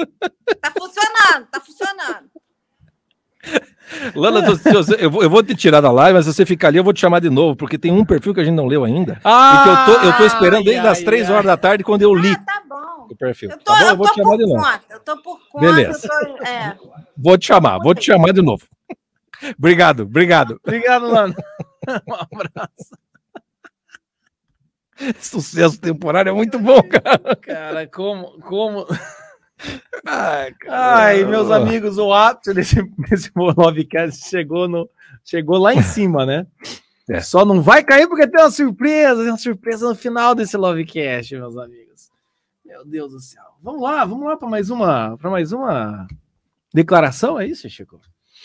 [0.62, 2.30] Tá funcionando, tá funcionando.
[4.16, 6.78] Lana, você- eu, vou, eu vou te tirar da live, mas se você ficar ali,
[6.78, 8.84] eu vou te chamar de novo, porque tem um perfil que a gente não leu
[8.86, 9.20] ainda.
[9.24, 11.84] Ah, e que eu tô, eu tô esperando desde ai, as três horas da tarde,
[11.84, 13.08] quando eu li Tá bom.
[13.10, 13.50] o perfil.
[13.52, 13.82] Eu tô, Tá bom?
[13.84, 14.64] eu Eu vou tô te chamar por de novo.
[14.64, 15.66] conta, eu tô por conta.
[15.66, 16.08] Beleza.
[16.08, 16.78] tô- é.
[17.18, 18.64] Vou te chamar, vou te chamar de novo.
[19.58, 20.60] Obrigado, obrigado.
[20.64, 21.36] Obrigado, Lana.
[22.08, 22.96] Um abraço.
[25.20, 27.36] Sucesso temporário é muito bom, cara.
[27.38, 28.40] Cara, como.
[28.42, 28.86] como...
[30.06, 34.90] Ai, Ai, meus amigos, o ápice desse, desse Lovecast chegou, no,
[35.24, 36.48] chegou lá em cima, né?
[37.10, 37.20] É.
[37.22, 41.36] Só não vai cair porque tem uma surpresa, tem uma surpresa no final desse Lovecast,
[41.36, 42.10] meus amigos.
[42.66, 43.44] Meu Deus do céu.
[43.62, 46.08] Vamos lá, vamos lá para mais uma, para mais uma
[46.74, 48.00] declaração, é isso, Chico?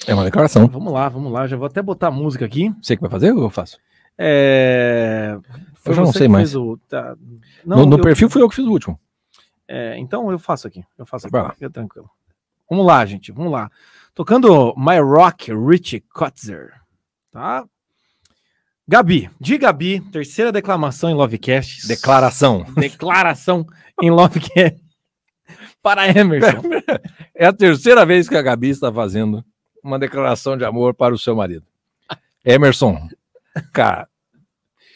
[0.07, 0.67] É uma declaração.
[0.67, 1.47] Vamos lá, vamos lá.
[1.47, 2.75] Já vou até botar a música aqui.
[2.83, 3.79] Você que vai fazer ou eu faço?
[4.19, 5.39] É...
[5.85, 6.55] Eu já não sei mais.
[6.57, 7.15] o- tá.
[7.65, 8.99] no no eu- perfil fui eu que fiz o último.
[9.69, 10.85] É, então eu faço aqui.
[10.97, 11.55] Eu faço aqui.
[11.55, 12.11] Fica tranquilo.
[12.69, 13.33] Vamos lá, gente.
[13.33, 13.71] Vamos lá.
[14.15, 16.73] Tocando My Rock, Richie Kotzer.
[17.31, 17.65] Tá?
[18.89, 21.89] Gabi, de Gabi, terceira declamação em Lovecast.
[21.89, 22.65] Declaração.
[22.77, 23.67] Declaração
[24.01, 24.81] em Lovecast.
[25.83, 26.63] Para Emerson.
[27.35, 29.45] É a terceira vez que a Gabi está fazendo
[29.83, 31.65] uma declaração de amor para o seu marido.
[32.45, 33.09] Emerson,
[33.73, 34.09] cara,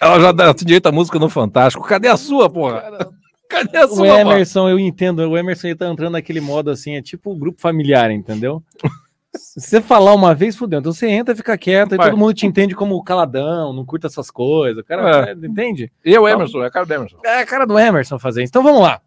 [0.00, 1.86] ela já dá direito à música no Fantástico.
[1.86, 3.10] Cadê a sua, porra?
[3.50, 4.20] Cadê a O sua, porra?
[4.20, 5.18] Emerson, eu entendo.
[5.28, 8.62] O Emerson ele tá entrando naquele modo assim, é tipo o grupo familiar, entendeu?
[9.36, 10.80] Se você falar uma vez, fudeu.
[10.80, 14.28] Então você entra, fica quieto, e todo mundo te entende como caladão, não curta essas
[14.30, 14.82] coisas.
[14.82, 15.32] O cara, É.
[15.32, 15.90] entende?
[16.04, 17.16] Eu, Emerson, é a cara do Emerson.
[17.24, 18.50] É a cara do Emerson fazer isso.
[18.50, 19.00] Então vamos lá.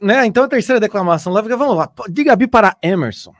[0.00, 0.26] Né?
[0.26, 1.90] Então a terceira declamação lá, vamos lá.
[2.08, 3.32] De Gabi para Emerson.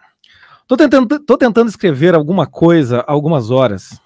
[0.66, 4.00] Tô tentando, tô tentando escrever alguma coisa há algumas horas.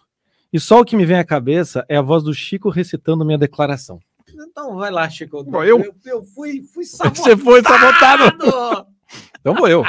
[0.53, 3.39] E só o que me vem à cabeça é a voz do Chico recitando minha
[3.39, 4.01] declaração.
[4.35, 5.43] Então vai lá, Chico.
[5.44, 8.94] Bom, eu- eu, eu fui, fui Você foi sabotado.
[9.40, 9.85] Então vou eu.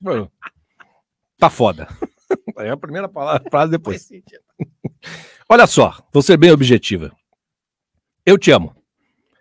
[0.00, 0.32] Vou eu.
[1.36, 1.88] Tá foda.
[2.58, 4.08] É a primeira palavra, frase depois.
[5.48, 7.10] Olha só, vou ser bem objetiva.
[8.24, 8.74] Eu te amo.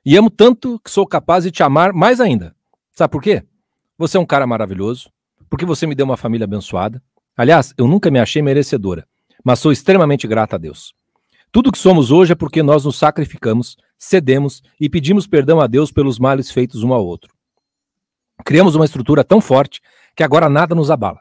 [0.03, 2.55] E amo tanto que sou capaz de te amar mais ainda.
[2.93, 3.43] Sabe por quê?
[3.97, 5.11] Você é um cara maravilhoso,
[5.49, 7.01] porque você me deu uma família abençoada.
[7.37, 9.07] Aliás, eu nunca me achei merecedora,
[9.43, 10.93] mas sou extremamente grata a Deus.
[11.51, 15.91] Tudo que somos hoje é porque nós nos sacrificamos, cedemos e pedimos perdão a Deus
[15.91, 17.33] pelos males feitos um ao outro.
[18.45, 19.81] Criamos uma estrutura tão forte
[20.15, 21.19] que agora nada nos abala.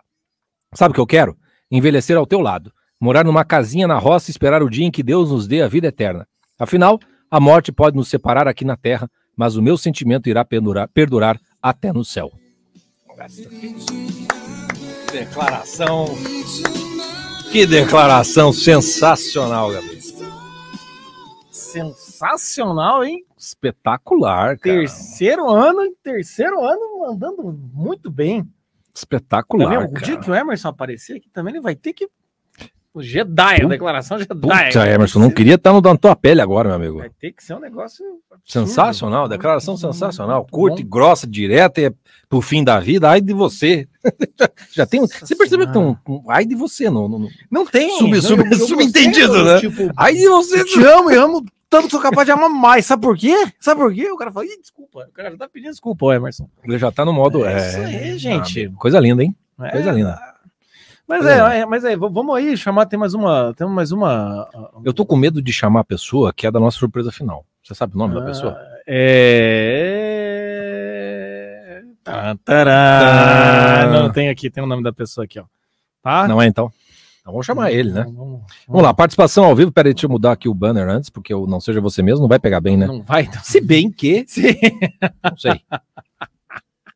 [0.72, 1.36] Sabe o que eu quero?
[1.70, 5.02] Envelhecer ao teu lado, morar numa casinha na roça e esperar o dia em que
[5.02, 6.26] Deus nos dê a vida eterna.
[6.58, 6.98] Afinal,
[7.30, 11.38] a morte pode nos separar aqui na terra, mas o meu sentimento irá perdurar, perdurar
[11.60, 12.30] até no céu.
[15.12, 16.06] Declaração.
[17.50, 19.97] Que declaração sensacional, Gabriel.
[21.72, 23.24] Sensacional, hein?
[23.36, 24.76] Espetacular, cara.
[24.78, 27.42] Terceiro ano, terceiro ano andando
[27.72, 28.46] muito bem.
[28.94, 29.64] Espetacular.
[29.72, 30.06] Também, o cara.
[30.06, 32.08] dia que o Emerson aparecer aqui também ele vai ter que.
[32.92, 34.34] O Jedi, a declaração Jedi.
[34.40, 36.98] Puta, Emerson, não queria estar no na tua pele agora, meu amigo.
[36.98, 38.04] Vai ter que ser um negócio.
[38.32, 38.42] absurdo.
[38.66, 40.44] Sensacional, declaração sensacional.
[40.50, 41.92] Curta e grossa, direta, e é
[42.28, 43.08] pro fim da vida.
[43.10, 43.86] Ai de você.
[44.36, 45.00] já, já tem.
[45.06, 47.08] Você percebeu que tem um, um ai de você no.
[47.08, 47.98] no- no- Não tem.
[47.98, 49.60] Sub- não, sub- eu- eu subentendido, né?
[49.60, 50.60] Tipo, Ai de você.
[50.62, 52.86] eu te amo e amo tanto que sou capaz de amar mais.
[52.86, 53.34] Sabe por quê?
[53.60, 54.10] Sabe por quê?
[54.10, 55.06] O cara fala, Ih, desculpa.
[55.08, 56.48] O cara já tá pedindo desculpa, ô Emerson.
[56.64, 57.44] Ele já tá no modo.
[57.44, 58.66] É É, isso aí, gente.
[58.66, 59.34] Ah, coisa linda, hein?
[59.60, 60.18] É, Coisa linda.
[61.06, 64.46] Mas é, é, mas é, vamos aí chamar, tem mais uma, tem mais uma.
[64.84, 67.46] Eu tô com medo de chamar a pessoa que é da nossa surpresa final.
[67.62, 68.58] Você sabe o nome da pessoa?
[68.86, 69.88] É.
[72.04, 73.88] Tá, tará.
[73.90, 75.44] Não, tem aqui, tem o nome da pessoa aqui, ó.
[76.02, 76.28] Tá?
[76.28, 76.70] Não é então?
[77.28, 78.04] Então vamos chamar ele, né?
[78.04, 79.70] Vamos, vamos, Vamos lá, participação ao vivo.
[79.70, 82.28] Peraí, deixa eu mudar aqui o banner antes, porque o não seja você mesmo não
[82.28, 82.86] vai pegar bem, né?
[82.86, 83.42] Não vai, então.
[83.44, 84.24] Se bem que.
[85.22, 85.60] Não sei.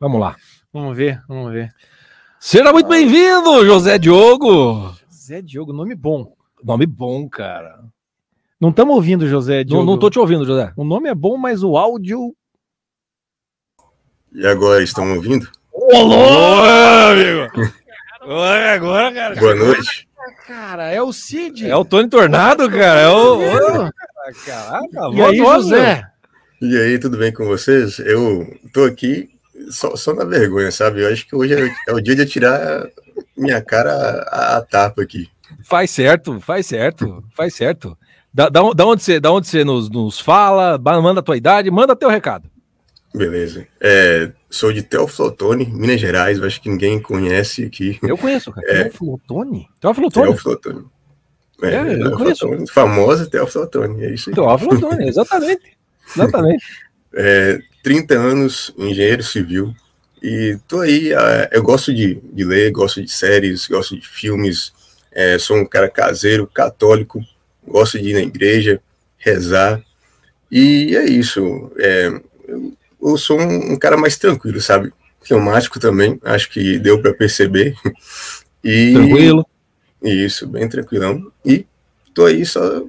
[0.00, 0.34] Vamos lá.
[0.72, 1.70] Vamos ver, vamos ver.
[2.40, 4.96] Seja muito bem-vindo, José Diogo.
[5.12, 6.34] Zé Diogo, nome bom.
[6.64, 7.80] Nome bom, cara.
[8.58, 9.84] Não estamos ouvindo, José Não, Diogo.
[9.84, 10.72] não tô te ouvindo, José.
[10.78, 12.34] O nome é bom, mas o áudio.
[14.32, 15.46] E agora, estão ouvindo?
[15.70, 16.64] Olô,
[17.10, 17.70] amigo.
[18.24, 19.34] Oi, agora, cara.
[19.36, 20.08] Boa noite.
[20.46, 21.68] Cara, é o Cid.
[21.68, 23.00] É o Tony Tornado, cara.
[23.00, 23.90] É o.
[24.46, 26.06] Caraca, voz e aí, José?
[26.60, 27.98] E aí, tudo bem com vocês?
[27.98, 29.28] Eu tô aqui
[29.70, 31.02] só, só na vergonha, sabe?
[31.02, 32.86] Eu acho que hoje é, é o dia de tirar
[33.36, 33.92] minha cara
[34.30, 35.28] a, a tapa aqui.
[35.64, 37.96] Faz certo, faz certo, faz certo.
[38.32, 41.70] Da, da, da onde você, da onde você nos, nos fala, manda a tua idade,
[41.70, 42.48] manda teu recado.
[43.14, 43.66] Beleza.
[43.80, 46.42] É, sou de Teoflotone, Minas Gerais.
[46.42, 47.98] Acho que ninguém conhece aqui.
[48.02, 48.66] Eu conheço, cara.
[48.70, 48.84] É.
[48.84, 49.68] Teoflotone?
[49.80, 50.26] Teófilo Tony.
[50.28, 50.84] Teoflotone.
[51.62, 52.70] É, eu Teoflotone.
[52.70, 54.34] Famosa Teoflotone, é isso aí.
[54.34, 55.72] Teófilo Tony, exatamente.
[56.14, 56.64] Exatamente.
[57.14, 59.74] É, 30 anos, engenheiro civil,
[60.22, 64.72] e tô aí, ah, eu gosto de, de ler, gosto de séries, gosto de filmes,
[65.10, 67.20] é, sou um cara caseiro, católico,
[67.66, 68.80] gosto de ir na igreja,
[69.16, 69.82] rezar,
[70.50, 72.72] e é isso, é, eu,
[73.02, 74.92] eu sou um, um cara mais tranquilo, sabe,
[75.22, 77.74] filmático também, acho que deu para perceber,
[78.62, 79.46] e Tranquilo.
[80.02, 81.66] isso, bem tranquilão, e
[82.14, 82.84] tô aí só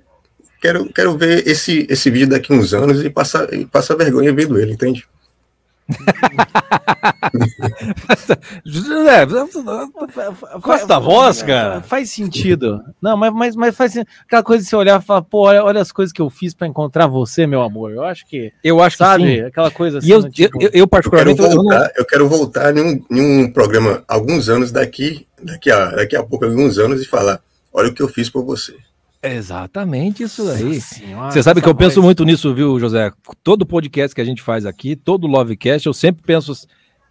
[0.64, 4.58] quero, quero ver esse, esse vídeo daqui uns anos e passar, e passar vergonha vendo
[4.58, 5.06] ele, entende?
[8.66, 9.26] José,
[10.62, 11.82] gosta da voz, cara?
[11.82, 12.82] Faz sentido.
[13.02, 15.82] Não, mas, mas, mas faz aquela coisa de você olhar e falar, pô, olha, olha
[15.82, 17.92] as coisas que eu fiz pra encontrar você, meu amor.
[17.92, 18.54] Eu acho que.
[18.64, 19.42] Eu acho que sabe, sim.
[19.42, 20.08] aquela coisa assim.
[20.08, 22.82] E eu, tipo, eu, eu, eu quero particularmente, eu não- voltar, eu quero voltar em
[22.82, 27.06] um, em um programa alguns anos daqui, daqui a, daqui a pouco, alguns anos, e
[27.06, 27.42] falar:
[27.74, 28.76] olha o que eu fiz por você.
[29.24, 30.46] Exatamente isso
[30.82, 32.06] senhora, Você sabe que eu penso voz.
[32.06, 33.12] muito nisso, viu, José?
[33.44, 36.54] Todo podcast que a gente faz aqui, todo Lovecast, eu sempre penso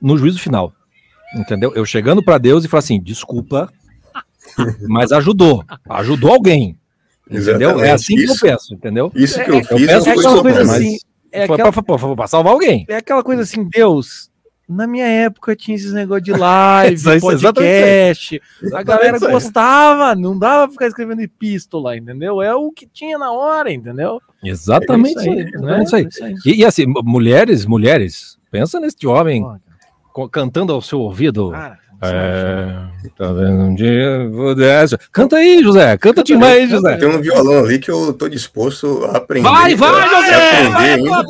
[0.01, 0.73] no juízo final.
[1.35, 1.73] Entendeu?
[1.75, 3.73] Eu chegando pra Deus e falar assim: desculpa,
[4.89, 5.65] mas ajudou.
[5.89, 6.79] Ajudou alguém.
[7.31, 7.71] Entendeu?
[7.71, 8.45] Exatamente, É assim que isso.
[8.45, 9.13] eu penso, entendeu?
[9.15, 10.97] Isso que eu É- fiz, é não foi aquela coisa assim,
[11.33, 12.85] é foi aquela- pra, pra- pra- pra salvar alguém.
[12.89, 14.31] É aquela coisa assim, Deus.
[14.69, 18.43] Na minha época tinha esses negócios de live, Isso podcast.
[18.73, 22.41] A galera gostava, não dava pra ficar escrevendo epístola, entendeu?
[22.41, 24.21] É o que tinha na hora, entendeu?
[24.43, 25.83] Exatamente É isso aí, né?
[25.83, 26.07] Isso aí.
[26.09, 26.35] isso aí.
[26.47, 29.45] E, e assim, mulheres, mulheres, pensa nesse homem
[30.13, 31.51] co- cantando ao seu ouvido.
[31.51, 32.75] Cara, É,
[33.17, 34.97] tá vendo um dia pudesse.
[35.13, 35.97] Canta aí, José.
[35.99, 36.97] Canta demais, José.
[36.97, 39.49] Tem um violão ali que eu tô disposto a aprender.
[39.49, 40.67] Vai, vai, José!
[40.67, 41.25] aprender Vai,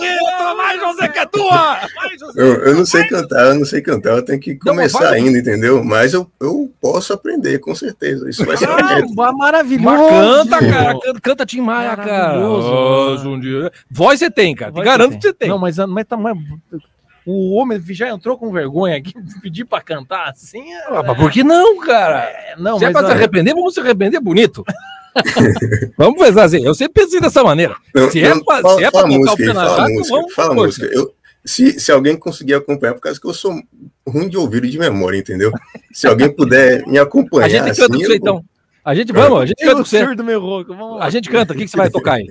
[1.02, 1.78] José, que é tua!
[2.36, 5.14] Eu, eu não sei cantar, eu não sei cantar, eu tenho que Não, começar vai.
[5.18, 5.82] ainda, entendeu?
[5.84, 8.28] Mas eu, eu posso aprender, com certeza.
[8.28, 10.08] Isso vai ser uma Ah, maravilhoso.
[10.08, 11.00] Canta, cara.
[11.00, 12.38] Canta, canta Tim Maia, cara.
[12.40, 14.72] Um dia- Voz você tem, cara.
[14.72, 15.48] Te Vai garanto que você tem.
[15.48, 16.36] Não, mas, mas, tá- mas
[17.26, 20.72] o homem já entrou com vergonha aqui, pedir pra cantar assim.
[20.72, 22.20] é- Ah, mas por que não, cara?
[22.24, 24.64] é, não, se é mas pra se olha, arrepender, vamos se arrepender bonito.
[25.98, 26.64] vamos pensar assim.
[26.64, 27.76] Eu sempre pensei dessa maneira.
[27.94, 29.52] Não, Se é não, pra- fala, se é pra fala a botar o música pé
[29.52, 30.86] na fala a jaca, música, vamos fala a por música.
[30.92, 31.14] Eu,
[31.44, 33.60] se, se alguém conseguir acompanhar, por causa que eu sou
[34.06, 35.52] ruim de ouvido e de memória, entendeu?
[35.92, 37.46] Se alguém puder me acompanhar.
[37.46, 38.44] A gente canta com assim, você eu- então.
[38.84, 40.14] A gente, vamos, a gente canta com você.
[40.22, 40.74] meu rouco.
[40.74, 41.04] Vamos lá.
[41.04, 41.52] A gente canta.
[41.52, 42.28] O que, que você vai tocar aí?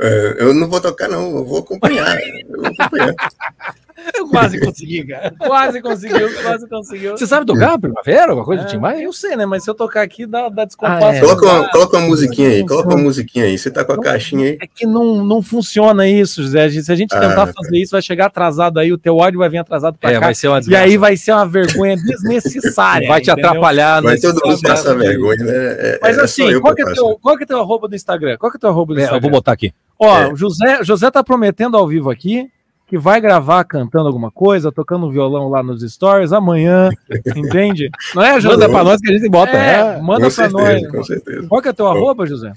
[0.00, 2.16] É, eu não vou tocar, não, eu vou acompanhar.
[2.48, 3.14] Eu vou acompanhar.
[4.16, 5.34] Eu quase consegui, cara.
[5.38, 7.12] Quase conseguiu, quase conseguiu.
[7.16, 8.30] Você sabe tocar primavera?
[8.30, 9.02] Alguma coisa do Tim Maia?
[9.02, 9.46] Eu sei, né?
[9.46, 11.06] Mas se eu tocar aqui, dá, dá Ah, descompasso.
[11.16, 11.20] é.
[11.20, 13.56] Coloca uma, coloca uma musiquinha aí, coloca uma musiquinha aí.
[13.58, 14.58] Você tá com a caixinha aí.
[14.60, 16.68] É que não, não funciona isso, José.
[16.70, 19.48] Se a gente tentar Ah, fazer isso, vai chegar atrasado aí, o teu áudio vai
[19.48, 20.20] vir atrasado pra É, cá.
[20.20, 23.08] vai ser uma e aí vai ser uma vergonha desnecessária.
[23.08, 23.50] Vai te entendeu?
[23.50, 24.02] atrapalhar.
[24.02, 25.52] Vai todo mundo passar vergonha, né?
[25.54, 28.36] É, Mas é assim, qual que é teu, qual que é teu arroba do Instagram?
[28.38, 29.20] Qual que é teu arroba do É, eu Instagram?
[29.22, 29.72] vou botar aqui.
[29.98, 30.32] Ó, É.
[30.32, 32.48] o José, José tá prometendo ao vivo aqui
[32.94, 36.90] que vai gravar cantando alguma coisa, tocando um violão lá nos stories amanhã,
[37.34, 37.90] entende?
[38.14, 38.54] Não é, José?
[38.54, 39.50] Manda pra nós que a gente bota.
[39.50, 40.00] É, É.
[40.00, 40.86] manda Com pra certeza, nós.
[40.92, 41.48] com certeza.
[41.48, 42.52] Qual que é teu arroba, José?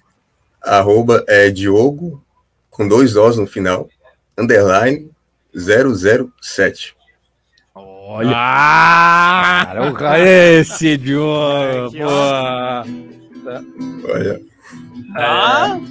[0.64, 2.22] Arroba é Diogo,
[2.70, 3.90] com dois Os no final,
[4.38, 5.10] underline
[5.56, 6.96] 007.
[7.74, 8.32] Olha.
[8.36, 9.64] Ah!
[9.66, 11.98] Cara, cara- esse Diogo.
[14.14, 14.40] Olha.
[15.16, 15.80] Ah!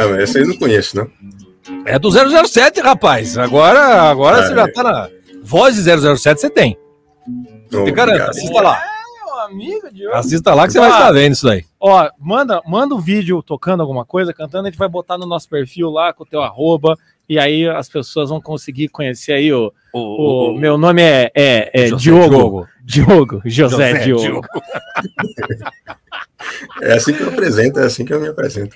[0.00, 1.10] Ah, mas essa aí eu não conheço, não.
[1.84, 3.36] É do 007, rapaz.
[3.38, 4.72] Agora, agora Ah, você já é.
[4.72, 5.08] tá na.
[5.42, 5.82] Voz de
[6.16, 6.76] 007 você tem.
[7.70, 8.30] Garanto, obrigado.
[8.30, 8.80] assista lá.
[9.26, 10.16] Meu amigo, Diogo.
[10.16, 10.92] Assista lá que você vai Ah.
[10.94, 11.64] estar vendo isso daí.
[11.80, 15.48] Ó, manda, manda um vídeo tocando alguma coisa, cantando, a gente vai botar no nosso
[15.48, 16.96] perfil lá com o teu arroba,
[17.28, 19.72] e aí as pessoas vão conseguir conhecer aí o.
[19.94, 22.66] o, meu nome é, é, é José Diogo.
[22.84, 23.42] Diogo.
[23.44, 24.22] José, José Diogo.
[24.22, 24.46] Diogo.
[26.82, 28.74] É assim que eu apresento, é assim que eu me apresento.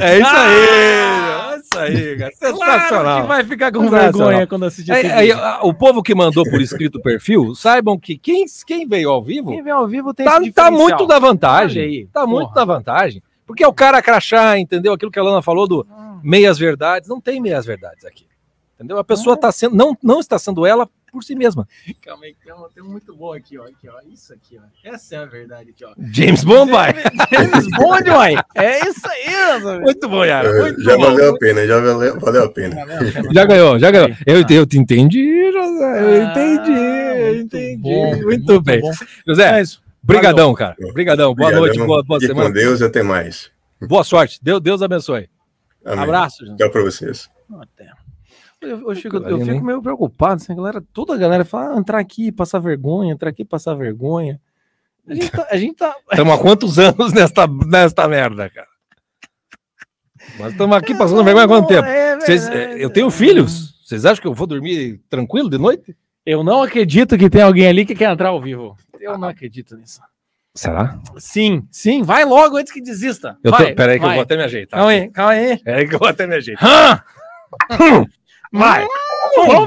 [0.00, 1.54] É isso aí.
[1.54, 2.32] É isso aí, cara.
[2.38, 3.22] Claro Sensacional.
[3.22, 5.32] que vai ficar com vergonha quando assistir Aí, aí,
[5.62, 9.50] o povo que mandou por escrito o perfil, saibam que quem, quem veio ao vivo
[9.50, 11.82] Quem vem ao vivo tem tá, tá muito da vantagem.
[11.82, 12.54] Aí, tá muito porra.
[12.54, 13.22] da vantagem.
[13.46, 14.92] Porque é o cara crachá, entendeu?
[14.92, 15.86] Aquilo que a Lana falou do
[16.22, 17.08] meias verdades.
[17.08, 18.26] Não tem meias verdades aqui.
[18.74, 18.98] Entendeu?
[18.98, 21.66] A pessoa tá sendo, não, não está sendo ela por si mesma.
[22.02, 23.62] Calma aí, tem um, tem um muito bom aqui, ó.
[23.64, 24.00] Aqui, ó.
[24.12, 24.62] Isso aqui, ó.
[24.88, 25.94] Essa é a verdade aqui, ó.
[26.12, 26.92] James Bond vai.
[27.32, 28.34] James Bond, uai.
[28.56, 30.48] É isso aí, meu Muito bom, Yara.
[30.48, 31.02] É, Muito já bom.
[31.04, 32.76] valeu a pena, já valeu, valeu a pena.
[33.32, 34.08] Já ganhou, já ganhou.
[34.26, 36.00] Eu, eu te entendi, José.
[36.02, 37.76] Eu Ah, entendi, eu muito entendi.
[37.82, 38.80] bom, muito, muito bem.
[38.80, 38.90] bom.
[39.26, 39.80] José, É isso.
[40.02, 40.74] brigadão, cara.
[40.92, 41.34] Brigadão.
[41.34, 41.60] Boa Obrigadão.
[41.60, 42.48] noite, boa, boa Fique semana.
[42.48, 43.50] com Deus e até mais.
[43.80, 44.38] Boa sorte.
[44.42, 45.28] Deus, Deus abençoe.
[45.84, 46.04] Amém.
[46.04, 46.58] Abraço, gente.
[46.58, 47.28] Tchau pra vocês.
[47.60, 48.03] Até.
[48.64, 51.78] Eu, eu fico, eu fico meio preocupado, assim, a galera, toda a galera fala, ah,
[51.78, 54.40] entrar aqui, passar vergonha, entrar aqui, passar vergonha.
[55.06, 58.68] A gente tá, a gente tá Estamos há quantos anos nesta, nesta merda, cara?
[60.38, 61.84] Nós estamos aqui passando vergonha há quanto tempo?
[61.86, 62.82] É Vocês- verdade.
[62.82, 63.74] eu tenho filhos.
[63.84, 65.94] Vocês acham que eu vou dormir tranquilo de noite?
[66.24, 68.74] Eu não acredito que tem alguém ali que quer entrar ao vivo.
[68.98, 70.00] Eu não acredito nisso.
[70.54, 70.98] Será?
[71.18, 73.36] Sim, sim, vai logo antes que desista.
[73.44, 74.16] Eu tô, vai, peraí que eu vai.
[74.16, 74.78] vou até me ajeitar.
[74.78, 75.58] Calma aí, calma aí.
[75.58, 77.04] Peraí que eu vou até me ajeitar.
[78.54, 78.86] Vai.
[79.36, 79.66] Meu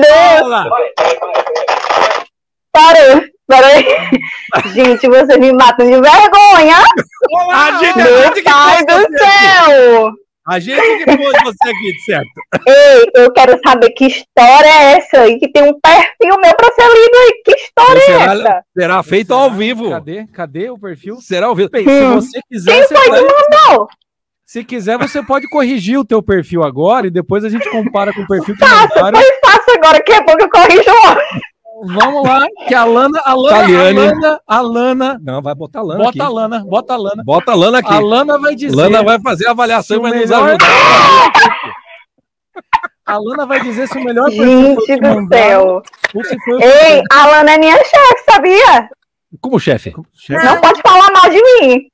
[0.00, 0.68] Deus!
[2.72, 3.86] Parou, parei.
[4.74, 6.76] Gente, vocês me matam de vergonha.
[7.52, 9.24] A gente, a Meu gente pai pôs do você aqui.
[9.24, 10.10] céu!
[10.46, 12.28] A gente que pôs você aqui, de certo?
[12.66, 16.72] Ei, eu quero saber que história é essa aí, que tem um perfil meu pra
[16.72, 17.42] ser lido aí.
[17.44, 18.62] Que história é Será, essa?
[18.78, 19.90] será feito ao vivo.
[19.90, 20.26] Cadê?
[20.32, 21.16] Cadê o perfil?
[21.20, 21.68] Será ao vivo.
[21.70, 22.14] Bem, se Hum.
[22.14, 23.88] você quiser, Quem você foi que pode, mandou?
[24.48, 28.22] Se quiser, você pode corrigir o teu perfil agora e depois a gente compara com
[28.22, 29.20] o perfil que mandaram.
[29.20, 31.20] pois faça agora, que é bom que eu corrijo logo.
[32.00, 35.82] Vamos lá, que a Lana, a Lana, a Lana, a Lana, Não, vai botar a
[35.82, 36.20] Lana bota aqui.
[36.22, 37.22] a Lana, bota a Lana.
[37.26, 37.92] Bota a Lana aqui.
[37.92, 38.74] A Lana vai dizer.
[38.74, 40.66] Lana vai fazer a avaliação e vai nos ajudar.
[43.04, 45.82] A Lana vai dizer se o melhor Gente do céu.
[46.58, 48.88] Ei, a Lana é minha chefe, sabia?
[49.42, 49.92] Como chefe?
[50.30, 51.90] Não pode falar mal de mim.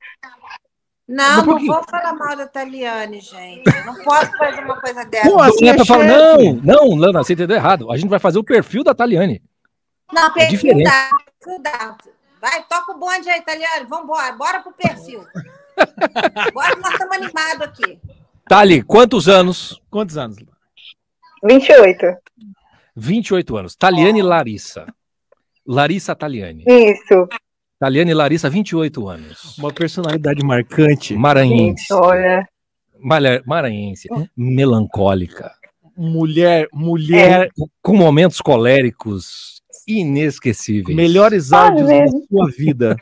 [1.07, 3.65] Não, por não vou falar mal da Taliane, gente.
[3.85, 5.29] Não posso fazer uma coisa dessa.
[5.29, 7.93] Pô, assim é não, não, Lana, você entendeu errado.
[7.93, 9.43] A gente vai fazer o perfil da Taliane.
[10.13, 10.85] Não, perfil diferente.
[10.85, 11.11] dá,
[11.41, 11.97] perfil dá.
[12.41, 13.87] Vai, toca o bonde aí, Taliane.
[13.87, 15.25] Vambora, bora pro perfil.
[16.55, 18.01] Bora que nós estamos animados aqui.
[18.47, 19.83] Tali, quantos anos?
[19.91, 20.37] Quantos anos?
[21.43, 22.17] 28.
[22.95, 23.75] 28 anos.
[23.75, 24.87] Taliane Larissa.
[25.67, 26.65] Larissa Taliane.
[26.67, 27.29] Isso.
[27.85, 29.59] Taliane Larissa, 28 anos.
[29.59, 31.93] Uma personalidade marcante, Maranhense.
[31.93, 32.49] Olha.
[33.45, 34.09] Maranhense.
[34.35, 35.53] Melancólica.
[35.95, 37.51] mulher, mulher,
[37.83, 40.97] Com momentos coléricos inesquecíveis.
[40.97, 42.23] melhores Ah, áudios da mesmo.
[42.27, 42.97] sua vida.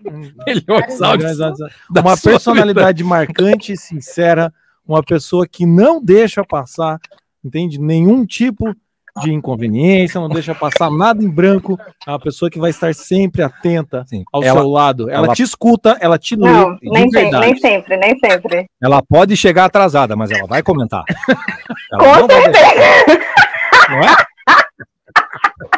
[0.46, 4.50] Melhores áudios da uma sua personalidade marcante, sincera,
[4.88, 6.98] uma pessoa que não deixa passar,
[7.44, 7.78] entende?
[7.78, 8.74] Nenhum tipo
[9.20, 11.78] de inconveniência, não deixa passar nada em branco.
[12.06, 14.22] É uma pessoa que vai estar sempre atenta Sim.
[14.32, 15.10] ao Ela- seu lado.
[15.10, 16.50] Ela, ela- te escuta, ela te lê.
[16.50, 18.66] Não, de nem, nem sempre, nem sempre.
[18.82, 21.04] Ela pode chegar atrasada, mas ela vai comentar.
[21.92, 22.68] Ela Com não vai deixar.
[22.70, 23.20] certeza.
[23.90, 24.16] Não é?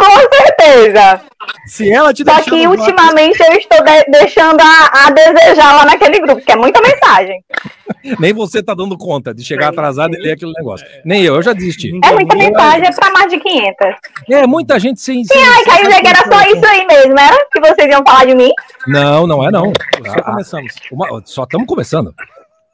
[0.00, 1.20] Com certeza.
[1.66, 6.20] Se ela te Só que ultimamente eu estou de- deixando a, a desejar lá naquele
[6.20, 7.42] grupo, que é muita mensagem.
[8.18, 10.86] Nem você tá dando conta de chegar atrasado e ler aquele negócio.
[11.04, 11.90] Nem eu, eu já desisti.
[12.02, 13.76] É muita mensagem, é pra mais de 500.
[14.30, 15.22] É, muita gente sem.
[15.24, 17.46] Sim, ai, quer dizer que era só isso aí mesmo, era?
[17.52, 18.50] Que vocês iam falar de mim?
[18.86, 19.70] Não, não é não.
[20.06, 20.72] Só começamos.
[20.90, 22.14] Uma- só estamos começando.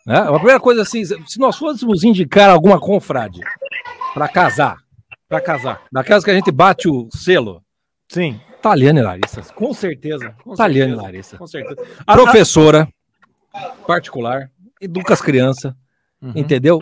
[0.06, 0.18] Né?
[0.18, 3.40] A primeira coisa assim, se nós fôssemos indicar alguma confrade
[4.14, 4.76] para casar,
[5.28, 5.82] Pra casar.
[5.90, 7.60] daquelas que a gente bate o selo,
[8.08, 9.42] Sim, Taliane e Larissa.
[9.54, 10.34] com certeza.
[10.44, 11.36] Com Taliane certeza, Larissa.
[11.38, 11.82] Com certeza.
[12.06, 12.88] A- Professora
[13.86, 14.50] particular,
[14.80, 15.72] educa as crianças,
[16.22, 16.32] Uhum.
[16.36, 16.78] entendeu?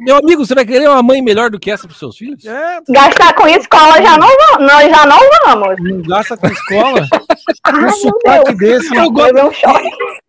[0.00, 2.44] Meu amigo, você vai querer uma mãe melhor do que essa para seus filhos?
[2.44, 5.76] É, Gastar com escola já não vamos, nós já não vamos.
[5.82, 7.06] não gasta com escola.
[7.64, 8.94] Ai, um meu sotaque desse.
[8.96, 9.50] Eu gosto- um.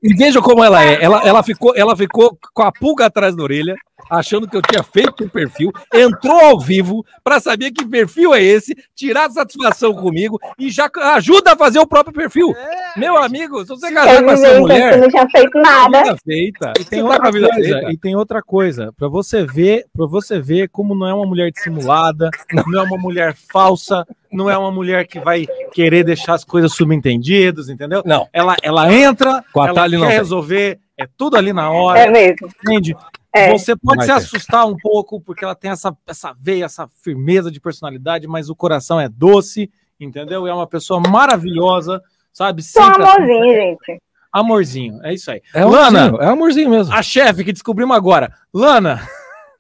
[0.04, 1.04] E veja como ela é.
[1.04, 3.76] Ela, ela, ficou, ela ficou com a pulga atrás da orelha,
[4.12, 8.44] achando que eu tinha feito um perfil, entrou ao vivo para saber que perfil é
[8.44, 12.54] esse, tirar satisfação comigo e já ajuda a fazer o próprio perfil.
[12.98, 16.04] Meu amigo, se você casar Eu com essa vivei, mulher, não tinha feito nada.
[16.04, 16.74] vida feita.
[16.80, 20.68] E tem tá outra coisa, e tem outra coisa, para você ver, para você ver
[20.70, 22.30] como não é uma mulher dissimulada,
[22.68, 26.74] não é uma mulher falsa, não é uma mulher que vai querer deixar as coisas
[26.74, 28.02] subentendidas, entendeu?
[28.06, 28.28] Não.
[28.34, 32.10] Ela, ela entra, Com a ela quer não resolver, é tudo ali na hora, É
[32.10, 32.50] mesmo.
[32.64, 32.96] entende?
[33.34, 33.52] É.
[33.52, 37.60] Você pode se assustar um pouco, porque ela tem essa, essa veia, essa firmeza de
[37.62, 40.46] personalidade, mas o coração é doce, entendeu?
[40.48, 42.02] É uma pessoa maravilhosa,
[42.34, 42.62] sabe?
[42.62, 44.02] Só um Sempre assim, amorzinho, gente.
[44.34, 45.42] amorzinho, é isso aí.
[45.54, 46.94] É Lana, amorzinho, é amorzinho mesmo.
[46.94, 48.34] a chefe que descobrimos agora.
[48.54, 49.00] Lana,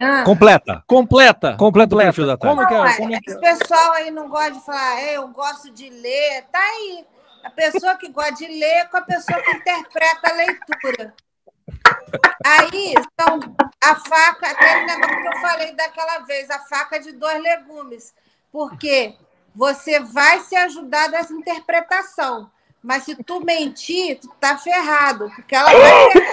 [0.04, 0.84] Ah, Completa.
[0.88, 1.56] completa.
[1.58, 2.36] Completa o perfil da.
[2.36, 2.98] Como que é?
[2.98, 6.42] Como é que esse pessoal aí não gosta de falar, "É, eu gosto de ler,
[6.52, 7.06] tá aí.
[7.44, 11.14] A pessoa que gosta de ler com a pessoa que interpreta a leitura.
[12.46, 13.40] Aí, então,
[13.84, 18.14] a faca, aquele negócio que eu falei daquela vez, a faca de dois legumes.
[18.52, 19.16] Porque
[19.56, 22.50] você vai se ajudar dessa interpretação.
[22.84, 25.32] Mas se tu mentir, tu tá ferrado.
[25.36, 26.24] Porque ela vai ter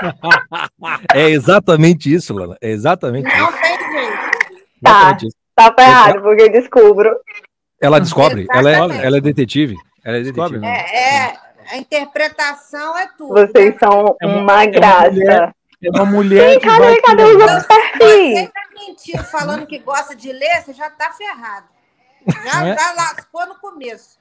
[1.14, 2.56] É exatamente isso, Lana.
[2.60, 3.38] É exatamente isso.
[3.38, 4.40] não tem jeito.
[4.82, 5.16] Tá,
[5.54, 7.18] tá ferrado, porque eu descubro.
[7.80, 8.74] Ela descobre, ela é,
[9.06, 9.74] ela é detetive.
[10.04, 10.94] Ela é Descobre, detetive.
[10.94, 11.38] É, é,
[11.70, 13.34] a interpretação é tudo.
[13.34, 15.10] Vocês são É uma- uma é uma graça.
[15.10, 17.00] mulher- É uma mulher Sim, que cadê, vai...
[17.00, 18.38] cadê os outros Você perfis?
[18.38, 21.66] sempre mentiu falando que gosta de ler, você já tá ferrado.
[22.44, 22.76] Já, É?
[22.76, 24.18] já lascou no começo.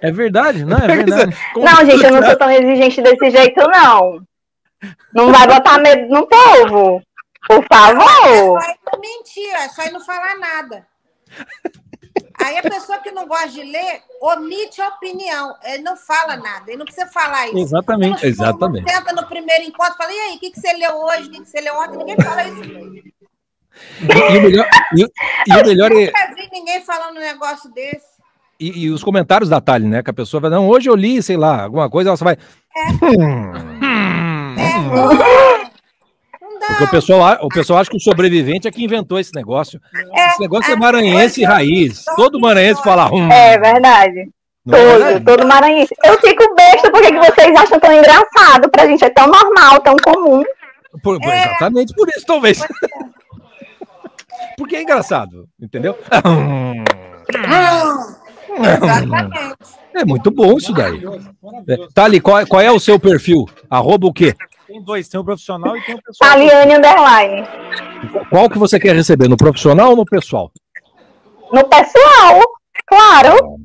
[0.00, 1.36] É verdade, não é verdade.
[1.56, 4.22] Não, gente, eu não sou tão exigente desse jeito, não.
[5.12, 7.02] Não vai botar medo no povo.
[7.48, 8.62] Por É favor.
[8.62, 10.86] só ir não mentir, é só ir não falar nada.
[12.44, 15.54] Aí a pessoa que não gosta de ler omite a opinião.
[15.64, 17.58] Ele não fala nada, ele não precisa falar isso.
[17.58, 18.22] Exatamente.
[18.22, 18.90] Não- Exatamente.
[18.92, 21.30] Senta no primeiro encontro e fala, e aí, o que, que você leu hoje, o
[21.30, 21.98] que, que você leu ontem?
[21.98, 22.62] Ninguém fala isso.
[22.62, 25.02] E, e o melhor, e,
[25.48, 28.04] e o melhor é, Nunca vi ninguém falando um negócio desse.
[28.58, 30.02] e, e os comentários da Thalia, né?
[30.02, 32.36] Que a pessoa vai, não, hoje eu li, sei lá, alguma coisa, ela só vai.
[33.02, 33.52] Hum.
[34.58, 35.59] É, dá.
[36.70, 39.80] Porque o pessoal, o pessoal acha que o sobrevivente é que inventou esse negócio.
[40.14, 42.04] Esse negócio é maranhense raiz.
[42.16, 43.10] Todo maranhense fala.
[43.12, 44.28] Hum, É verdade.
[44.64, 45.94] não é Todo, todo maranhense.
[46.04, 48.70] Eu fico besta porque que vocês acham tão engraçado.
[48.70, 50.42] Pra gente é tão normal, tão comum.
[51.02, 52.60] Por- por- Exatamente por isso, talvez.
[54.56, 55.96] Porque é engraçado, entendeu?
[58.58, 59.38] Exatamente.
[59.94, 61.00] É muito bom isso daí.
[61.68, 63.44] É, Thali, qual, é- qual é o seu perfil?
[63.68, 64.34] Arroba o quê?
[64.70, 66.30] Tem dois, tem o profissional e tem o pessoal.
[66.30, 67.48] Taliane Underline.
[68.30, 69.28] Qual que você quer receber?
[69.28, 70.52] No profissional ou no pessoal?
[71.52, 72.40] No pessoal,
[72.86, 73.58] claro.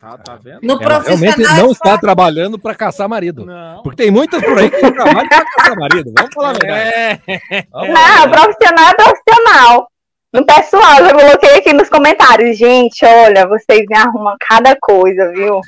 [0.00, 0.58] Tá, tá vendo?
[0.62, 3.46] No Ela realmente profissional não é está só- trabalhando para caçar marido.
[3.46, 3.80] Não.
[3.84, 6.12] Porque tem muitas por aí que trabalham para caçar marido.
[6.18, 6.90] Vamos falar a verdade.
[6.90, 7.20] É.
[7.70, 9.88] Vamos Não, profissional é profissional.
[10.32, 12.58] No pessoal, eu já coloquei aqui nos comentários.
[12.58, 15.60] Gente, olha, vocês me arrumam cada coisa, viu?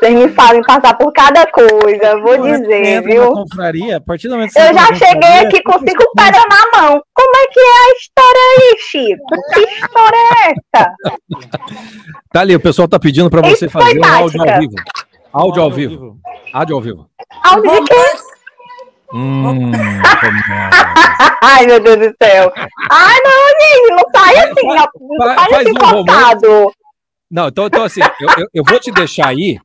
[0.00, 3.32] Vocês me fazem passar por cada coisa, vou dizer, viu?
[3.32, 7.02] confraria, a partir do momento Eu já cheguei aqui com cinco pedras na mão.
[7.14, 9.24] Como é que é a história aí, Chico?
[9.52, 10.92] Que história é essa?
[12.32, 14.74] Thali, o pessoal tá pedindo para você Isso fazer um áudio ao vivo.
[15.32, 16.16] Áudio ao vivo.
[16.54, 17.06] Áudio ao vivo.
[17.44, 18.04] Áudio de quê?
[19.12, 19.72] Hum,
[21.42, 22.52] Ai, meu Deus do céu.
[22.90, 24.66] Ai, não, gente, não sai assim.
[24.66, 26.72] Não Fa- sai faz assim um cortado.
[27.30, 29.58] Não, então, então assim, eu, eu- eu vou te deixar aí,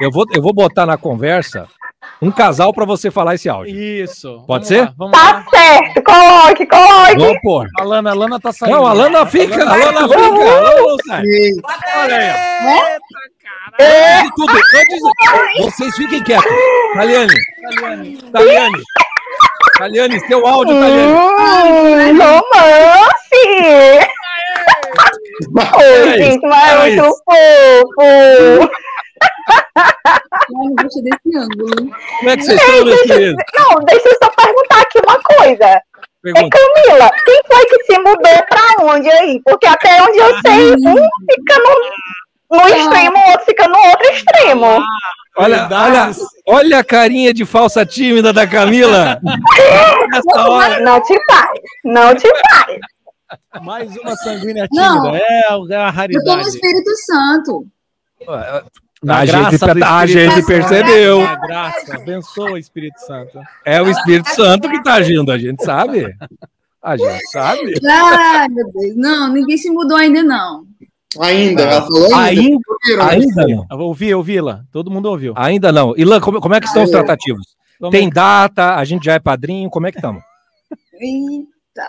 [0.00, 1.68] eu vou, eu vou botar na conversa
[2.22, 3.74] um casal para você falar esse áudio.
[3.74, 4.42] Isso.
[4.46, 4.80] Pode Vamos ser?
[4.82, 5.34] lá, vamos lá.
[5.34, 7.18] Tá certo, coloque, coloque.
[7.18, 7.66] Vamos pôr.
[7.78, 8.76] A Lana, a Lana tá saindo.
[8.76, 11.22] Não, a Lana fica, a Lana fica, a Lana sai.
[12.02, 13.00] Olha aí, ó.
[13.80, 15.62] Antes de tudo, antes de...
[15.62, 16.52] vocês fiquem quietos.
[16.94, 17.34] Taliane,
[18.32, 18.82] Taliane,
[19.78, 21.12] Taliane, seu áudio, Taliane.
[21.12, 23.40] Hum, romance.
[25.56, 28.70] Ô, gente, mas é muito fofo.
[30.50, 31.90] Não gostei desse ângulo.
[32.18, 33.44] Como é que vocês estão, meus queridos?
[33.56, 35.64] Não, deixa eu só perguntar aqui uma coisa.
[35.64, 36.32] É.
[36.32, 39.40] Camila, quem foi que se mudou pra onde aí?
[39.44, 44.12] Porque até onde eu sei, um fica no, no extremo, o outro fica no outro
[44.12, 44.82] extremo.
[45.38, 46.10] Olha, olha,
[46.46, 49.18] olha a carinha de falsa tímida da Camila.
[50.12, 50.80] Nessa hora.
[50.80, 52.78] Não te faz, não te faz.
[53.62, 55.02] Mais uma sanguínea Não.
[55.02, 55.24] tímida.
[55.24, 56.48] É, é uma Eu tô no raridade.
[56.48, 57.66] Espírito Santo.
[59.08, 61.24] A gente, graça do a gente percebeu.
[61.24, 63.40] A graça, abençoa o Espírito Santo.
[63.64, 66.14] É o Espírito Santo que tá agindo, a gente sabe.
[66.82, 67.74] A gente sabe.
[67.90, 68.96] Ai, meu Deus.
[68.96, 70.66] Não, ninguém se mudou ainda, não.
[71.18, 72.60] Ainda, ela falou ainda.
[73.00, 73.66] Ainda, ainda não.
[73.70, 74.62] Eu Ouvi, ouvi lá.
[74.70, 75.32] Todo mundo ouviu.
[75.36, 75.94] Ainda não.
[75.96, 77.56] Ilan, como, como é que estão os tratativos?
[77.90, 80.22] Tem data, a gente já é padrinho, como é que estamos?
[81.76, 81.88] Eita.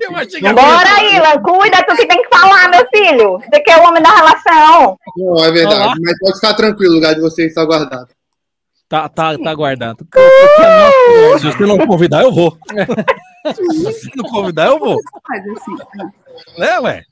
[0.00, 3.38] Eu achei que Bora, Ilan, cuida, tu que tem que falar, meu filho.
[3.38, 4.98] Você que é o homem da relação.
[5.16, 5.50] Não, é Olá.
[5.50, 6.00] verdade.
[6.02, 8.08] Mas pode ficar tranquilo, o lugar de vocês está guardado.
[8.88, 10.06] Tá, tá, tá guardado.
[10.14, 12.56] É Se você não convidar, eu vou.
[13.54, 14.98] Se você não convidar, eu vou.
[15.56, 16.58] Assim.
[16.58, 17.02] Né, ué?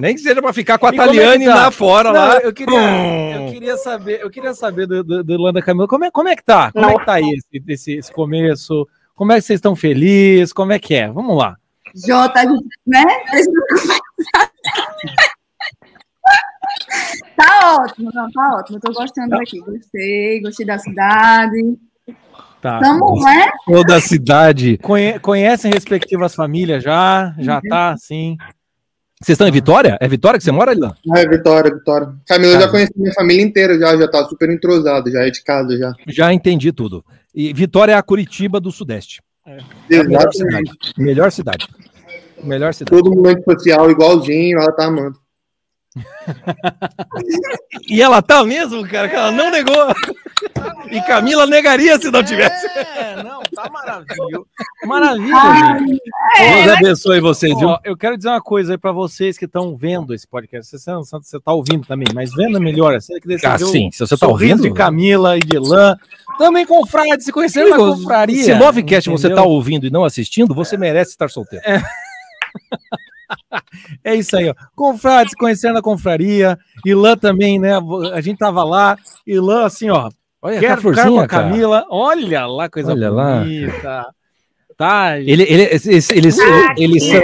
[0.00, 1.54] Nem que seja pra ficar com a E como é Taliane tá?
[1.54, 2.38] lá fora, Não, lá.
[2.40, 3.46] Eu queria, Hum.
[3.46, 5.88] eu queria saber, eu queria saber do, do, do Landa Camila.
[5.88, 6.70] Como é, como é que tá?
[6.72, 8.86] Como é que tá aí esse, esse, esse começo?
[9.18, 10.52] Como é que vocês estão felizes?
[10.52, 11.10] Como é que é?
[11.10, 11.56] Vamos lá.
[12.06, 13.04] Jota, gente, né?
[17.36, 18.76] Tá ótimo, não, tá ótimo.
[18.78, 19.58] Eu tô gostando daqui.
[19.60, 21.76] Gostei, gostei da cidade.
[22.60, 22.78] Tá.
[22.78, 23.50] Tamo, né?
[23.66, 24.78] Toda a cidade.
[24.78, 27.34] Conhe- conhecem respectivas famílias já?
[27.38, 28.36] Já tá, sim.
[29.20, 29.98] Vocês estão em Vitória?
[30.00, 30.94] É Vitória que você mora, Ilan?
[31.16, 32.08] É Vitória, Vitória.
[32.26, 32.66] Camila, eu Tá.
[32.66, 35.92] já conheci minha família inteira, já, já tá super entrosado, já é de casa, já.
[36.06, 37.04] Já entendi tudo.
[37.38, 39.22] E Vitória é a Curitiba do Sudeste.
[39.46, 40.72] É a melhor cidade.
[40.98, 41.68] Melhor cidade.
[42.42, 43.00] Melhor cidade.
[43.00, 45.16] Todo mundo social, igualzinho, ela tá amando.
[47.88, 49.74] E ela tá mesmo, cara, que ela não negou.
[50.90, 52.66] E Camila negaria se não tivesse.
[52.76, 54.46] É, não, tá maravilhoso.
[54.84, 56.00] Maravilha, Ai, gente.
[56.64, 57.68] Deus abençoe vocês, viu?
[57.68, 60.78] Ó, eu quero dizer uma coisa aí pra vocês que estão vendo esse podcast.
[60.78, 63.00] Você, não- você tá ouvindo também, mas vendo é melhor.
[63.00, 65.96] Você que decidiu Ah, sim, se você tá ouvindo- de Camila e de Lã.
[66.38, 68.44] Também confrade, se conheceram na confraria.
[68.44, 71.64] Se Lovecast você tá ouvindo e não assistindo, você merece estar solteiro.
[71.66, 71.80] É
[74.04, 74.54] isso aí, ó.
[74.74, 76.58] Confrade, se conheceram na confraria.
[76.84, 77.72] Ilan também, né?
[78.12, 78.96] A gente tava lá.
[79.26, 80.10] Ilan, assim, ó.
[80.40, 81.42] Olha, quero tá ficar com a cara.
[81.44, 81.86] Camila.
[81.90, 83.40] Olha lá, coisa Olha lá.
[83.40, 84.06] bonita.
[84.76, 85.18] Tá.
[85.18, 86.38] Ele, ele, eles, eles, eles,
[86.78, 87.22] eles são,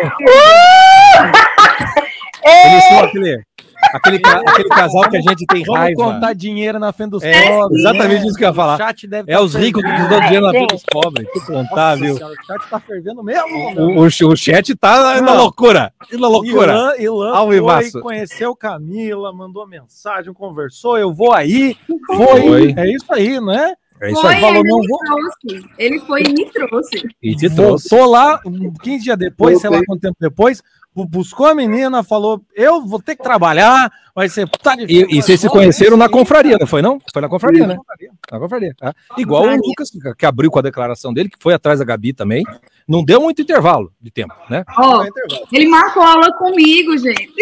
[2.44, 3.44] eles são aquele,
[3.92, 6.02] aquele, ca- aquele casal que a gente tem Vamos raiva.
[6.04, 7.80] contar dinheiro na frente dos É, pobres.
[7.80, 8.26] exatamente né?
[8.26, 8.74] isso que eu ia falar.
[8.74, 11.28] O chat deve É tá os ricos que estão dinheiro na frente dos pobres.
[11.32, 12.16] Que plantar, Nossa viu?
[12.16, 13.80] senhora, o chat tá fervendo mesmo.
[13.80, 15.36] O, o, o chat tá na Não.
[15.38, 15.92] loucura.
[16.12, 16.72] Na loucura.
[16.98, 21.76] Ilan, Ilan foi, conheceu Camila, mandou mensagem, conversou, eu vou aí.
[22.06, 22.40] Foi.
[22.42, 22.74] Foi.
[22.76, 23.74] É isso aí, não é?
[24.00, 24.40] É isso Foi, aí.
[24.40, 24.98] falou, ele não me vou.
[24.98, 25.68] trouxe.
[25.78, 27.06] Ele foi e me trouxe.
[27.22, 27.88] E te trouxe.
[27.88, 29.86] Voltou lá, um 15 dias depois, sei lá Voltei.
[29.86, 30.62] quanto tempo depois,
[30.94, 34.48] buscou a menina, falou: Eu vou ter que trabalhar, vai ser.
[34.48, 37.00] Tá difícil, E, e vocês se conheceram na confraria, não foi não?
[37.12, 37.76] Foi na confraria, né?
[37.76, 38.10] Confraria.
[38.30, 38.74] Na confraria.
[38.78, 38.94] tá?
[39.18, 39.56] Igual o.
[39.56, 42.44] Lucas, que- abriu com a declaração dele, que foi atrás da Gabi também.
[42.86, 44.62] Não deu muito intervalo de tempo, né?
[44.78, 45.04] Ó,
[45.52, 47.32] ele marcou aula comigo, gente.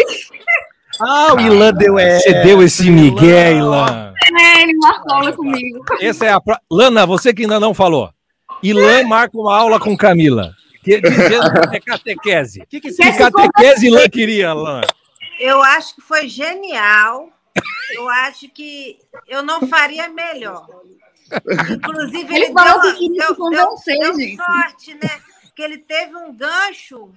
[1.01, 2.19] Ah, o Ilan deu é.
[2.19, 4.13] Você deu esse Miguel, Ilan.
[4.39, 5.83] É, ele marcou aula comigo.
[5.99, 6.39] Essa é a.
[6.39, 6.59] Pra...
[6.71, 8.09] Lana, você que ainda não falou.
[8.61, 10.53] Ilan marca uma aula com Camila.
[10.83, 12.61] Que, dizendo que é catequese.
[12.61, 14.87] O que, que, catequese Ilan queria, Lana?
[15.39, 17.29] Eu acho que foi genial.
[17.91, 20.67] Eu acho que eu não faria melhor.
[21.71, 24.35] Inclusive, Ele ele, falou deu, que deu, convencer, deu, deu gente.
[24.35, 25.21] sorte, né?
[25.55, 27.11] Que ele teve um gancho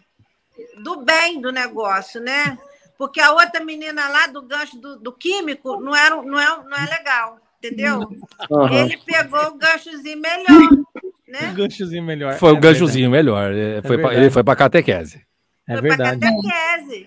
[0.82, 2.58] do bem do negócio, né?
[2.96, 6.76] Porque a outra menina lá do gancho do, do químico não, era, não, é, não
[6.76, 8.08] é legal, entendeu?
[8.50, 8.72] Aham.
[8.84, 10.46] Ele pegou o ganchozinho melhor,
[11.28, 11.54] né?
[11.56, 12.34] ganchozinho melhor.
[12.34, 13.52] Foi o É ganchozinho melhor.
[13.52, 15.20] é, Foi pra- ele foi para catequese.
[15.68, 16.20] É Foi pra verdade.
[16.20, 17.06] catequese.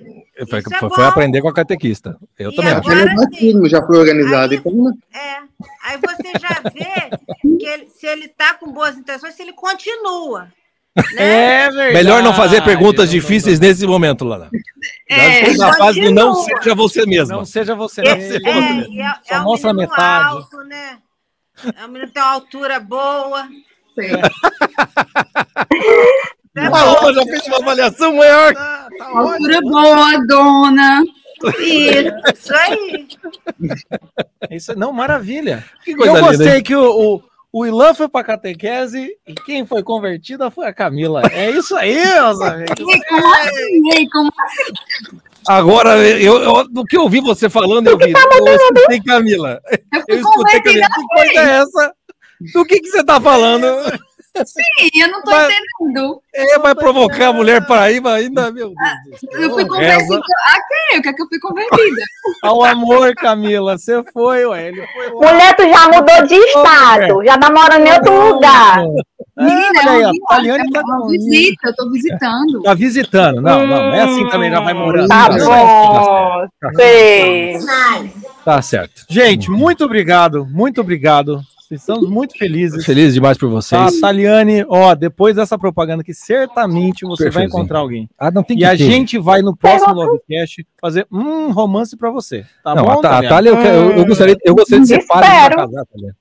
[0.49, 2.17] Foi, é foi- foi aprender com a catequista.
[2.37, 2.89] Eu E também acho.
[2.91, 4.51] agora- é já foi organizado.
[4.53, 4.91] Aí- Então, né?
[5.13, 5.37] É.
[5.83, 10.41] Aí você já vê que ele- se ele tá com boas intenções, se ele continua.
[10.43, 10.51] Né?
[11.17, 11.93] É verdade.
[11.93, 14.49] Melhor não fazer perguntas difíceis nesse momento, Lana.
[15.09, 17.37] É, estamos na fase do não seja você mesma.
[17.37, 18.47] Não seja você É, mesmo.
[18.47, 20.25] é, é, Só é um mostra menino metade.
[20.29, 20.99] alto, né?
[21.75, 23.47] É um menino que tem uma altura boa.
[23.95, 24.11] Sei.
[26.55, 28.53] É A já fez uma avaliação maior.
[28.53, 31.03] Tá, tá Altura boa, dona.
[31.59, 33.07] Isso, isso aí.
[34.49, 35.63] É Isso, não, maravilha.
[35.85, 36.63] Que coisa eu linda, gostei hein?
[36.63, 41.23] que o, o, O Ilan foi pra catequese e quem foi convertida foi a Camila.
[41.31, 42.75] É isso aí, meus amigos.
[44.11, 45.17] Como assim?
[45.47, 48.13] Agora, eu, eu- do que eu ouvi você falando, eu vi.
[48.13, 49.59] Eu escutei Camila.
[50.07, 50.87] Eu escutei Camila.
[50.93, 51.93] Que coisa é essa?
[52.53, 53.65] Do que, que você tá falando?
[54.45, 55.47] Sim, eu não tô Vai-
[55.79, 56.21] entendendo.
[56.33, 58.75] É, vai provocar a mulher para aí, mas ainda, meu Deus.
[59.21, 59.41] do céu.
[59.41, 60.15] Eu fui convertida.
[60.15, 60.99] A quem?
[60.99, 62.01] O que é que eu fui convertida?
[62.43, 63.77] Ao amor, Camila.
[63.77, 64.67] Você foi, ué.
[64.69, 65.31] Ele foi lá.
[65.31, 68.79] Mulher, tu já mudou de estado, já tá morando em outro lugar.
[69.37, 72.61] Menina, olha é uma Taliane viagem, tá é com- visita, eu tô visitando.
[72.63, 73.41] Tá visitando.
[73.41, 73.93] Não, não.
[73.93, 75.07] É assim também, já vai morando.
[75.07, 77.57] Tá Tá certo, bom, sei.
[78.43, 79.05] Tá certo.
[79.09, 80.45] Gente, muito obrigado.
[80.45, 81.41] Muito obrigado.
[81.71, 82.83] Estamos muito felizes.
[82.85, 83.99] Feliz demais por vocês.
[83.99, 87.59] Taliane, ó, depois dessa propaganda que certamente você vai Perfeitinho.
[87.59, 88.09] encontrar alguém.
[88.17, 88.77] Ah, não tem E que a ter.
[88.77, 92.43] gente vai no próximo Lovecast fazer um romance pra você.
[92.63, 93.29] Tá não, bom, a, Ta- a Taliane?
[93.29, 95.55] Thalia, eu, eu, eu gostaria, eu gostaria de ser padre pra Espero.
[95.57, 96.15] casar, Thalia.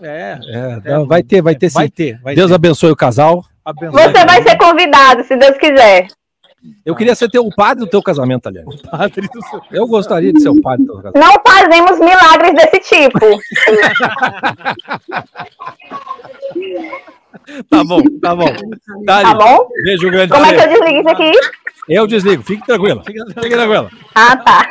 [0.00, 0.38] É,
[0.84, 1.74] É, não, vai ter, vai ter sim.
[1.74, 2.18] vai ter.
[2.22, 2.54] Vai Deus ter.
[2.54, 3.44] abençoe o casal.
[3.64, 6.08] Abençoe Você vai ser convidado, se Deus quiser.
[6.84, 8.64] Eu queria ser teu, o padre do teu casamento, Thalia.
[8.66, 11.18] o padre do seu- Eu gostaria de ser o padre do teu casamento.
[11.18, 13.18] Não fazemos milagres desse tipo.
[17.68, 18.46] Tá bom, tá bom.
[19.06, 19.68] Tá Thalia, bom?
[19.84, 20.32] beijo grande.
[20.32, 21.32] Como é que eu desligo isso aqui?
[21.88, 23.02] Eu desligo, fique tranquila.
[23.04, 23.90] Fique tranquila.
[24.14, 24.68] Ah, tá.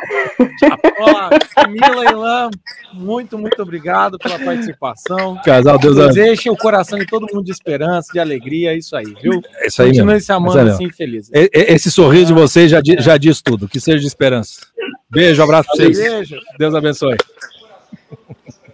[0.98, 2.50] Ó, Camila e Ilan,
[2.94, 5.38] muito, muito obrigado pela participação.
[5.44, 6.22] Casal, Deus abençoe.
[6.22, 9.42] Deixem o coração de todo mundo de esperança, de alegria, é isso aí, viu?
[9.56, 10.26] É isso aí Continuem mesmo.
[10.26, 10.88] se amando aí assim.
[11.34, 13.68] E- e- Esse sorriso de vocês já, di- já diz tudo.
[13.68, 14.60] Que seja de esperança.
[15.10, 15.98] Beijo, abraço pra vocês.
[15.98, 16.36] Beijo.
[16.58, 17.16] Deus abençoe.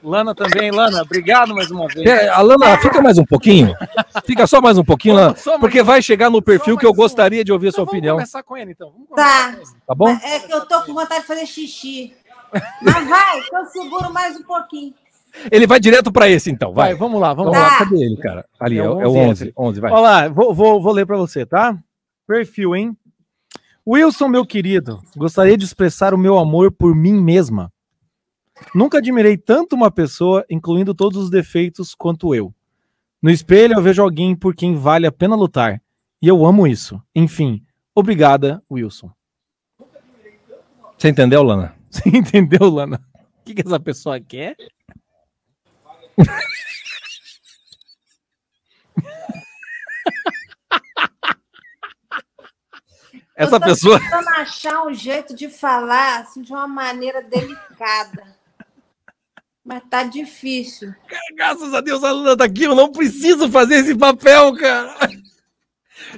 [0.02, 2.06] Lana também, Lana, obrigado mais uma vez.
[2.06, 3.74] É, Alana, fica mais um pouquinho.
[4.24, 7.52] Fica só mais um pouquinho, Lana, porque vai chegar no perfil que eu gostaria de
[7.52, 8.16] ouvir a sua Vamos opinião.
[8.16, 8.90] começar com ele, então.
[8.92, 9.56] Vamos Tá.
[9.86, 10.08] Tá bom?
[10.10, 12.12] É que eu tô com vontade de fazer xixi.
[12.82, 14.94] Mas vai, que eu seguro mais um pouquinho.
[15.52, 16.72] Ele vai direto pra esse, então.
[16.72, 16.98] Vai, Vai.
[16.98, 17.78] vamos lá, vamos Vamos lá.
[17.78, 18.44] cadê ele, cara?
[18.58, 19.52] Ali, é, É o o é o 11, 11.
[19.56, 19.92] 11, vai.
[19.92, 21.76] Olha lá, vou, vou, vou ler para você, tá?
[22.26, 22.96] Perfil, hein?
[23.86, 27.70] Wilson, meu querido, gostaria de expressar o meu amor por mim mesma.
[28.74, 32.54] Nunca admirei tanto uma pessoa, incluindo todos os defeitos, quanto eu.
[33.20, 35.82] No espelho eu vejo alguém por quem vale a pena lutar.
[36.20, 37.00] E eu amo isso.
[37.14, 37.64] Enfim,
[37.94, 39.10] obrigada, Wilson.
[40.96, 41.76] Você entendeu, Lana?
[41.90, 43.00] Você entendeu, Lana?
[43.40, 44.56] O que, que essa pessoa quer?
[53.38, 54.00] Essa pessoa.
[54.00, 58.37] tentando achar um jeito de falar assim, de uma maneira delicada.
[59.68, 60.94] Mas tá difícil.
[61.36, 64.94] Graças a Deus a Luna tá aqui, eu não preciso fazer esse papel, cara.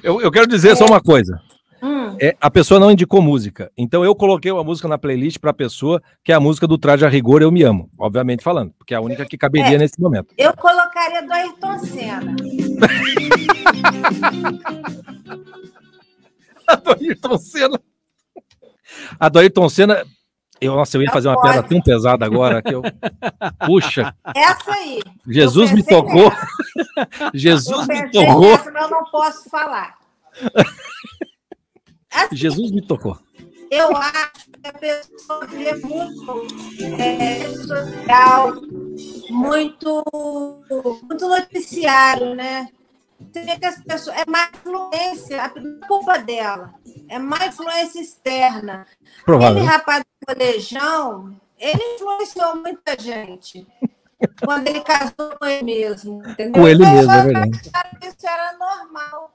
[0.01, 1.37] Eu, eu quero dizer só uma coisa.
[1.83, 2.15] Hum.
[2.21, 3.69] É, a pessoa não indicou música.
[3.77, 7.05] Então eu coloquei uma música na playlist pra pessoa, que é a música do Traje
[7.05, 9.77] a Rigor Eu Me Amo, obviamente falando, porque é a única que caberia É.
[9.77, 10.33] nesse momento.
[10.37, 12.33] Eu colocaria do Ayrton Senna.
[16.67, 17.81] A do Ayrton Senna.
[19.19, 20.05] A do Ayrton Senna.
[20.61, 22.83] Eu, nossa, eu ia fazer uma piada tão pesada agora que eu.
[23.65, 25.01] Puxa, Essa aí.
[25.27, 26.31] Jesus me tocou.
[26.31, 27.31] nessa.
[27.33, 28.51] Jesus me tocou.
[28.51, 29.97] nessa, mas eu não posso falar.
[32.31, 33.17] Jesus me tocou.
[33.71, 36.45] Eu acho que a pessoa vê muito
[36.99, 38.53] é, social,
[39.29, 40.03] muito,
[41.03, 42.67] muito noticiário, né?
[43.31, 44.17] Você vê que as pessoas.
[44.17, 46.73] É má influência, a é culpa dela.
[47.09, 48.85] É má influência externa.
[49.25, 49.57] Provável.
[49.57, 53.67] Aquele rapaz do colejão, ele influenciou muita gente.
[54.43, 56.21] quando ele casou com ele mesmo.
[56.27, 56.53] Entendeu?
[56.53, 57.61] Com ele mesmo, é verdade.
[57.73, 59.31] achava que Isso era normal.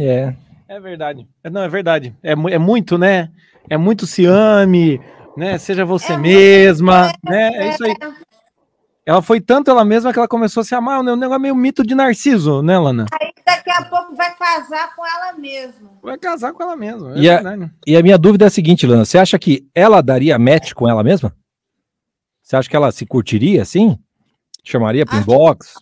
[0.00, 0.34] É.
[0.68, 1.28] É verdade.
[1.44, 2.16] É, Não, é verdade.
[2.22, 3.30] É, é muito, né?
[3.68, 5.00] É muito ciame,
[5.36, 5.58] né?
[5.58, 7.50] Seja você mesma, né?
[7.54, 7.94] É isso aí.
[9.04, 11.00] Ela foi tanto ela mesma que ela começou a se amar.
[11.00, 13.06] O negócio é meio mito de Narciso, né, Lana?
[13.20, 15.90] Aí daqui a pouco vai casar com ela mesma.
[16.00, 17.16] Vai casar com ela mesma.
[17.16, 17.42] É E a,
[17.84, 19.04] e a minha dúvida é a seguinte, Lana.
[19.04, 21.34] Você acha que ela daria match com ela mesma?
[22.42, 23.98] Você acha que ela se curtiria assim?
[24.62, 25.74] Chamaria pro inbox?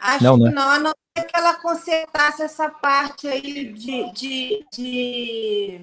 [0.00, 0.50] Acho Não, que né?
[0.50, 5.80] não, a não ser que ela consertasse essa parte aí de, de, de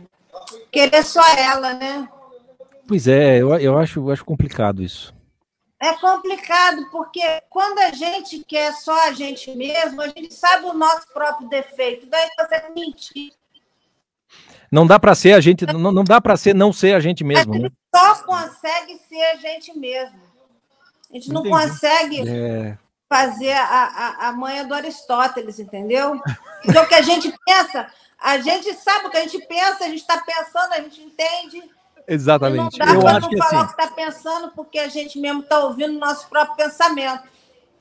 [0.69, 2.09] querer só ela, né?
[2.87, 5.13] Pois é, eu, eu acho, eu acho complicado isso.
[5.81, 10.73] É complicado, porque quando a gente quer só a gente mesmo, a gente sabe o
[10.75, 13.33] nosso próprio defeito, daí você mentir.
[14.71, 17.23] Não dá pra ser a gente, não, não dá para ser não ser a gente
[17.23, 17.69] mesmo, né?
[17.93, 20.21] Só consegue ser a gente mesmo.
[21.09, 21.63] A gente não Entendi.
[21.63, 22.77] consegue É,
[23.09, 26.21] fazer a, a, a manha do Aristóteles, entendeu?
[26.63, 29.89] Então, o que a gente pensa, a gente sabe o que a gente pensa, a
[29.89, 31.63] gente está pensando, a gente entende.
[32.13, 32.77] Exatamente.
[32.79, 34.87] Não dá Eu para acho não que falar assim, o que está pensando, porque a
[34.87, 37.23] gente mesmo está ouvindo o nosso próprio pensamento.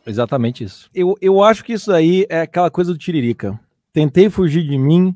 [0.07, 0.89] Exatamente isso.
[0.95, 3.59] Eu, eu acho que isso aí é aquela coisa do Tiririca.
[3.93, 5.15] Tentei fugir de mim,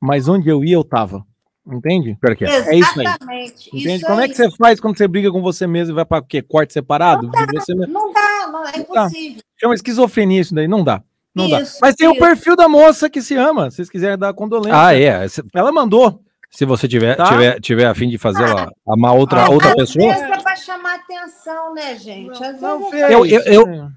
[0.00, 1.24] mas onde eu ia, eu tava.
[1.66, 2.16] Entende?
[2.20, 2.48] Pior que é.
[2.48, 3.06] É isso aí.
[3.06, 3.68] Exatamente.
[3.68, 3.94] Entende?
[3.94, 6.22] Isso Como é que você faz quando você briga com você mesmo e vai pra
[6.22, 6.40] quê?
[6.40, 7.28] Corte separado?
[7.28, 7.92] De você mesmo?
[7.92, 9.42] Não dá, não, é impossível.
[9.60, 11.02] Chama esquizofrenia isso daí, não dá.
[11.34, 11.60] Não dá.
[11.60, 14.80] Isso, Mas tem o perfil da moça que se ama, se vocês quiserem dar condolência.
[14.80, 15.26] Ah, é.
[15.54, 16.22] Ela mandou.
[16.56, 17.26] Se você tiver, Tá?
[17.28, 20.04] tiver, tiver a fim de fazer ela amar outra, Ah, outra pessoa.
[20.12, 22.42] é pra chamar atenção, né, gente?
[22.42, 23.48] Às Não, vezes é Eu, eu, isso.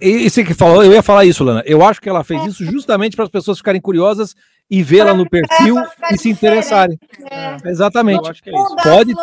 [0.01, 1.63] eu, você que falou, eu ia falar isso, Lana.
[1.65, 4.35] Eu acho que ela fez isso justamente para as pessoas ficarem curiosas
[4.69, 5.75] e vê-la no perfil
[6.11, 6.99] e se interessarem.
[7.31, 7.57] É.
[7.69, 8.23] Exatamente.
[8.25, 8.75] Eu acho que é isso.
[8.83, 9.13] Pode.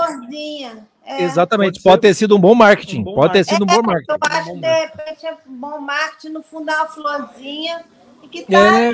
[1.08, 1.22] É.
[1.22, 1.74] exatamente.
[1.74, 3.00] Pode Pode, ser ter sido um bom marketing.
[3.00, 4.10] um bom pode ter sido um bom marketing.
[4.12, 7.84] Eu acho que de repente é bom marketing no fundo uma florzinha
[8.22, 8.92] e que tá É,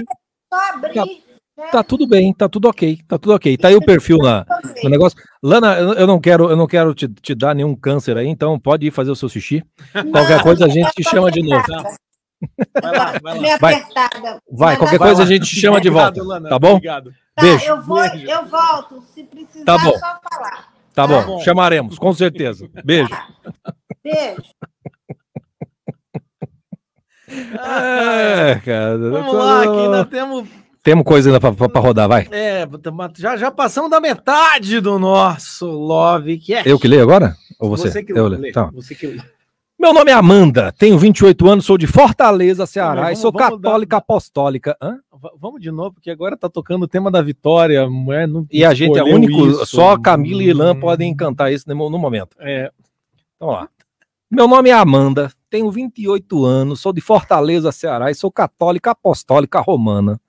[0.52, 1.24] só abrir.
[1.54, 3.56] Tá- tá tudo bem, tá tudo ok, tá tudo ok.
[3.58, 4.44] Tá aí o perfil na,
[4.82, 5.18] no negócio.
[5.42, 8.86] Lana, eu não quero, eu não quero te, te dar nenhum câncer aí, então pode
[8.86, 9.62] ir fazer o seu xixi.
[10.10, 11.62] Qualquer coisa a gente te chama de novo.
[12.82, 13.56] Vai lá, vai lá.
[13.60, 13.74] Vai.
[13.74, 14.40] apertada.
[14.50, 15.30] Vai, qualquer vai coisa a lá.
[15.30, 16.70] gente te chama de Obrigado, volta, Lana, tá bom?
[16.72, 17.12] Obrigado.
[17.34, 17.64] Tá, Beijo.
[17.66, 18.26] eu vou, Beijo.
[18.30, 19.02] eu volto.
[19.14, 19.90] Se precisar, Tá bom.
[19.90, 20.72] é só falar.
[20.94, 21.40] Tá bom, bom.
[21.40, 22.68] chamaremos, com certeza.
[22.84, 23.10] Beijo.
[24.02, 24.42] Beijo.
[27.28, 28.98] É, cara.
[28.98, 30.48] Vamos lá, que ainda temos.
[30.82, 32.26] Temos coisa ainda pra rodar, vai.
[32.32, 32.66] É,
[33.16, 36.68] já, já passamos da metade do nosso Love Cast.
[36.68, 37.36] Eu que leio agora?
[37.60, 37.88] Ou você?
[37.90, 38.36] Você que eu lê.
[38.36, 38.54] leio.
[38.54, 38.64] Tá.
[38.74, 39.20] Você que lê.
[39.78, 43.48] Meu nome é Amanda, tenho 28 anos, sou de Fortaleza, Ceará Vamos- e sou vamos
[43.60, 44.76] dar- católica apostólica.
[44.80, 44.98] Hã?
[45.40, 47.88] Vamos de novo, porque agora tá tocando o tema da vitória.
[47.88, 49.66] Mulher não E a gente é único, isso.
[49.66, 52.36] só Camila e Ilan podem cantar isso no, no momento.
[52.40, 52.70] É,
[53.36, 53.68] Então lá.
[54.30, 59.60] Meu nome é Amanda, tenho 28 anos, sou de Fortaleza, Ceará e sou católica apostólica
[59.60, 60.20] romana.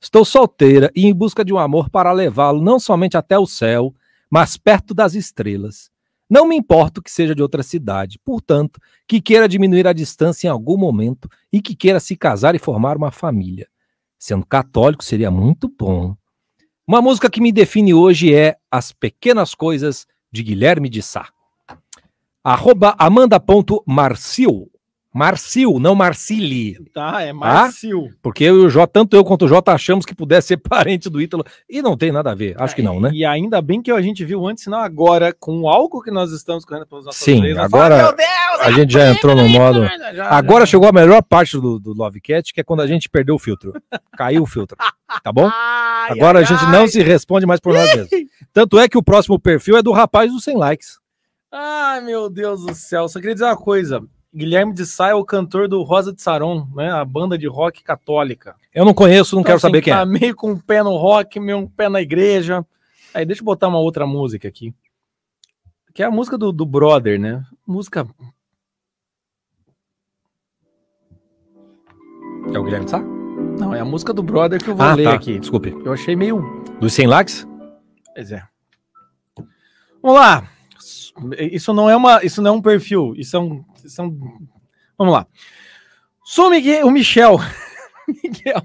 [0.00, 3.94] Estou solteira e em busca de um amor para levá-lo não somente até o céu,
[4.30, 5.90] mas perto das estrelas.
[6.28, 10.50] Não me importo que seja de outra cidade, portanto, que queira diminuir a distância em
[10.50, 13.68] algum momento e que queira se casar e formar uma família.
[14.18, 16.16] Sendo católico seria muito bom.
[16.86, 21.28] Uma música que me define hoje é As Pequenas Coisas de Guilherme de Sá.
[22.42, 24.70] Arroba amanda.marcil.
[25.16, 26.76] Marcil, não Marcili.
[26.92, 28.10] tá, é Marcio.
[28.22, 31.08] Porque eu e o Jota, tanto eu quanto o Jota achamos que pudesse ser parente
[31.08, 31.44] do Ítalo.
[31.68, 32.54] E não tem nada a ver.
[32.60, 33.10] Acho que não, né?
[33.12, 36.32] E ainda bem que a gente viu antes, senão agora, com o álcool que nós
[36.32, 39.48] estamos correndo pelas nossas Sim, nós agora fala, "Meu Deus, a gente já entrou no
[39.48, 39.84] modo.
[40.14, 43.08] já, Agora chegou a melhor parte do, do Love Cat, que é quando a gente
[43.08, 43.72] perdeu o filtro.
[44.16, 44.76] Caiu o filtro.
[45.22, 45.50] Tá bom?
[45.52, 46.72] Ai, Agora ai, a gente ai.
[46.72, 48.10] não se responde mais por nós mesmos.
[48.52, 50.98] Tanto é que o próximo perfil é do rapaz dos 100 likes.
[51.52, 53.08] Ai, meu Deus do céu.
[53.08, 54.02] Só queria dizer uma coisa.
[54.36, 56.90] Guilherme de Sá é o cantor do Rosa de Saron, né?
[56.90, 58.54] A banda de rock católica.
[58.74, 60.04] Eu não conheço, não Então, quero assim, saber quem tá é.
[60.04, 62.64] meio com um pé no rock, meio um pé na igreja.
[63.14, 64.74] Aí deixa eu botar uma outra música aqui.
[65.94, 67.42] Que é a música do, do Brother, né?
[67.66, 68.06] Música.
[72.52, 73.00] É o Guilherme Sá?
[73.58, 75.14] Não, é a música do Brother que eu vou Ah, ler tá.
[75.14, 75.38] aqui.
[75.38, 75.74] Desculpe.
[75.84, 76.42] Eu achei meio.
[76.78, 77.48] Dos 100 likes?
[78.14, 78.42] Pois é.
[80.02, 80.46] Vamos lá.
[81.38, 83.14] Isso não é uma, isso não é um perfil.
[83.16, 83.64] Isso é um,
[83.98, 84.46] é um...
[84.98, 85.26] Vamos lá.
[86.24, 87.38] Sou o Miguel, o Michel.
[88.22, 88.62] Miguel.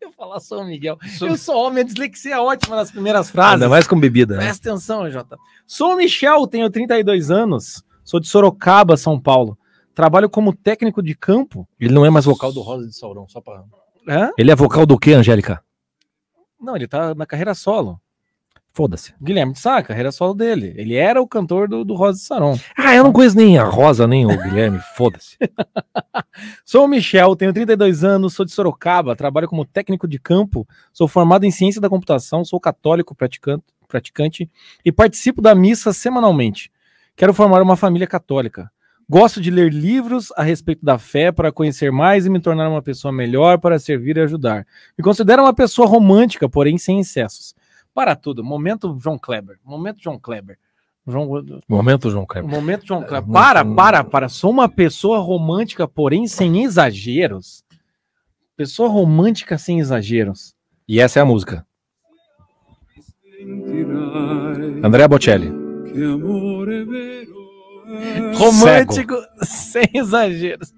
[0.00, 0.98] Eu falar sou o Miguel.
[1.20, 3.54] Eu sou homem, a dislexia é ótima nas primeiras frases.
[3.54, 4.36] Ainda mais com bebida.
[4.36, 4.44] Né?
[4.44, 5.38] Presta atenção, Jota.
[5.66, 7.82] Sou o Michel, tenho 32 anos.
[8.04, 9.58] Sou de Sorocaba, São Paulo.
[9.94, 11.66] Trabalho como técnico de campo.
[11.78, 13.64] Ele não é mais vocal do Rosa de Saurão, só pra.
[14.08, 14.30] Hã?
[14.36, 15.62] Ele é vocal do que, Angélica?
[16.60, 18.00] Não, ele tá na carreira solo.
[18.72, 19.12] Foda-se.
[19.20, 20.72] Guilherme de Sá, carreira solo dele.
[20.76, 22.58] Ele era o cantor do, do Rosa de Saron.
[22.76, 24.78] Ah, eu não conheço nem a Rosa, nem o Guilherme.
[24.96, 25.36] Foda-se.
[26.64, 31.08] Sou o Michel, tenho 32 anos, sou de Sorocaba, trabalho como técnico de campo, sou
[31.08, 34.50] formado em ciência da computação, sou católico praticante, praticante
[34.84, 36.70] e participo da missa semanalmente.
[37.16, 38.70] Quero formar uma família católica.
[39.08, 42.80] Gosto de ler livros a respeito da fé para conhecer mais e me tornar uma
[42.80, 44.64] pessoa melhor para servir e ajudar.
[44.96, 47.52] Me considero uma pessoa romântica, porém sem excessos.
[48.00, 49.58] Para tudo, momento João Kleber.
[49.62, 50.56] Momento João Kleber.
[51.06, 51.28] João,
[51.68, 52.50] Momento, João Kleber.
[52.50, 53.26] Momento João Kleber.
[53.26, 54.28] muito- Para, para, para.
[54.30, 57.62] Sou uma pessoa romântica, porém sem exageros.
[58.56, 60.54] Pessoa romântica sem exageros.
[60.88, 61.66] E essa é a música.
[64.82, 65.52] André Bocelli.
[68.34, 69.14] Romântico
[69.44, 70.72] sem exageros.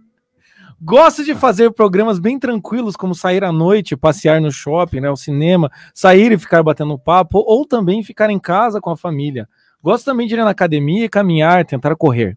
[0.85, 5.71] Gosto de fazer programas bem tranquilos, como sair à noite, passear no shopping, né, cinema,
[5.95, 9.49] sair e ficar batendo papo, ou também ficar em casa com a família.
[9.81, 12.37] Gosto também de ir na academia, caminhar, tentar correr.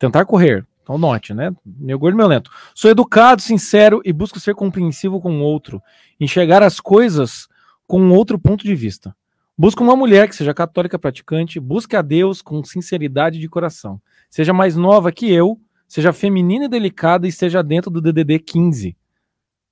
[0.00, 0.66] Tentar correr.
[0.82, 1.54] Então note, né?
[1.64, 2.50] Meu gordo, meu lento.
[2.74, 5.80] Sou educado, sincero e busco ser compreensivo com o outro.
[6.18, 7.46] Enxergar as coisas
[7.86, 9.14] com um outro ponto de vista.
[9.56, 14.02] Busco uma mulher que seja católica praticante, busque a Deus com sinceridade de coração.
[14.28, 15.60] Seja mais nova que eu,
[15.94, 18.96] seja feminina e delicada e esteja dentro do DDD 15.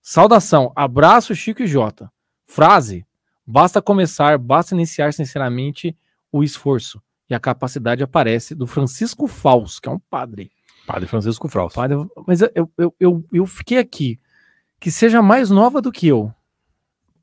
[0.01, 2.13] Saudação, abraço Chico e Jota.
[2.47, 3.05] Frase:
[3.45, 5.97] basta começar, basta iniciar sinceramente
[6.31, 7.03] o esforço.
[7.29, 10.53] E a capacidade aparece do Francisco Faus, que é um padre.
[10.87, 11.75] Padre Francisco Fraus.
[11.75, 14.21] Padre, mas eu, eu, eu, eu fiquei aqui.
[14.79, 16.33] Que seja mais nova do que eu.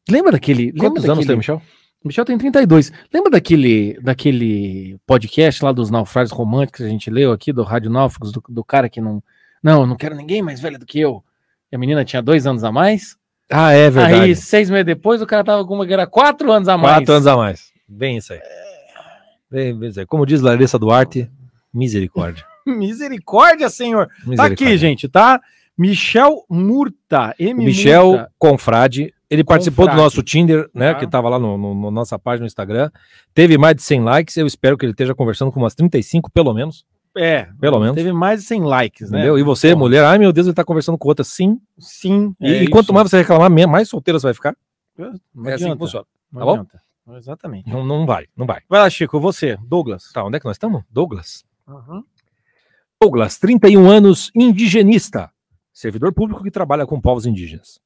[0.10, 0.72] Lembra daquele.
[0.72, 1.62] lembra Quantos anos daquele- tem, Michel?
[2.04, 2.92] Michel tem 32.
[3.14, 7.92] Lembra daquele, daquele podcast lá dos naufrágios românticos que a gente leu aqui, do Rádio
[7.92, 9.22] Náufragos, do, do cara que não.
[9.62, 11.22] Não, não quero ninguém mais velho do que eu.
[11.70, 13.18] E a menina tinha dois anos a mais.
[13.52, 14.22] Ah, é verdade.
[14.22, 16.98] Aí, seis meses depois, o cara tava com uma que era quatro anos a mais.
[16.98, 17.74] Quatro anos a mais.
[17.88, 18.40] Bem isso aí.
[19.52, 20.06] Bem, bem isso aí.
[20.06, 21.30] Como diz Larissa Duarte,
[21.74, 22.46] misericórdia.
[22.66, 24.08] Misericórdia, senhor.
[24.08, 24.68] Tá Misericórdia.
[24.68, 25.42] aqui, gente, tá?
[25.76, 27.34] Michel Murta.
[27.40, 27.66] M.
[27.66, 28.32] Michel Murta.
[28.38, 30.94] Confrade, ele participou do nosso Tinder, né?
[30.94, 31.00] Tá.
[31.00, 32.90] Que tava lá no, no- no nossa página no Instagram.
[33.34, 34.38] Teve mais de 100 likes.
[34.38, 36.86] Eu espero que ele esteja conversando com umas 35, pelo menos.
[37.18, 37.96] É, Pelo menos.
[37.96, 39.18] Teve mais de 100 likes, né?
[39.20, 39.38] Entendeu?
[39.38, 41.24] E você, Bom, mulher, ai meu Deus, ele tá conversando com outra.
[41.26, 41.60] Sim.
[41.78, 42.34] Sim.
[42.40, 44.56] E, é e quanto mais você reclamar, mais solteira você vai ficar.
[45.34, 46.06] Não É assim que funciona.
[46.34, 46.52] Tá bom?
[46.52, 46.82] adianta.
[47.18, 47.68] Exatamente.
[47.70, 48.62] Não, não vai, não vai.
[48.70, 50.12] Vai lá, Chico, você, Douglas.
[50.14, 50.84] Tá, onde é que nós estamos?
[50.92, 51.44] Douglas.
[53.02, 55.32] Douglas, 31 anos, indigenista.
[55.74, 57.80] Servidor público que trabalha com povos indígenas.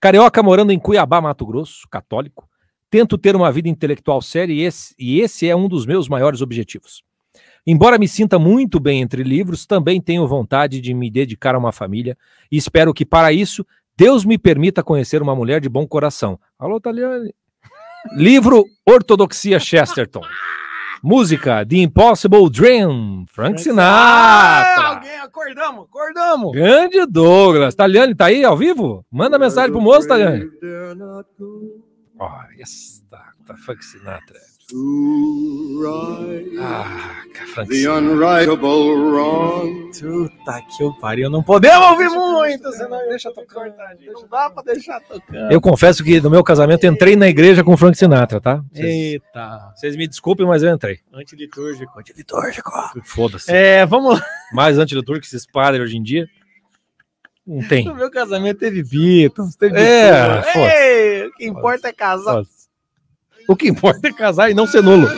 [0.00, 2.48] Carioca morando em Cuiabá, Mato Grosso, católico.
[2.88, 6.40] Tento ter uma vida intelectual séria e esse, e esse é um dos meus maiores
[6.40, 7.02] objetivos.
[7.66, 11.72] Embora me sinta muito bem entre livros, também tenho vontade de me dedicar a uma
[11.72, 12.16] família
[12.50, 13.66] e espero que para isso
[13.96, 16.38] Deus me permita conhecer uma mulher de bom coração.
[16.56, 17.34] Alô, Taliane.
[18.16, 20.22] Livro Ortodoxia Chesterton.
[21.02, 24.82] Música The Impossible Dream, Frank Ah, Sinatra.
[24.88, 26.52] alguém, acordamos, acordamos.
[26.52, 27.74] Grande Douglas.
[27.74, 29.04] Taliane, tá aí ao vivo?
[29.10, 30.44] Manda mensagem pro moço, Taliane.
[32.18, 34.38] Olha, esta tá Frank Sinatra.
[36.60, 37.22] Ah,
[37.54, 38.00] Frank The Sinatra.
[38.02, 39.90] unrightable wrong.
[39.98, 43.72] Puta que eu pariu, não podemos ouvir muito, senão deixa tocando.
[44.12, 45.50] Não dá pra deixar tocando.
[45.50, 48.62] Eu confesso que no meu casamento entrei na igreja com Frank Sinatra, tá?
[48.72, 49.72] Vocês, Eita.
[49.74, 50.98] vocês me desculpem, mas eu entrei.
[51.14, 52.70] Antilitúrgico, antilitúrgico.
[53.04, 53.50] Foda-se.
[53.50, 54.26] É, vamos lá.
[54.52, 56.26] Mais antiliturgo que esses padres hoje em dia.
[57.46, 57.86] Não tem.
[57.86, 60.58] No meu casamento teve Beatles, teve É, foda-se.
[60.58, 62.42] Ei, o que importa é casar.
[63.48, 65.08] O que importa é casar e não ser nulo.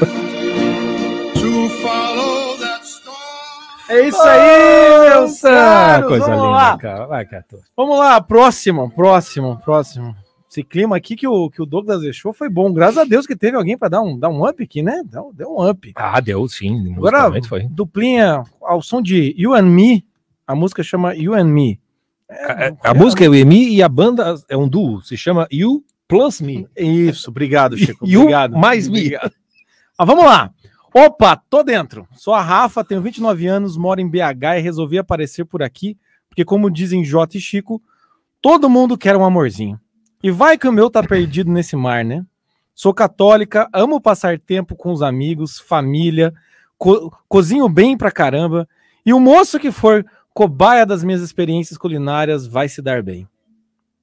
[3.89, 6.09] É isso aí, Ah, caros.
[6.09, 6.79] coisa vamos linda, lá.
[6.79, 7.07] cara.
[7.07, 7.59] Vai, Cato.
[7.77, 10.15] Vamos lá, próximo, próximo, próximo.
[10.49, 12.73] Esse clima aqui que o, que o Douglas deixou foi bom.
[12.73, 15.03] Graças a Deus que teve alguém para dar um, dar um up aqui, né?
[15.05, 15.93] Deu, deu um up.
[15.97, 16.95] Ah, deu sim.
[16.97, 17.67] Agora, foi.
[17.69, 20.05] duplinha ao som de You and Me.
[20.47, 21.81] A música chama You and Me.
[22.83, 25.03] A, a música é o Emi e a banda é um duo.
[25.03, 26.67] Se chama You Plus Me.
[26.77, 28.07] Isso, obrigado, Chico.
[28.07, 28.57] You obrigado.
[28.59, 28.99] mais me.
[28.99, 29.33] Obrigado.
[29.97, 30.51] Ah, vamos lá.
[30.93, 32.07] Opa, tô dentro.
[32.13, 35.97] Sou a Rafa, tenho 29 anos, moro em BH e resolvi aparecer por aqui,
[36.29, 37.81] porque como dizem Jota e Chico,
[38.43, 39.79] todo mundo quer um amorzinho.
[40.23, 42.25] E vai que o meu tá perdido nesse mar, né?
[42.75, 46.33] Sou católica, amo passar tempo com os amigos, família,
[46.77, 48.69] co- cozinho bem pra caramba,
[49.07, 50.05] e o moço que for
[50.35, 53.29] cobaia das minhas experiências culinárias vai se dar bem.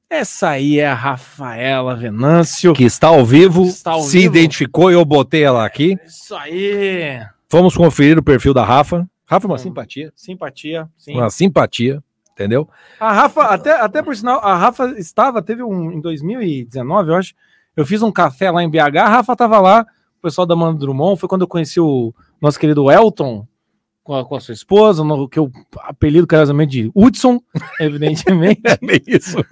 [0.10, 2.74] Essa aí é a Rafaela Venâncio.
[2.74, 4.36] Que está ao vivo, Está ao se vivo.
[4.38, 5.98] identificou e eu botei ela aqui.
[6.06, 7.20] Isso aí.
[7.50, 9.08] Vamos conferir o perfil da Rafa.
[9.26, 10.12] Rafa é uma simpatia.
[10.16, 11.14] Simpatia, sim.
[11.16, 12.02] Uma simpatia,
[12.32, 12.70] entendeu?
[13.00, 17.34] A Rafa, até, até por sinal, a Rafa estava, teve um em 2019, eu acho.
[17.76, 19.86] Eu fiz um café lá em BH, a Rafa estava lá,
[20.18, 23.46] o pessoal da Mano Drummond, foi quando eu conheci o nosso querido Elton
[24.08, 27.42] com a, com a sua esposa, no, que eu apelido carinhosamente de Hudson,
[27.78, 28.62] evidentemente.
[28.64, 29.36] É bem isso.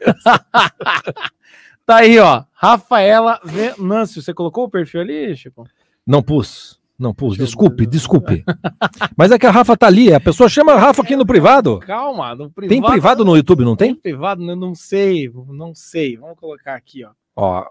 [1.85, 2.45] tá aí, ó.
[2.53, 4.21] Rafaela Venâncio.
[4.21, 5.67] Você colocou o perfil ali, Chico?
[6.07, 6.79] Não pus.
[6.97, 7.37] Não pus.
[7.37, 8.45] Desculpe, desculpe.
[9.17, 10.13] Mas é que a Rafa tá ali.
[10.13, 11.79] A pessoa chama a Rafa aqui no privado.
[11.79, 12.69] Calma, no privado.
[12.69, 13.93] Tem privado no YouTube, não tem?
[13.93, 16.15] Privado, eu não sei, não sei.
[16.15, 17.11] Vamos colocar aqui, ó.
[17.35, 17.65] Ó,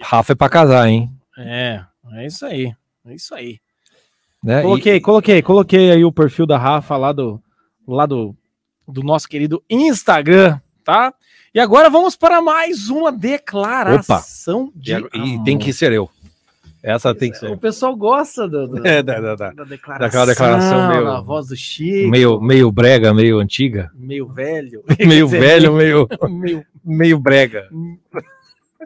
[0.00, 1.12] Rafa é pra casar, hein?
[1.36, 2.74] É, é isso aí.
[3.04, 3.60] É isso aí.
[4.42, 4.62] Né?
[4.62, 7.40] Coloquei, coloquei, coloquei aí o perfil da Rafa lá do,
[7.86, 8.34] lá do,
[8.88, 11.12] do nosso querido Instagram, tá?
[11.54, 16.08] E agora vamos para mais uma declaração E, de e- e tem que ser eu.
[16.82, 17.58] Essa tem que O ser.
[17.58, 19.50] pessoal gosta do, do- É, da, da, da.
[19.52, 23.90] da declaração, Daquela declaração meio, na voz do Chico, meio, meio brega, meio antiga.
[23.94, 24.82] meio velho.
[25.06, 26.64] Meio velho, meio, meio...
[26.82, 27.68] meio brega.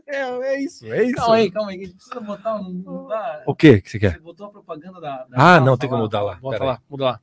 [0.07, 1.15] É, é isso, é isso.
[1.15, 2.83] Calma aí, calma aí, a gente precisa botar um...
[2.85, 3.43] Não dá...
[3.47, 4.15] O que que você quer?
[4.15, 5.25] Você botou a propaganda da...
[5.25, 6.35] da Ah, não, tem que mudar lá.
[6.37, 7.21] Bota Pera lá, muda lá.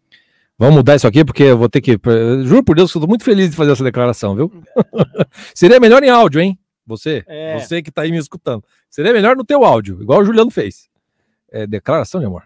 [0.57, 1.99] Vamos mudar isso aqui, porque eu vou ter que.
[2.43, 4.51] Juro por Deus que eu tô muito feliz de fazer essa declaração, viu?
[5.55, 6.59] Seria melhor em áudio, hein?
[6.85, 7.57] Você, É.
[7.59, 8.63] você que tá aí me escutando.
[8.89, 10.87] Seria melhor no teu áudio, igual o Juliano fez.
[11.51, 12.43] É, declaração de amor.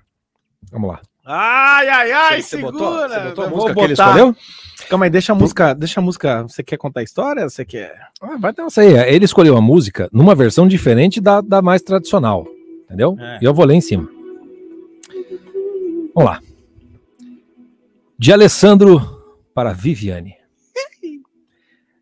[0.71, 1.01] Vamos lá.
[1.25, 2.71] Ai, ai, ai, Você segura.
[2.71, 4.03] botou- você botou a música que ele botar.
[4.09, 4.35] escolheu?
[4.89, 6.43] Calma aí, deixa a música, deixa a música.
[6.43, 7.49] Você quer contar a história?
[7.49, 7.95] Você quer?
[8.21, 8.93] Ah, vai dar isso aí.
[9.09, 12.45] Ele escolheu a música numa versão diferente da, da mais tradicional.
[12.83, 13.17] Entendeu?
[13.19, 13.39] É.
[13.41, 14.07] E eu vou ler em cima.
[16.13, 16.39] Vamos lá.
[18.17, 19.01] De Alessandro
[19.53, 20.35] para Viviane.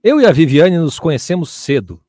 [0.03, 2.01] Eu e a Viviane nos conhecemos cedo.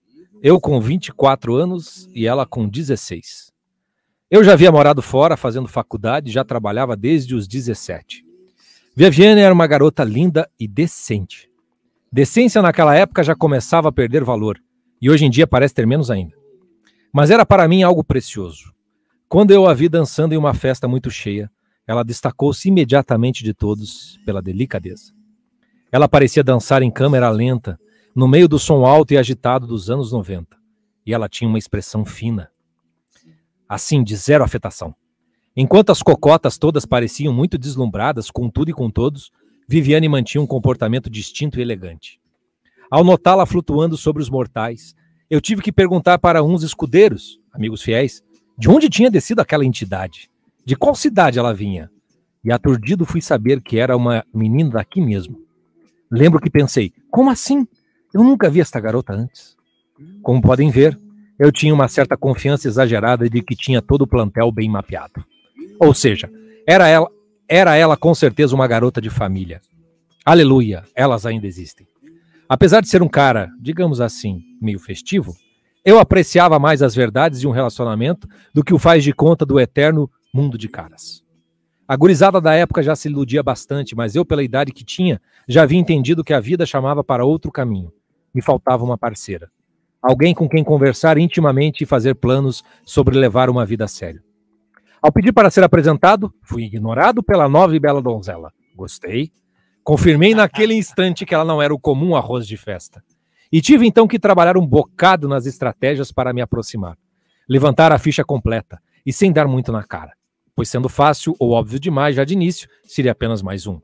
[0.42, 3.52] Eu com 24 anos e ela com 16.
[4.34, 8.24] Eu já havia morado fora fazendo faculdade já trabalhava desde os 17.
[8.96, 11.48] Viviane era uma garota linda e decente.
[12.10, 14.60] Decência naquela época já começava a perder valor,
[15.00, 16.34] e hoje em dia parece ter menos ainda.
[17.12, 18.74] Mas era para mim algo precioso.
[19.28, 21.48] Quando eu a vi dançando em uma festa muito cheia,
[21.86, 25.12] ela destacou-se imediatamente de todos pela delicadeza.
[25.92, 27.78] Ela parecia dançar em câmera lenta,
[28.16, 30.56] no meio do som alto e agitado dos anos 90,
[31.06, 32.50] e ela tinha uma expressão fina.
[33.68, 34.94] Assim, de zero afetação.
[35.56, 39.30] Enquanto as cocotas todas pareciam muito deslumbradas com tudo e com todos,
[39.68, 42.20] Viviane mantinha um comportamento distinto e elegante.
[42.90, 44.94] Ao notá-la flutuando sobre os mortais,
[45.30, 48.22] eu tive que perguntar para uns escudeiros, amigos fiéis,
[48.58, 50.30] de onde tinha descido aquela entidade,
[50.64, 51.90] de qual cidade ela vinha.
[52.44, 55.40] E aturdido fui saber que era uma menina daqui mesmo.
[56.10, 57.66] Lembro que pensei, como assim?
[58.12, 59.56] Eu nunca vi esta garota antes.
[60.22, 60.98] Como podem ver,
[61.38, 65.24] eu tinha uma certa confiança exagerada de que tinha todo o plantel bem mapeado.
[65.80, 66.30] Ou seja,
[66.66, 67.08] era ela,
[67.48, 69.60] era ela com certeza uma garota de família.
[70.24, 71.86] Aleluia, elas ainda existem.
[72.48, 75.34] Apesar de ser um cara, digamos assim, meio festivo,
[75.84, 79.60] eu apreciava mais as verdades de um relacionamento do que o faz de conta do
[79.60, 81.22] eterno mundo de caras.
[81.86, 85.62] A gurizada da época já se iludia bastante, mas eu, pela idade que tinha, já
[85.62, 87.92] havia entendido que a vida chamava para outro caminho.
[88.34, 89.50] Me faltava uma parceira.
[90.04, 94.22] Alguém com quem conversar intimamente e fazer planos sobre levar uma vida a sério.
[95.00, 98.52] Ao pedir para ser apresentado, fui ignorado pela nova e bela donzela.
[98.76, 99.32] Gostei.
[99.82, 103.02] Confirmei naquele instante que ela não era o comum arroz de festa.
[103.50, 106.98] E tive então que trabalhar um bocado nas estratégias para me aproximar.
[107.48, 110.12] Levantar a ficha completa e sem dar muito na cara.
[110.54, 113.80] Pois sendo fácil ou óbvio demais já de início, seria apenas mais um.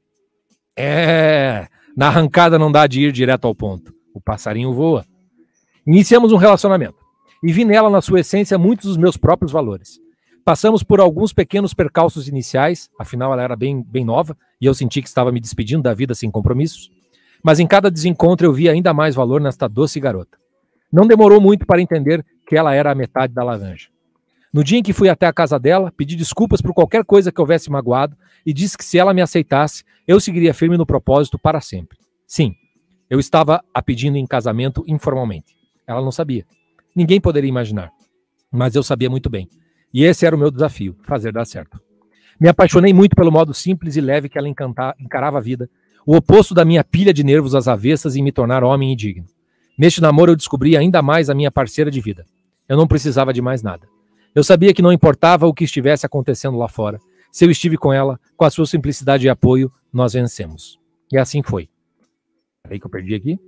[0.76, 1.66] É,
[1.96, 3.94] na arrancada não dá de ir direto ao ponto.
[4.12, 5.06] O passarinho voa.
[5.90, 7.04] Iniciamos um relacionamento.
[7.42, 9.98] E vi nela, na sua essência, muitos dos meus próprios valores.
[10.44, 15.02] Passamos por alguns pequenos percalços iniciais, afinal ela era bem, bem nova e eu senti
[15.02, 16.92] que estava me despedindo da vida sem compromissos.
[17.42, 20.38] Mas em cada desencontro eu vi ainda mais valor nesta doce garota.
[20.92, 23.88] Não demorou muito para entender que ela era a metade da laranja.
[24.54, 27.40] No dia em que fui até a casa dela, pedi desculpas por qualquer coisa que
[27.40, 31.60] houvesse magoado e disse que se ela me aceitasse, eu seguiria firme no propósito para
[31.60, 31.98] sempre.
[32.28, 32.54] Sim,
[33.10, 35.58] eu estava a pedindo em casamento informalmente.
[35.90, 36.46] Ela não sabia.
[36.94, 37.90] Ninguém poderia imaginar.
[38.52, 39.48] Mas eu sabia muito bem.
[39.92, 41.80] E esse era o meu desafio, fazer dar certo.
[42.40, 45.68] Me apaixonei muito pelo modo simples e leve que ela encarava a vida,
[46.06, 49.26] o oposto da minha pilha de nervos às avessas em me tornar homem e digno.
[49.76, 52.24] Neste namoro eu descobri ainda mais a minha parceira de vida.
[52.68, 53.88] Eu não precisava de mais nada.
[54.32, 57.00] Eu sabia que não importava o que estivesse acontecendo lá fora.
[57.32, 60.78] Se eu estive com ela, com a sua simplicidade e apoio, nós vencemos.
[61.12, 61.68] E assim foi.
[62.62, 63.38] Peraí que eu perdi aqui.